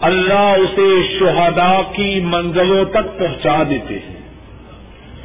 اللہ 0.00 0.56
اسے 0.56 1.18
شہداء 1.18 1.80
کی 1.92 2.20
منزلوں 2.20 2.84
تک 2.84 3.18
پہنچا 3.18 3.62
دیتے 3.70 3.94
ہیں۔ 3.94 4.20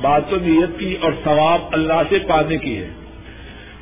بات 0.01 0.21
تو 0.29 0.35
نیت 0.41 0.79
کی 0.79 0.97
اور 1.01 1.11
ثواب 1.23 1.61
اللہ 1.71 2.01
سے 2.09 2.19
پانے 2.19 2.57
کی 2.57 2.77
ہے۔ 2.77 2.98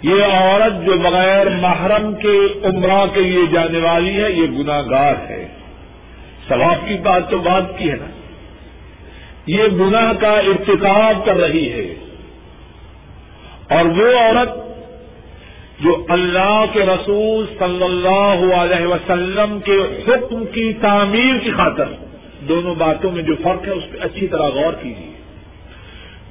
یہ 0.01 0.23
عورت 0.23 0.85
جو 0.85 0.91
بغیر 0.97 1.49
محرم 1.49 2.15
کے 2.15 2.67
عمرہ 2.67 3.05
کے 3.13 3.21
لیے 3.21 3.41
جانے 3.53 3.79
والی 3.79 4.23
ہے، 4.23 4.31
یہ 4.31 4.47
گناگار 4.47 5.15
ہے۔ 5.29 5.47
ثواب 6.47 6.87
کی 6.87 6.95
بات 7.03 7.29
تو 7.29 7.37
بات 7.37 7.77
کی 7.77 7.89
ہے 7.91 7.95
نا۔ 7.95 8.05
یہ 9.47 9.63
گناہ 9.63 10.13
کا 10.13 10.31
ارتکاب 10.31 11.25
کر 11.25 11.35
رہی 11.35 11.73
ہے۔ 11.73 11.95
اور 13.69 13.85
وہ 13.85 14.19
عورت 14.19 14.49
جو 15.79 16.05
اللہ 16.09 16.65
کے 16.73 16.79
رسول 16.79 17.45
صلی 17.59 17.83
اللہ 17.83 18.55
علیہ 18.55 18.87
وسلم 18.87 19.59
کے 19.59 20.03
حکم 20.07 20.45
کی 20.45 20.73
تعمیر 20.73 21.37
کی 21.43 21.51
خاطر، 21.51 21.85
دونوں 22.47 22.75
باتوں 22.75 23.11
میں 23.11 23.23
جو 23.23 23.33
فرق 23.43 23.67
ہے، 23.67 23.71
اس 23.71 23.83
پہ 23.91 23.97
اچھی 24.01 24.27
طرح 24.27 24.47
غور 24.47 24.73
کیجیے۔ 24.73 25.11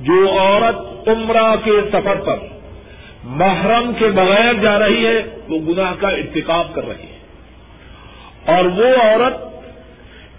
جو 0.01 0.39
عورت 0.39 1.09
عمرہ 1.09 1.57
کے 1.64 1.73
سفر 1.93 2.14
پر 2.14 2.56
محرم 3.27 3.93
کے 3.99 4.07
بغیر 4.07 4.53
جا 4.53 4.79
رہی 4.79 5.07
ہے 5.07 5.22
وہ 5.49 5.59
گناہ 5.59 5.95
کا 6.01 6.09
ارتکاب 6.09 6.74
کر 6.74 6.89
رہی 6.89 7.07
ہے۔ 7.07 7.16
اور 8.57 8.64
وہ 8.64 8.97
عورت 9.03 9.57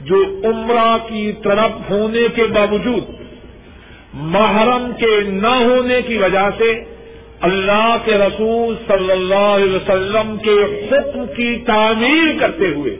جو 0.02 0.42
عمرہ 0.44 0.98
کی 0.98 1.32
طرف 1.44 1.72
ہونے 1.90 2.28
کے 2.36 2.46
باوجود 2.46 3.04
محرم 4.14 4.92
کے 5.00 5.22
نہ 5.28 5.48
ہونے 5.48 6.02
کی 6.02 6.18
وجہ 6.18 6.50
سے 6.58 6.84
اللہ 7.42 7.98
کے 8.06 8.12
رسول 8.12 8.76
صلی 8.88 9.12
اللہ 9.12 9.36
علیہ 9.36 9.76
وسلم 9.76 10.38
کے 10.38 10.88
حکم 10.88 11.26
کی 11.36 11.64
تعمیر 11.66 12.40
کرتے 12.40 12.68
ہوئے 12.68 12.98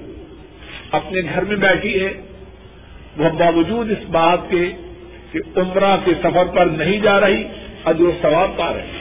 اپنے 0.92 1.22
گھر 1.22 1.46
میں 1.46 1.56
بیٹھی 1.56 2.06
ہے۔ 2.06 2.14
وہ 3.18 3.30
باوجود 3.30 3.92
اس 3.92 4.10
بات 4.10 4.40
کے 4.50 4.72
کہ 5.32 5.60
عمرہ 5.60 5.98
کے 6.06 6.12
سفر 6.20 6.46
پر 6.46 6.66
نہیں 6.66 7.00
جا 7.00 7.20
رہی 7.20 7.44
اد 7.86 8.02
ثواب 8.22 8.58
پا 8.58 8.74
رہی۔ 8.74 8.97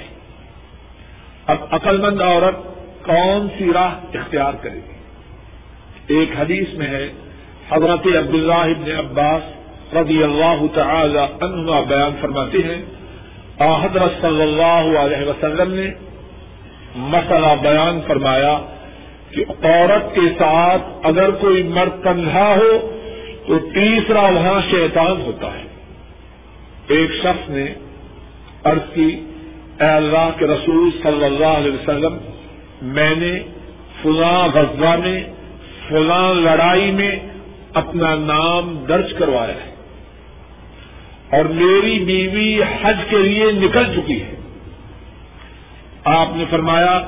اب 1.47 1.57
عقل 1.70 2.01
مند 2.01 2.20
عورت 2.20 2.57
کون 3.05 3.49
سی 3.59 3.72
راہ 3.74 3.90
اختیار 4.14 4.53
کرے 4.62 4.74
گی؟ 4.74 4.97
ایک 6.07 6.30
حدیث 6.38 6.74
میں 6.74 6.86
ہے، 6.86 7.12
حضرت 7.70 8.07
عبداللہ 8.07 8.53
ابن 8.53 8.90
عباس 8.99 9.42
رضی 9.94 10.22
اللہ 10.22 10.66
تعالی 10.74 11.18
عنہ 11.18 11.70
بیان 11.88 12.11
فرماتے 12.20 12.59
ہیں 12.59 12.82
حضرت 13.61 14.22
صلی 14.22 14.42
اللہ 14.42 14.99
علیہ 14.99 15.28
وسلم 15.28 15.74
نے 15.74 15.90
مسئلہ 16.94 17.55
بیان 17.62 18.01
فرمایا 18.07 18.59
کہ 19.30 19.44
عورت 19.62 20.14
کے 20.14 20.20
ساتھ 20.20 20.82
اگر 21.03 21.30
کوئی 21.30 21.62
مرد 21.62 22.05
تنہا 22.05 22.55
ہو 22.57 22.90
تو 23.47 23.59
تیسرا 23.59 24.20
وہاں 24.20 24.61
شیطان 24.70 25.20
ہوتا 25.20 25.47
ہے۔ 25.55 25.64
ایک 26.88 27.11
شخص 27.22 27.51
نے 27.51 27.74
عرض 28.64 28.94
کی 28.94 29.26
اے 29.81 29.87
اللہ 29.87 30.31
کے 30.39 30.47
رسول 30.47 30.91
صلی 31.03 31.24
اللہ 31.24 31.47
علیہ 31.47 31.72
وسلم، 31.72 32.16
میں 32.83 33.14
نے 33.16 33.41
فلاں 34.03 34.49
غزبہ 34.49 34.97
میں، 34.97 35.24
فلاں 35.89 36.35
لڑائی 36.35 36.91
میں 36.91 37.16
اپنا 37.74 38.14
نام 38.14 38.85
درج 38.89 39.12
کروایا 39.18 39.55
ہے۔ 39.55 39.74
اور 41.37 41.45
میری 41.45 42.05
بیوی 42.05 42.62
حج 42.62 42.97
کے 43.11 43.18
لیے 43.18 43.53
نکل 43.53 43.95
چکی 43.97 44.22
ہے۔ 44.22 44.35
آپ 46.05 46.29
نے 46.35 46.45
فرمایا، 46.51 47.01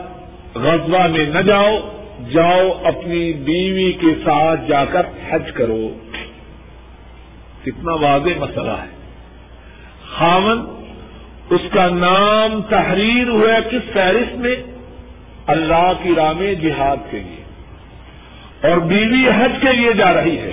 غزوہ 0.55 1.07
میں 1.07 1.27
نہ 1.27 1.39
جاؤ 1.39 1.79
جاؤ 2.31 2.73
اپنی 2.85 3.33
بیوی 3.33 3.93
کے 3.93 4.15
ساتھ 4.25 4.61
جا 4.69 4.85
کر 4.85 5.03
حج 5.31 5.43
کرو۔ 5.55 5.89
کتنا 7.65 7.93
واضح 7.93 8.31
مسئلہ 8.39 8.71
ہے۔ 8.71 8.97
خامن 10.19 10.78
اس 11.51 11.61
کا 11.73 11.89
نام 11.89 12.63
تحریر 12.63 13.29
ہوا 13.29 13.61
کس 13.61 13.93
فہرست 13.93 14.39
میں؟ 14.39 14.57
اللہ 15.47 15.93
کی 16.03 16.15
راہ 16.17 16.33
میں 16.33 16.55
جہاد 16.55 16.97
کے 17.11 17.19
لیے۔ 17.19 17.43
اور 18.69 18.79
بیوی 18.79 19.29
حج 19.29 19.53
کے 19.61 19.73
لیے 19.73 19.93
جا 19.93 20.15
رہی 20.15 20.39
ہے۔ 20.39 20.53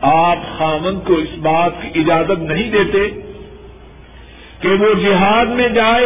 آپ 0.00 0.38
خامن 0.58 1.00
کو 1.00 1.14
اس 1.14 1.38
بات 1.38 1.70
کی 1.82 2.00
اجازت 2.00 2.38
نہیں 2.38 2.70
دیتے 2.70 3.20
کہ 4.60 4.68
وہ 4.68 4.94
جہاد 4.94 5.46
میں 5.46 5.68
جائے 5.68 6.04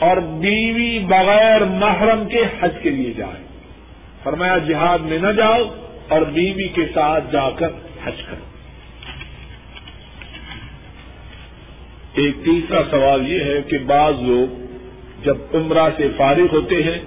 اور 0.00 0.16
بیوی 0.16 0.98
بغیر 0.98 1.64
محرم 1.64 2.28
کے 2.28 2.42
حج 2.60 2.72
کے 2.82 2.90
لیے 2.90 3.12
جائے۔ 3.12 3.42
فرمایا 4.22 4.58
جہاد 4.58 4.98
میں 4.98 5.18
نہ 5.18 5.32
جاؤ 5.32 5.60
اور 6.08 6.20
بیوی 6.20 6.68
کے 6.68 6.86
ساتھ 6.94 7.24
جا 7.32 7.50
کر 7.50 7.68
حج 8.04 8.22
کرو۔ 8.22 8.51
ایک 12.14 12.34
تیسرا 12.44 12.80
سوال 12.90 13.32
یہ 13.32 13.44
ہے 13.44 13.62
کہ 13.62 13.78
بعض 13.86 14.12
لوگ 14.20 14.62
جب 15.24 15.36
عمرہ 15.54 15.90
سے 15.96 16.08
فارغ 16.16 16.46
ہوتے 16.52 16.82
ہیں، 16.82 16.98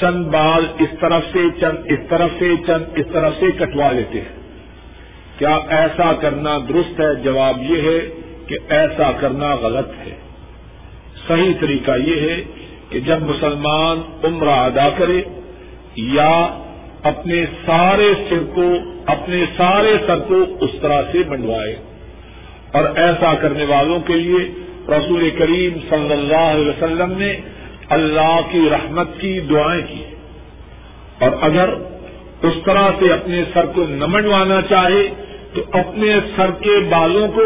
چند 0.00 0.24
بال 0.24 0.66
اس 0.78 0.88
طرف 1.00 1.22
سے، 1.32 1.38
چند 1.60 1.76
اس 1.84 1.98
طرف 2.08 2.30
سے، 2.38 2.48
چند 2.66 2.84
اس 2.96 3.06
طرف 3.12 3.32
سے 3.40 3.46
کٹوا 3.58 3.92
لیتے 3.92 4.20
ہیں۔ 4.20 4.40
کیا 5.38 5.58
ایسا 5.68 6.12
کرنا 6.12 6.58
درست 6.68 7.00
ہے؟ 7.00 7.14
جواب 7.14 7.62
یہ 7.62 7.80
ہے 7.80 8.00
کہ 8.46 8.58
ایسا 8.68 9.12
کرنا 9.12 9.54
غلط 9.54 9.88
ہے۔ 9.88 10.16
صحیح 11.28 11.52
طریقہ 11.60 11.90
یہ 12.06 12.30
ہے 12.30 12.42
کہ 12.88 13.00
جب 13.00 13.22
مسلمان 13.22 14.00
عمرہ 14.24 14.50
ادا 14.50 14.88
کرے 14.98 15.22
یا 15.96 16.62
اپنے 17.02 17.44
سارے 17.66 18.12
سر 18.30 18.42
کو 18.54 18.74
اپنے 19.06 19.44
سارے 19.56 19.96
سر 20.06 20.18
کو 20.18 20.44
اس 20.60 20.70
طرح 20.82 21.02
سے 21.12 21.18
منڈوائے۔ 21.28 21.76
اور 22.72 22.84
ایسا 22.96 23.34
کرنے 23.34 23.64
والوں 23.64 24.00
کے 24.00 24.14
لیے 24.14 24.64
رسول 24.88 25.30
کریم 25.30 25.78
صلی 25.90 26.12
اللہ 26.12 26.36
علیہ 26.36 26.68
وسلم 26.68 27.18
نے 27.18 27.36
اللہ 27.88 28.40
کی 28.50 28.68
رحمت 28.70 29.08
کی 29.18 29.40
دعائیں 29.40 29.82
کی۔ 29.82 30.04
اور 31.18 31.30
اگر 31.40 31.68
اس 32.42 32.54
طرح 32.64 32.90
سے 32.98 33.12
اپنے 33.12 33.44
سر 33.54 33.66
کو 33.66 33.86
نہ 33.88 34.06
منڈوانا 34.06 34.62
چاہے، 34.62 35.24
تو 35.54 35.62
اپنے 35.72 36.14
سر 36.36 36.50
کے 36.50 36.78
بالوں 36.90 37.28
کو 37.28 37.42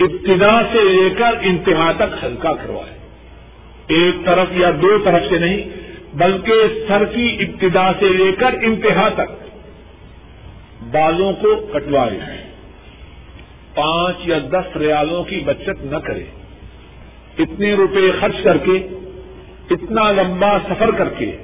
ابتدا 0.00 0.62
سے 0.72 0.84
لے 0.84 1.14
کر 1.18 1.34
انتہا 1.42 1.92
تک 1.92 2.24
ہلکا 2.24 2.52
کروائے۔ 2.52 2.98
ایک 3.86 4.26
طرف 4.26 4.46
یا 4.50 4.70
دو 4.82 4.98
طرف 5.04 5.22
سے 5.28 5.38
نہیں، 5.38 5.64
بلکہ 6.14 6.84
سر 6.88 7.04
کی 7.04 7.38
ابتدا 7.40 7.92
سے 8.00 8.08
لے 8.08 8.32
کر 8.38 8.54
انتہا 8.62 9.08
تک 9.08 9.30
بالوں 10.90 11.32
کو 11.32 11.54
کٹوائے۔ 11.72 12.47
پانچ 13.78 14.16
یا 14.28 14.38
دس 14.50 14.76
ریالوں 14.76 15.24
کی 15.24 15.40
بچت 15.40 15.84
نہ 15.84 15.96
کرے۔ 15.96 16.24
اتنے 17.38 17.74
روپے 17.74 18.10
خرچ 18.20 18.36
کر 18.44 18.56
کے، 18.56 18.88
اتنا 19.70 20.10
لمبا 20.10 20.58
سفر 20.68 20.90
کر 20.90 21.08
کے 21.08 21.36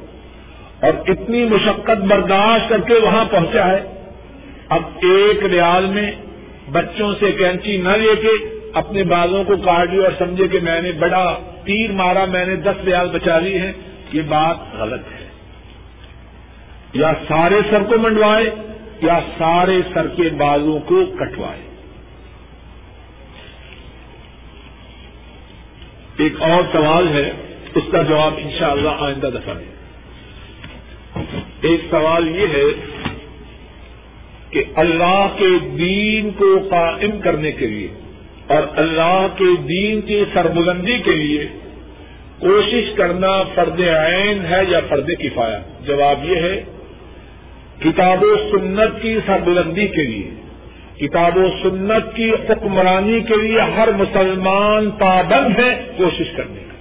اور 0.80 0.92
اتنی 1.08 1.44
مشقت 1.44 2.04
برداشت 2.04 2.68
کر 2.68 2.80
کے 2.80 2.94
وہاں 2.94 3.24
پہنچا 3.24 3.68
ہے۔ 3.68 4.10
اب 4.68 4.82
ایک 4.96 5.44
ریال 5.44 5.86
میں 5.86 6.12
بچوں 6.72 7.14
سے 7.20 7.32
کینچی 7.32 7.76
نہ 7.76 7.88
لے 7.88 8.16
کے 8.16 8.60
اپنے 8.72 9.02
بالوں 9.02 9.44
کو 9.44 9.56
کاٹ 9.56 9.90
لی 9.90 9.98
اور 9.98 10.12
سمجھے 10.18 10.48
کہ 10.48 10.58
میں 10.60 10.82
نے 10.82 10.92
بڑا 10.92 11.38
تیر 11.64 11.92
مارا، 11.92 12.24
میں 12.24 12.46
نے 12.46 12.56
دس 12.56 12.84
ریال 12.86 13.08
بچا 13.08 13.38
لی 13.38 13.60
ہے 13.60 13.72
یہ 14.12 14.22
بات 14.28 14.56
غلط 14.78 15.02
ہے۔ 15.12 15.28
یا 16.94 17.12
سارے 17.28 17.60
سر 17.70 17.82
کو 17.82 17.98
منڈوائے 17.98 18.50
یا 19.02 19.18
سارے 19.38 19.80
سر 19.94 20.06
کے 20.08 20.22
بالوں 20.22 20.78
کو 20.78 21.04
کٹوائے۔ 21.06 21.73
ایک 26.24 26.42
اور 26.42 26.62
سوال 26.72 27.08
ہے، 27.08 27.30
اس 27.74 27.86
کا 27.92 28.02
جواب 28.02 28.34
انشاءاللہ 28.38 28.94
آئندہ 28.98 29.30
دفعہ 29.34 29.54
ہے 29.56 29.72
ایک 31.60 31.80
سوال 31.90 32.28
یہ 32.36 32.46
ہے 32.46 32.68
کہ 34.50 34.62
اللہ 34.74 35.26
کے 35.38 35.50
دین 35.78 36.30
کو 36.30 36.68
قائم 36.70 37.18
کرنے 37.20 37.52
کے 37.52 37.66
لیے 37.66 37.88
اور 38.46 38.62
اللہ 38.76 39.26
کے 39.36 39.50
دین 39.68 40.00
کی 40.00 40.22
سربلندی 40.32 40.98
کے 40.98 41.14
لیے 41.14 41.46
کوشش 42.38 42.92
کرنا 42.96 43.32
فرد 43.54 43.80
عین 43.80 44.44
ہے 44.50 44.62
یا 44.68 44.80
فرد 44.88 45.10
کفایا 45.20 45.58
جواب 45.86 46.24
یہ 46.24 46.36
ہے، 46.36 46.62
کتاب 47.78 48.22
و 48.22 48.34
سنت 48.50 49.02
کی 49.02 49.18
سربلندی 49.26 49.86
کے 49.86 50.02
لیے۔ 50.02 50.30
کتاب 51.00 51.36
و 51.36 51.48
سنت 51.62 52.16
کی 52.16 52.30
حکمرانی 52.30 53.20
کے 53.20 53.36
لیے 53.42 53.60
ہر 53.60 53.88
مسلمان 53.92 54.90
پابند 54.90 55.58
ہے 55.58 55.86
کوشش 55.96 56.30
کرنے 56.36 56.60
کا 56.68 56.74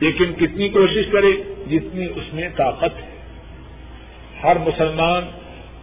لیکن 0.00 0.32
کتنی 0.32 0.68
کوشش 0.68 1.06
کرے 1.12 1.32
جتنی 1.70 2.04
اس 2.04 2.34
میں 2.34 2.48
طاقت 2.56 3.02
ہے۔ 3.02 3.12
ہر 4.42 4.56
مسلمان 4.56 5.22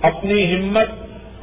اپنی 0.02 0.56
ہمت، 0.56 0.90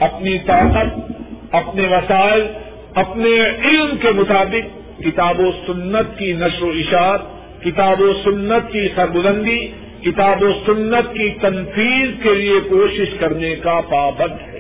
اپنی 0.03 0.39
طاقت، 0.39 1.13
اپنے 1.53 1.83
وسائل، 1.83 2.47
اپنے 2.95 3.29
علم 3.65 3.97
کے 3.97 4.11
مطابق 4.11 4.99
کتاب 5.01 5.41
و 5.41 5.51
سنت 5.67 6.19
کی 6.19 6.33
نشر 6.33 6.63
و 6.63 6.71
اشاعت، 6.71 7.21
کتاب 7.63 8.01
و 8.01 8.13
سنت 8.25 8.73
کی 8.73 8.89
سربلندی، 8.97 9.67
کتاب 10.01 10.43
و 10.43 10.53
سنت 10.67 11.15
کی 11.15 11.31
تنفیذ 11.41 12.11
کے 12.23 12.35
لیے 12.35 12.61
کوشش 12.69 13.09
کرنے 13.19 13.57
کا 13.57 13.81
پابند 13.89 14.41
ہے۔ 14.41 14.56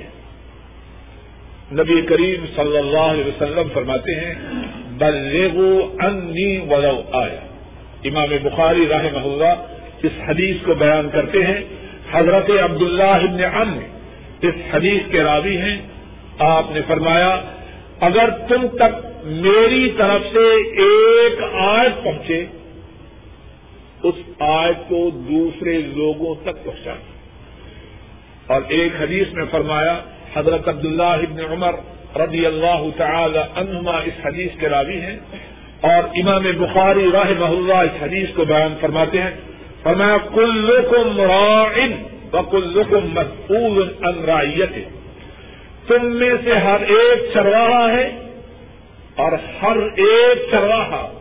نبی 1.72 2.02
کریم 2.02 2.46
صلی 2.56 2.76
اللہ 2.76 2.98
علیہ 2.98 3.24
وسلم 3.24 3.68
فرماتے 3.74 4.14
ہیں، 4.14 4.34
بلغو 4.98 5.96
انی 5.98 6.58
ولو 6.58 7.02
آیا. 7.12 7.40
امام 8.04 8.28
بخاری 8.42 8.88
رحمہ 8.88 9.18
اللہ 9.18 9.66
اس 10.02 10.12
حدیث 10.28 10.56
کو 10.64 10.74
بیان 10.74 11.08
کرتے 11.12 11.44
ہیں، 11.44 11.60
حضرت 12.12 12.50
عبداللہ 12.50 13.02
ابن 13.02 13.44
عم 13.44 13.78
اس 14.42 14.54
حدیث 14.74 15.02
کے 15.10 15.22
راوی 15.22 15.56
ہیں۔ 15.56 15.78
آپ 16.38 16.64
نے 16.70 16.80
فرمایا، 16.86 17.42
اگر 18.00 18.30
تم 18.48 18.66
تک 18.66 19.06
میری 19.24 19.92
طرف 19.98 20.22
سے 20.32 20.54
ایک 20.82 21.40
آیت 21.54 22.04
پہنچے، 22.04 22.46
اس 24.02 24.14
آیت 24.38 24.88
کو 24.88 25.10
دوسرے 25.10 25.78
لوگوں 25.78 26.34
تک 26.34 26.64
پہنچا. 26.64 26.94
اور 28.46 28.60
ایک 28.68 28.92
حدیث 29.00 29.32
میں 29.32 29.44
فرمایا 29.50 30.00
حضرت 30.36 30.68
عبداللہ 30.68 31.02
ابن 31.02 31.52
عمر 31.52 31.74
رضی 32.16 32.46
اللہ 32.46 32.82
تعالی 32.96 33.38
عنہما 33.38 33.98
اس 33.98 34.26
حدیث 34.26 34.50
کے 34.60 34.68
راوی 34.68 35.00
ہیں 35.00 35.16
اور 35.80 36.08
امام 36.14 36.42
بخاری 36.58 37.10
راہ 37.12 37.42
اللہ 37.42 37.74
اس 37.74 38.02
حدیث 38.02 38.28
کو 38.34 38.44
بیان 38.44 38.74
فرماتے 38.80 39.22
ہیں 39.22 39.30
فرمایا 39.82 40.16
کلکم 40.34 41.20
راعن 41.20 41.92
و 42.32 42.42
کلکم 42.42 43.06
مسئول 43.06 43.92
ان 44.00 44.24
رائیت 44.24 44.72
تم 45.88 46.06
میں 46.06 46.34
سے 46.44 46.52
ہر 46.52 46.80
ایک 46.80 47.34
چرواہا 47.34 47.92
ہے 47.92 48.10
اور 49.16 49.32
ہر 49.32 49.76
ایک 49.96 50.50
چرواہا 50.50 51.12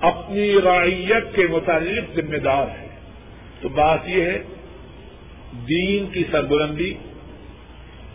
اپنی 0.00 0.54
رعیت 0.64 1.34
کے 1.34 1.46
متعلق 1.50 2.16
ذمہ 2.16 2.36
دار 2.36 2.66
ہے۔ 2.82 2.88
تو 3.60 3.68
بات 3.68 3.98
یہ 4.06 4.22
ہے، 4.22 4.42
دین 5.68 6.06
کی 6.12 6.24
سربلندی 6.30 6.94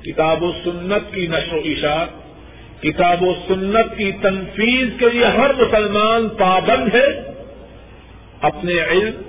کتاب 0.06 0.44
و 0.44 0.52
سنت 0.52 1.14
کی 1.14 1.28
نشو 1.28 1.56
و 1.56 1.62
اشاعت، 1.66 2.08
کتاب 2.82 3.24
و 3.24 3.34
سنت 3.48 3.98
کی 3.98 4.12
تنفیذ 4.12 4.90
کے 4.98 5.10
لیے 5.10 5.26
ہر 5.26 5.54
مسلمان 5.54 6.30
پابند 6.30 6.96
ہے۔ 6.96 7.34
اپنے 8.42 8.74
علم، 8.84 9.22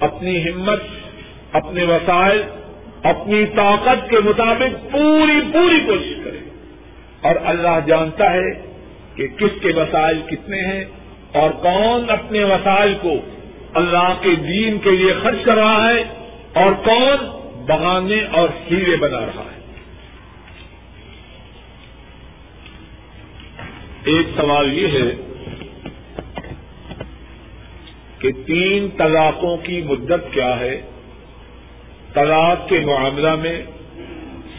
اپنی 0.00 0.50
ہمت، 0.50 0.82
اپنے 1.52 1.84
وسائل، 1.84 2.42
اپنی 3.02 3.46
طاقت 3.46 4.10
کے 4.10 4.16
مطابق 4.24 4.92
پوری 4.92 5.40
پوری 5.52 5.80
کوشش 5.86 6.24
کرے۔ 6.24 6.38
اور 7.20 7.34
اللہ 7.44 7.78
جانتا 7.86 8.32
ہے 8.32 8.76
کہ 9.14 9.26
کس 9.28 9.60
کے 9.60 9.68
وسائل 9.68 10.22
کتنے 10.30 10.60
ہیں 10.60 10.84
اور 11.32 11.50
کون 11.50 12.10
اپنے 12.10 12.44
وسائل 12.44 12.94
کو 13.00 13.14
اللہ 13.74 14.14
کے 14.20 14.34
دین 14.34 14.78
کے 14.78 14.90
لیے 14.90 15.12
خرچ 15.22 15.38
کر 15.42 15.54
رہا 15.54 15.90
ہے 15.90 16.04
اور 16.54 16.72
کون 16.72 17.16
بغانے 17.66 18.24
اور 18.32 18.48
ہیرے 18.70 18.96
بنا 18.96 19.20
رہا 19.20 19.42
ہے۔ 19.52 19.55
ایک 24.06 24.26
سوال 24.36 24.78
یہ 24.78 24.86
ہے 24.86 25.10
کہ 28.18 28.30
تین 28.46 28.88
طلاقوں 28.98 29.56
کی 29.56 29.80
مدت 29.80 30.34
کیا 30.34 30.60
ہے؟ 30.60 30.80
طلاق 32.14 32.68
کے 32.68 32.78
معاملہ 32.78 33.34
میں 33.34 33.62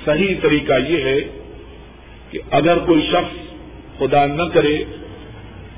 صحیح 0.06 0.36
طریقہ 0.42 0.74
یہ 0.88 1.04
ہے 1.04 1.20
کہ 2.32 2.40
اگر 2.52 2.78
کوئی 2.78 3.10
شخص 3.12 3.54
خدا 4.00 4.26
نہ 4.26 4.44
کرے، 4.54 4.84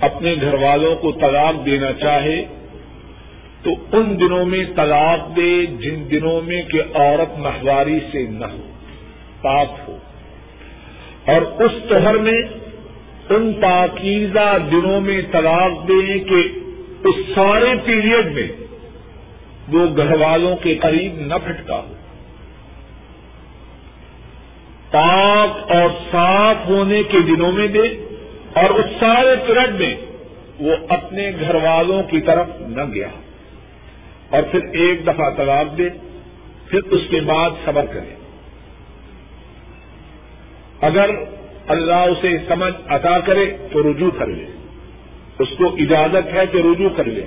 اپنے 0.02 0.36
گھر 0.42 0.54
والوں 0.54 0.96
کو 0.96 1.12
طلاق 1.12 1.66
دینا 1.66 1.94
چاہے، 1.94 2.46
تو 3.64 3.70
ان 3.92 4.20
دنوں 4.20 4.46
میں 4.46 4.64
طلاق 4.76 5.36
دے 5.36 5.66
جن 5.66 6.04
دنوں 6.12 6.42
میں 6.42 6.62
کہ 6.62 6.82
عورت 6.94 7.40
مہواری 7.40 8.00
سے 8.12 8.28
نہ 8.30 8.46
ہو، 8.46 8.72
پاک 9.42 9.70
ہو۔ 9.88 9.98
اور 11.26 11.42
اس 11.42 11.72
تہر 11.90 12.18
میں 12.18 12.42
ان 13.30 13.54
پاکیزہ 13.54 14.58
دنوں 14.72 15.02
میں 15.02 15.22
طلاق 15.32 15.88
دیں 15.88 16.20
کہ 16.20 16.60
اس 17.04 17.16
سارے 17.36 17.74
پیریڈ 17.86 18.34
میں 18.34 18.48
وہ 19.68 19.98
گھر 19.98 20.22
والوں 20.22 20.56
کے 20.56 20.76
قریب 20.76 21.14
نہ 21.16 21.34
پھٹکا 21.46 21.76
ہو۔ 21.76 21.94
پاک 24.92 25.72
اور 25.72 25.90
صاف 26.12 26.56
ہونے 26.66 27.04
کے 27.04 27.20
دنوں 27.20 27.52
میں 27.52 27.68
دے 27.68 28.18
اور 28.54 28.70
اس 28.70 28.86
سارے 29.00 29.36
پیریڈ 29.48 29.72
میں 29.72 29.96
وہ 30.60 30.76
اپنے 30.90 31.32
گھر 31.40 31.56
والوں 31.56 32.04
کی 32.04 32.22
طرف 32.22 32.48
نہ 32.60 32.82
گیا۔ 32.94 33.08
اور 34.30 34.44
پھر 34.52 34.60
ایک 34.60 35.04
دفعہ 35.04 35.30
طلاق 35.38 35.78
دے، 35.78 35.90
پھر 36.68 36.80
اس 36.84 37.02
کے 37.10 37.20
بعد 37.20 37.50
صبر 37.66 37.86
کرے۔ 37.86 38.16
اگر 40.82 41.10
اللہ 41.70 41.94
اسے 41.94 42.38
سمجھ 42.48 42.74
عطا 42.88 43.20
کرے 43.20 43.58
تو 43.72 43.92
رجوع 43.92 44.12
کر 44.20 44.28
لے۔ 44.28 44.46
اس 45.40 45.48
کو 45.58 45.66
اجازت 45.66 46.34
ہے 46.34 46.46
کہ 46.52 46.58
رجوع 46.58 46.90
کر 46.96 47.06
لے۔ 47.06 47.24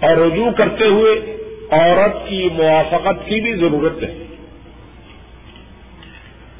اور 0.00 0.16
رجوع 0.16 0.50
کرتے 0.50 0.84
ہوئے 0.84 1.36
عورت 1.70 2.28
کی 2.28 2.48
موافقت 2.52 3.28
کی 3.28 3.40
بھی 3.40 3.54
ضرورت 3.54 4.02
ہے۔ 4.02 4.18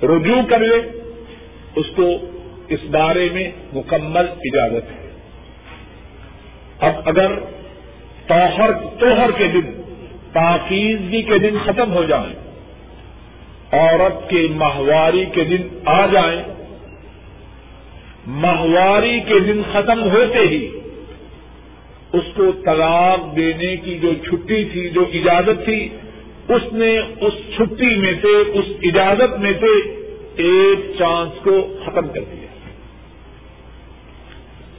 رجوع 0.03 0.43
کر 0.49 0.59
لے، 0.59 0.83
اس 1.77 1.87
کو 1.97 2.11
اس 2.69 2.81
بارے 2.91 3.29
میں 3.33 3.51
مکمل 3.73 4.27
اجازت 4.45 4.91
ہے۔ 4.91 5.11
اب 6.81 6.93
اگر 7.05 7.39
توہر 8.27 8.73
توہر 9.01 9.31
کے 9.31 9.47
دن، 9.47 9.83
پاکیزگی 10.33 11.23
کے 11.23 11.39
دن 11.39 11.57
ختم 11.65 11.93
ہو 11.93 12.05
جائیں، 12.05 12.35
عورت 13.73 14.31
کے 14.31 14.49
ماہواری 14.51 15.25
کے 15.25 15.45
دن 15.45 15.63
آ 15.85 16.07
جائیں 16.07 16.56
ماہواری 18.27 19.21
کے 19.21 19.41
دن 19.41 19.63
ختم 19.73 20.11
ہوتے 20.11 20.39
ہی 20.39 20.71
اس 22.13 22.23
کو 22.37 22.53
طلاق 22.65 23.37
دینے 23.37 23.77
کی 23.77 23.99
جو 23.99 24.13
چھٹی 24.25 24.65
تھی، 24.65 24.89
جو 24.89 25.05
اجازت 25.13 25.65
تھی، 25.65 25.89
اس 26.49 26.73
نے 26.73 26.99
اس 26.99 27.33
چھٹی 27.57 27.97
میں 27.97 28.13
سے، 28.23 28.29
اس 28.29 28.65
اجازت 28.83 29.39
میں 29.39 29.53
سے 29.61 29.91
ایک 30.37 30.99
چانس 30.99 31.45
کو 31.45 31.77
ختم 31.87 32.09
کر 32.09 32.21
دیا۔ 32.21 32.47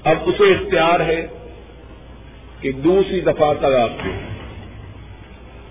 اب 0.04 0.18
اسے 0.26 0.44
اختیار 0.44 1.00
ہے 1.00 1.28
کہ 2.62 2.72
دوسری 2.72 3.22
دفعہ 3.22 3.54
طلاق 3.54 3.90
دے۔ 4.06 4.34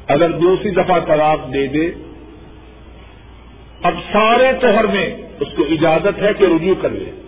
اگر 0.06 0.30
دوسری 0.30 0.70
دفعہ 0.70 1.00
طلاق 1.00 1.52
دے 1.52 1.66
دے، 1.66 1.90
اب 3.82 3.94
سارے 4.12 4.52
توہر 4.60 4.86
میں 4.86 5.16
اس 5.40 5.48
کو 5.56 5.62
اجازت 5.70 6.22
ہے 6.22 6.32
کہ 6.38 6.44
رجوع 6.44 6.74
کر 6.82 6.90
لے۔ 6.90 7.25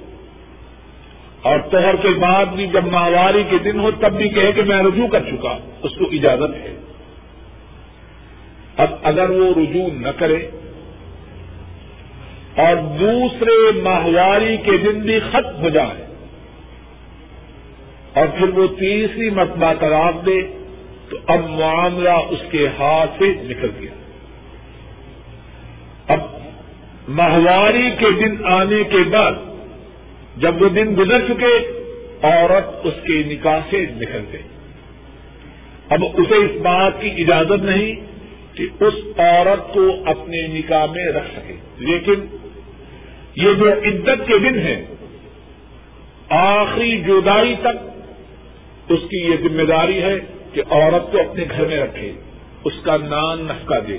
اور 1.42 1.58
توہر 1.58 1.96
کے 1.96 2.08
بعد 2.08 2.46
بھی 2.46 2.66
جب 2.66 2.84
ماہواری 2.84 3.42
کے 3.50 3.58
دن 3.58 3.80
ہو 3.80 3.90
تب 3.90 4.12
بھی 4.12 4.28
کہے 4.28 4.52
کہ 4.52 4.62
میں 4.62 4.82
رجوع 4.82 5.06
کر 5.06 5.20
چکا 5.20 5.58
اس 5.82 5.92
کو 5.98 6.04
اجازت 6.12 6.54
ہے۔ 6.54 6.76
اب 8.76 8.90
اگر 9.02 9.30
وہ 9.30 9.54
رجوع 9.54 9.88
نہ 9.92 10.08
کرے 10.08 10.50
اور 12.56 12.76
دوسرے 12.76 13.80
ماہواری 13.80 14.56
کے 14.56 14.76
دن 14.76 15.00
بھی 15.00 15.20
ختم 15.20 15.62
ہو 15.62 15.68
جائے 15.68 16.06
اور 18.12 18.26
پھر 18.26 18.48
وہ 18.48 18.66
تیسری 18.66 19.30
مرتبہ 19.30 19.72
طلاق 19.80 20.26
دے، 20.26 20.42
تو 21.08 21.16
اب 21.26 21.38
معاملہ 21.50 22.16
اس 22.28 22.38
کے 22.50 22.68
ہاتھ 22.78 23.10
سے 23.18 23.24
نکل 23.42 23.70
گیا۔ 23.80 23.92
اب 26.08 26.20
ماہواری 27.08 27.90
کے 27.98 28.10
دن 28.10 28.46
آنے 28.46 28.84
کے 28.84 28.98
بعد 29.10 29.32
جب 30.38 30.62
وہ 30.62 30.68
دن 30.68 30.94
گزر 30.98 31.20
چکے، 31.20 31.82
عورت 32.22 32.86
اس 32.86 32.94
کے 33.02 33.22
نکاح 33.26 33.60
سے 33.70 33.86
نکل 33.96 34.24
گئی۔ 34.32 34.42
اب 35.88 36.04
اسے 36.14 36.34
اس 36.34 36.50
بات 36.62 36.92
کی 37.00 37.10
اجازت 37.16 37.64
نہیں 37.64 37.94
کہ 38.56 38.62
اس 38.80 38.94
عورت 39.18 39.74
کو 39.74 39.96
اپنے 40.06 40.46
نکاح 40.46 40.86
میں 40.86 41.06
رکھ 41.06 41.28
سکے۔ 41.36 41.54
لیکن 41.78 42.36
یہ 43.36 43.52
جو 43.52 43.72
عدت 43.72 44.28
کے 44.28 44.38
دن 44.38 44.58
ہیں، 44.58 44.84
آخری 46.30 47.00
جدائی 47.00 47.54
تک 47.60 48.02
اس 48.88 49.00
کی 49.10 49.16
یہ 49.16 49.48
ذمہ 49.48 49.62
داری 49.62 50.02
ہے 50.02 50.18
کہ 50.52 50.62
عورت 50.70 51.12
کو 51.12 51.18
اپنے 51.20 51.44
گھر 51.50 51.64
میں 51.64 51.80
رکھے، 51.80 52.12
اس 52.64 52.72
کا 52.82 52.96
نان 52.96 53.44
نفقہ 53.44 53.74
دے۔ 53.88 53.98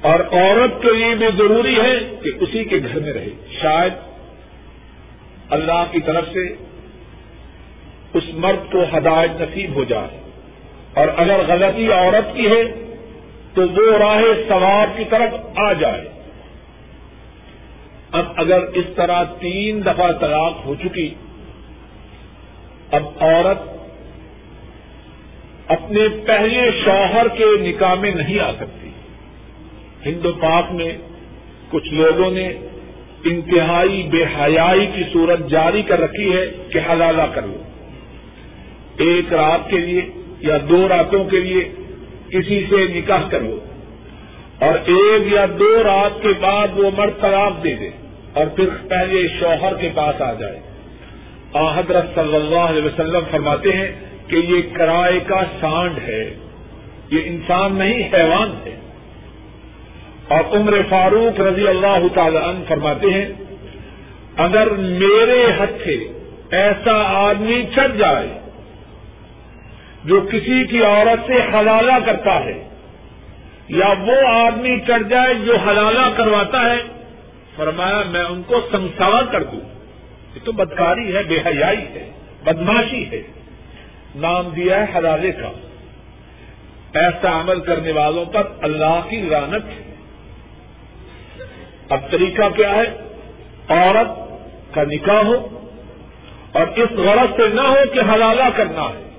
اور 0.00 0.20
عورت 0.20 0.82
کے 0.82 0.92
لیے 0.92 1.14
بھی 1.14 1.26
ضروری 1.38 1.76
ہے 1.80 2.16
کہ 2.22 2.30
اسی 2.40 2.64
کے 2.64 2.78
گھر 2.78 3.00
میں 3.00 3.12
رہے۔ 3.12 3.28
شاید 3.62 4.11
اللہ 5.52 5.84
کی 5.90 6.00
طرف 6.00 6.24
سے 6.32 6.54
اس 8.14 8.24
مرد 8.34 8.72
کو 8.72 8.84
ہدایت 8.98 9.30
نصیب 9.40 9.74
ہو 9.74 9.84
جائے۔ 9.84 10.20
اور 10.94 11.08
اگر 11.16 11.40
غلطی 11.48 11.92
عورت 11.92 12.36
کی 12.36 12.46
ہے 12.46 12.94
تو 13.54 13.62
وہ 13.62 13.98
راہ 13.98 14.22
ثواب 14.48 14.98
کی 14.98 15.04
طرف 15.10 15.58
آ 15.58 15.72
جائے۔ 15.72 16.08
اب 18.12 18.24
اگر 18.36 18.60
اس 18.62 18.84
طرح 18.96 19.24
تین 19.24 19.80
دفعہ 19.84 20.12
طلاق 20.12 20.64
ہو 20.64 20.74
چکی، 20.74 21.14
اب 22.90 23.02
عورت 23.20 23.58
اپنے 25.70 26.08
پہلے 26.26 26.70
شوہر 26.84 27.28
کے 27.28 27.44
نکاح 27.60 27.94
میں 27.94 28.14
نہیں 28.14 28.38
آ 28.38 28.52
سکتی۔ 28.52 28.90
ہندو 30.06 30.32
پاک 30.32 30.72
میں 30.72 30.98
کچھ 31.70 31.88
لوگوں 31.88 32.30
نے 32.30 32.52
انتہائی 33.24 34.08
بے 34.10 34.24
حیائی 34.24 34.86
کی 34.86 35.02
صورت 35.12 35.48
جاری 35.48 35.82
کر 35.82 36.00
رکھی 36.00 36.36
ہے 36.36 36.46
کہ 36.72 36.80
حلالہ 36.90 37.22
کر 37.34 37.42
لو۔ 37.42 37.62
ایک 38.98 39.32
رات 39.32 39.70
کے 39.70 39.78
لیے 39.78 40.02
یا 40.40 40.58
دو 40.68 40.88
راتوں 40.88 41.24
کے 41.24 41.40
لیے 41.40 41.68
کسی 42.28 42.66
سے 42.70 42.94
نکاح 42.94 43.28
کرو 43.28 43.58
اور 44.58 44.74
ایک 44.74 45.32
یا 45.32 45.46
دو 45.58 45.82
رات 45.82 46.22
کے 46.22 46.28
بعد 46.40 46.68
وہ 46.74 46.90
مرد 46.96 47.20
طلاق 47.20 47.64
دے 47.64 47.74
دے 47.74 47.90
اور 48.32 48.46
پھر 48.46 48.68
پہلے 48.88 49.28
شوہر 49.40 49.74
کے 49.74 49.88
پاس 49.94 50.22
آ 50.22 50.32
جائے۔ 50.32 50.60
حضرت 51.54 52.14
صلی 52.14 52.36
اللہ 52.36 52.56
علیہ 52.56 52.82
وسلم 52.82 53.22
فرماتے 53.30 53.72
ہیں 53.72 53.92
کہ 54.26 54.36
یہ 54.36 54.62
کرائے 54.72 55.20
کا 55.26 55.42
سانڈ 55.60 55.98
ہے۔ 56.08 56.34
یہ 57.10 57.20
انسان 57.24 57.74
نہیں، 57.74 58.08
حیوان 58.14 58.50
ہے۔ 58.66 58.81
اور 60.32 60.56
عمر 60.56 60.74
فاروق 60.88 61.40
رضی 61.40 61.68
اللہ 61.68 62.14
تعالی 62.14 62.36
عنہ 62.36 62.64
فرماتے 62.68 63.10
ہیں، 63.10 63.32
اگر 64.36 64.70
میرے 64.70 65.46
ہتھے 65.60 66.08
ایسا 66.50 67.02
آدمی 67.02 67.64
چڑھ 67.74 67.96
جائے 67.96 68.40
جو 70.04 70.20
کسی 70.20 70.64
کی 70.64 70.84
عورت 70.84 71.26
سے 71.26 71.34
حلالہ 71.34 72.06
کرتا 72.06 72.44
ہے، 72.44 72.68
یا 73.68 73.88
وہ 73.88 74.26
آدمی 74.26 74.80
چڑھ 74.86 75.02
جائے 75.08 75.34
جو 75.34 75.56
حلالہ 75.56 76.16
کرواتا 76.16 76.60
ہے، 76.60 76.82
فرمایا 77.56 78.02
میں 78.10 78.24
ان 78.24 78.42
کو 78.42 78.60
سنسار 78.70 79.22
کر 79.32 79.42
دوں۔ 79.42 79.60
یہ 80.34 80.40
تو 80.44 80.52
بدکاری 80.52 81.16
ہے، 81.16 81.22
بے 81.22 81.38
حیائی 81.38 81.78
ہے، 81.78 82.10
بدماشی 82.44 83.10
ہے۔ 83.10 83.22
نام 84.14 84.48
دیا 84.48 84.80
ہے 84.80 84.98
حلالے 84.98 85.32
کا۔ 85.32 85.52
ایسا 86.94 87.40
عمل 87.40 87.60
کرنے 87.60 87.92
والوں 87.92 88.24
پر 88.24 88.42
اللہ 88.62 89.00
کی 89.08 89.28
رانت 89.30 89.64
ہے۔ 89.64 89.91
اب 91.92 92.10
طریقہ 92.10 92.48
کیا 92.56 92.74
ہے؟ 92.74 92.86
عورت 93.68 94.08
کا 94.74 94.82
نکاح 94.84 95.22
ہو 95.22 95.48
اور 96.52 96.66
اس 96.76 96.90
غرض 96.90 97.36
سے 97.36 97.48
نہ 97.48 97.60
ہو 97.60 97.76
کہ 97.94 98.00
حلالہ 98.00 98.48
کرنا 98.56 98.82
ہے۔ 98.82 99.10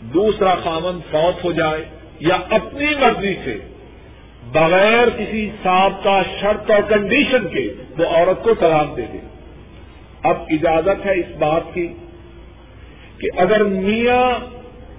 دوسرا 0.00 0.54
خامن 0.54 1.00
فوت 1.10 1.44
ہو 1.44 1.52
جائے 1.52 1.84
یا 2.20 2.34
اپنی 2.34 2.94
مرضی 2.94 3.34
سے 3.44 3.58
بغیر 4.52 5.08
کسی 5.18 5.50
صاحب 5.62 6.04
کا 6.04 6.22
شرط 6.40 6.70
اور 6.70 6.82
کنڈیشن 6.88 7.48
کے 7.48 7.74
وہ 7.98 8.04
عورت 8.04 8.42
کو 8.42 8.54
طلاق 8.54 8.96
دے 8.96 9.06
دے۔ 9.12 9.18
اب 10.22 10.36
اجازت 10.50 11.06
ہے 11.06 11.12
اس 11.12 11.36
بات 11.38 11.62
کی 11.74 11.88
کہ 13.18 13.28
اگر 13.36 13.64
میاں 13.64 14.46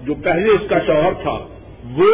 جو 0.05 0.13
پہلے 0.15 0.49
اس 0.49 0.69
کا 0.69 0.79
شوہر 0.85 1.13
تھا 1.21 1.47
وہ 1.97 2.11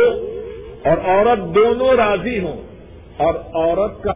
اور 0.90 0.98
عورت 1.06 1.56
دونوں 1.56 1.94
راضی 1.94 2.40
ہوں 2.40 2.75
اور 3.18 3.36
عورت 3.56 4.04
کا 4.04 4.12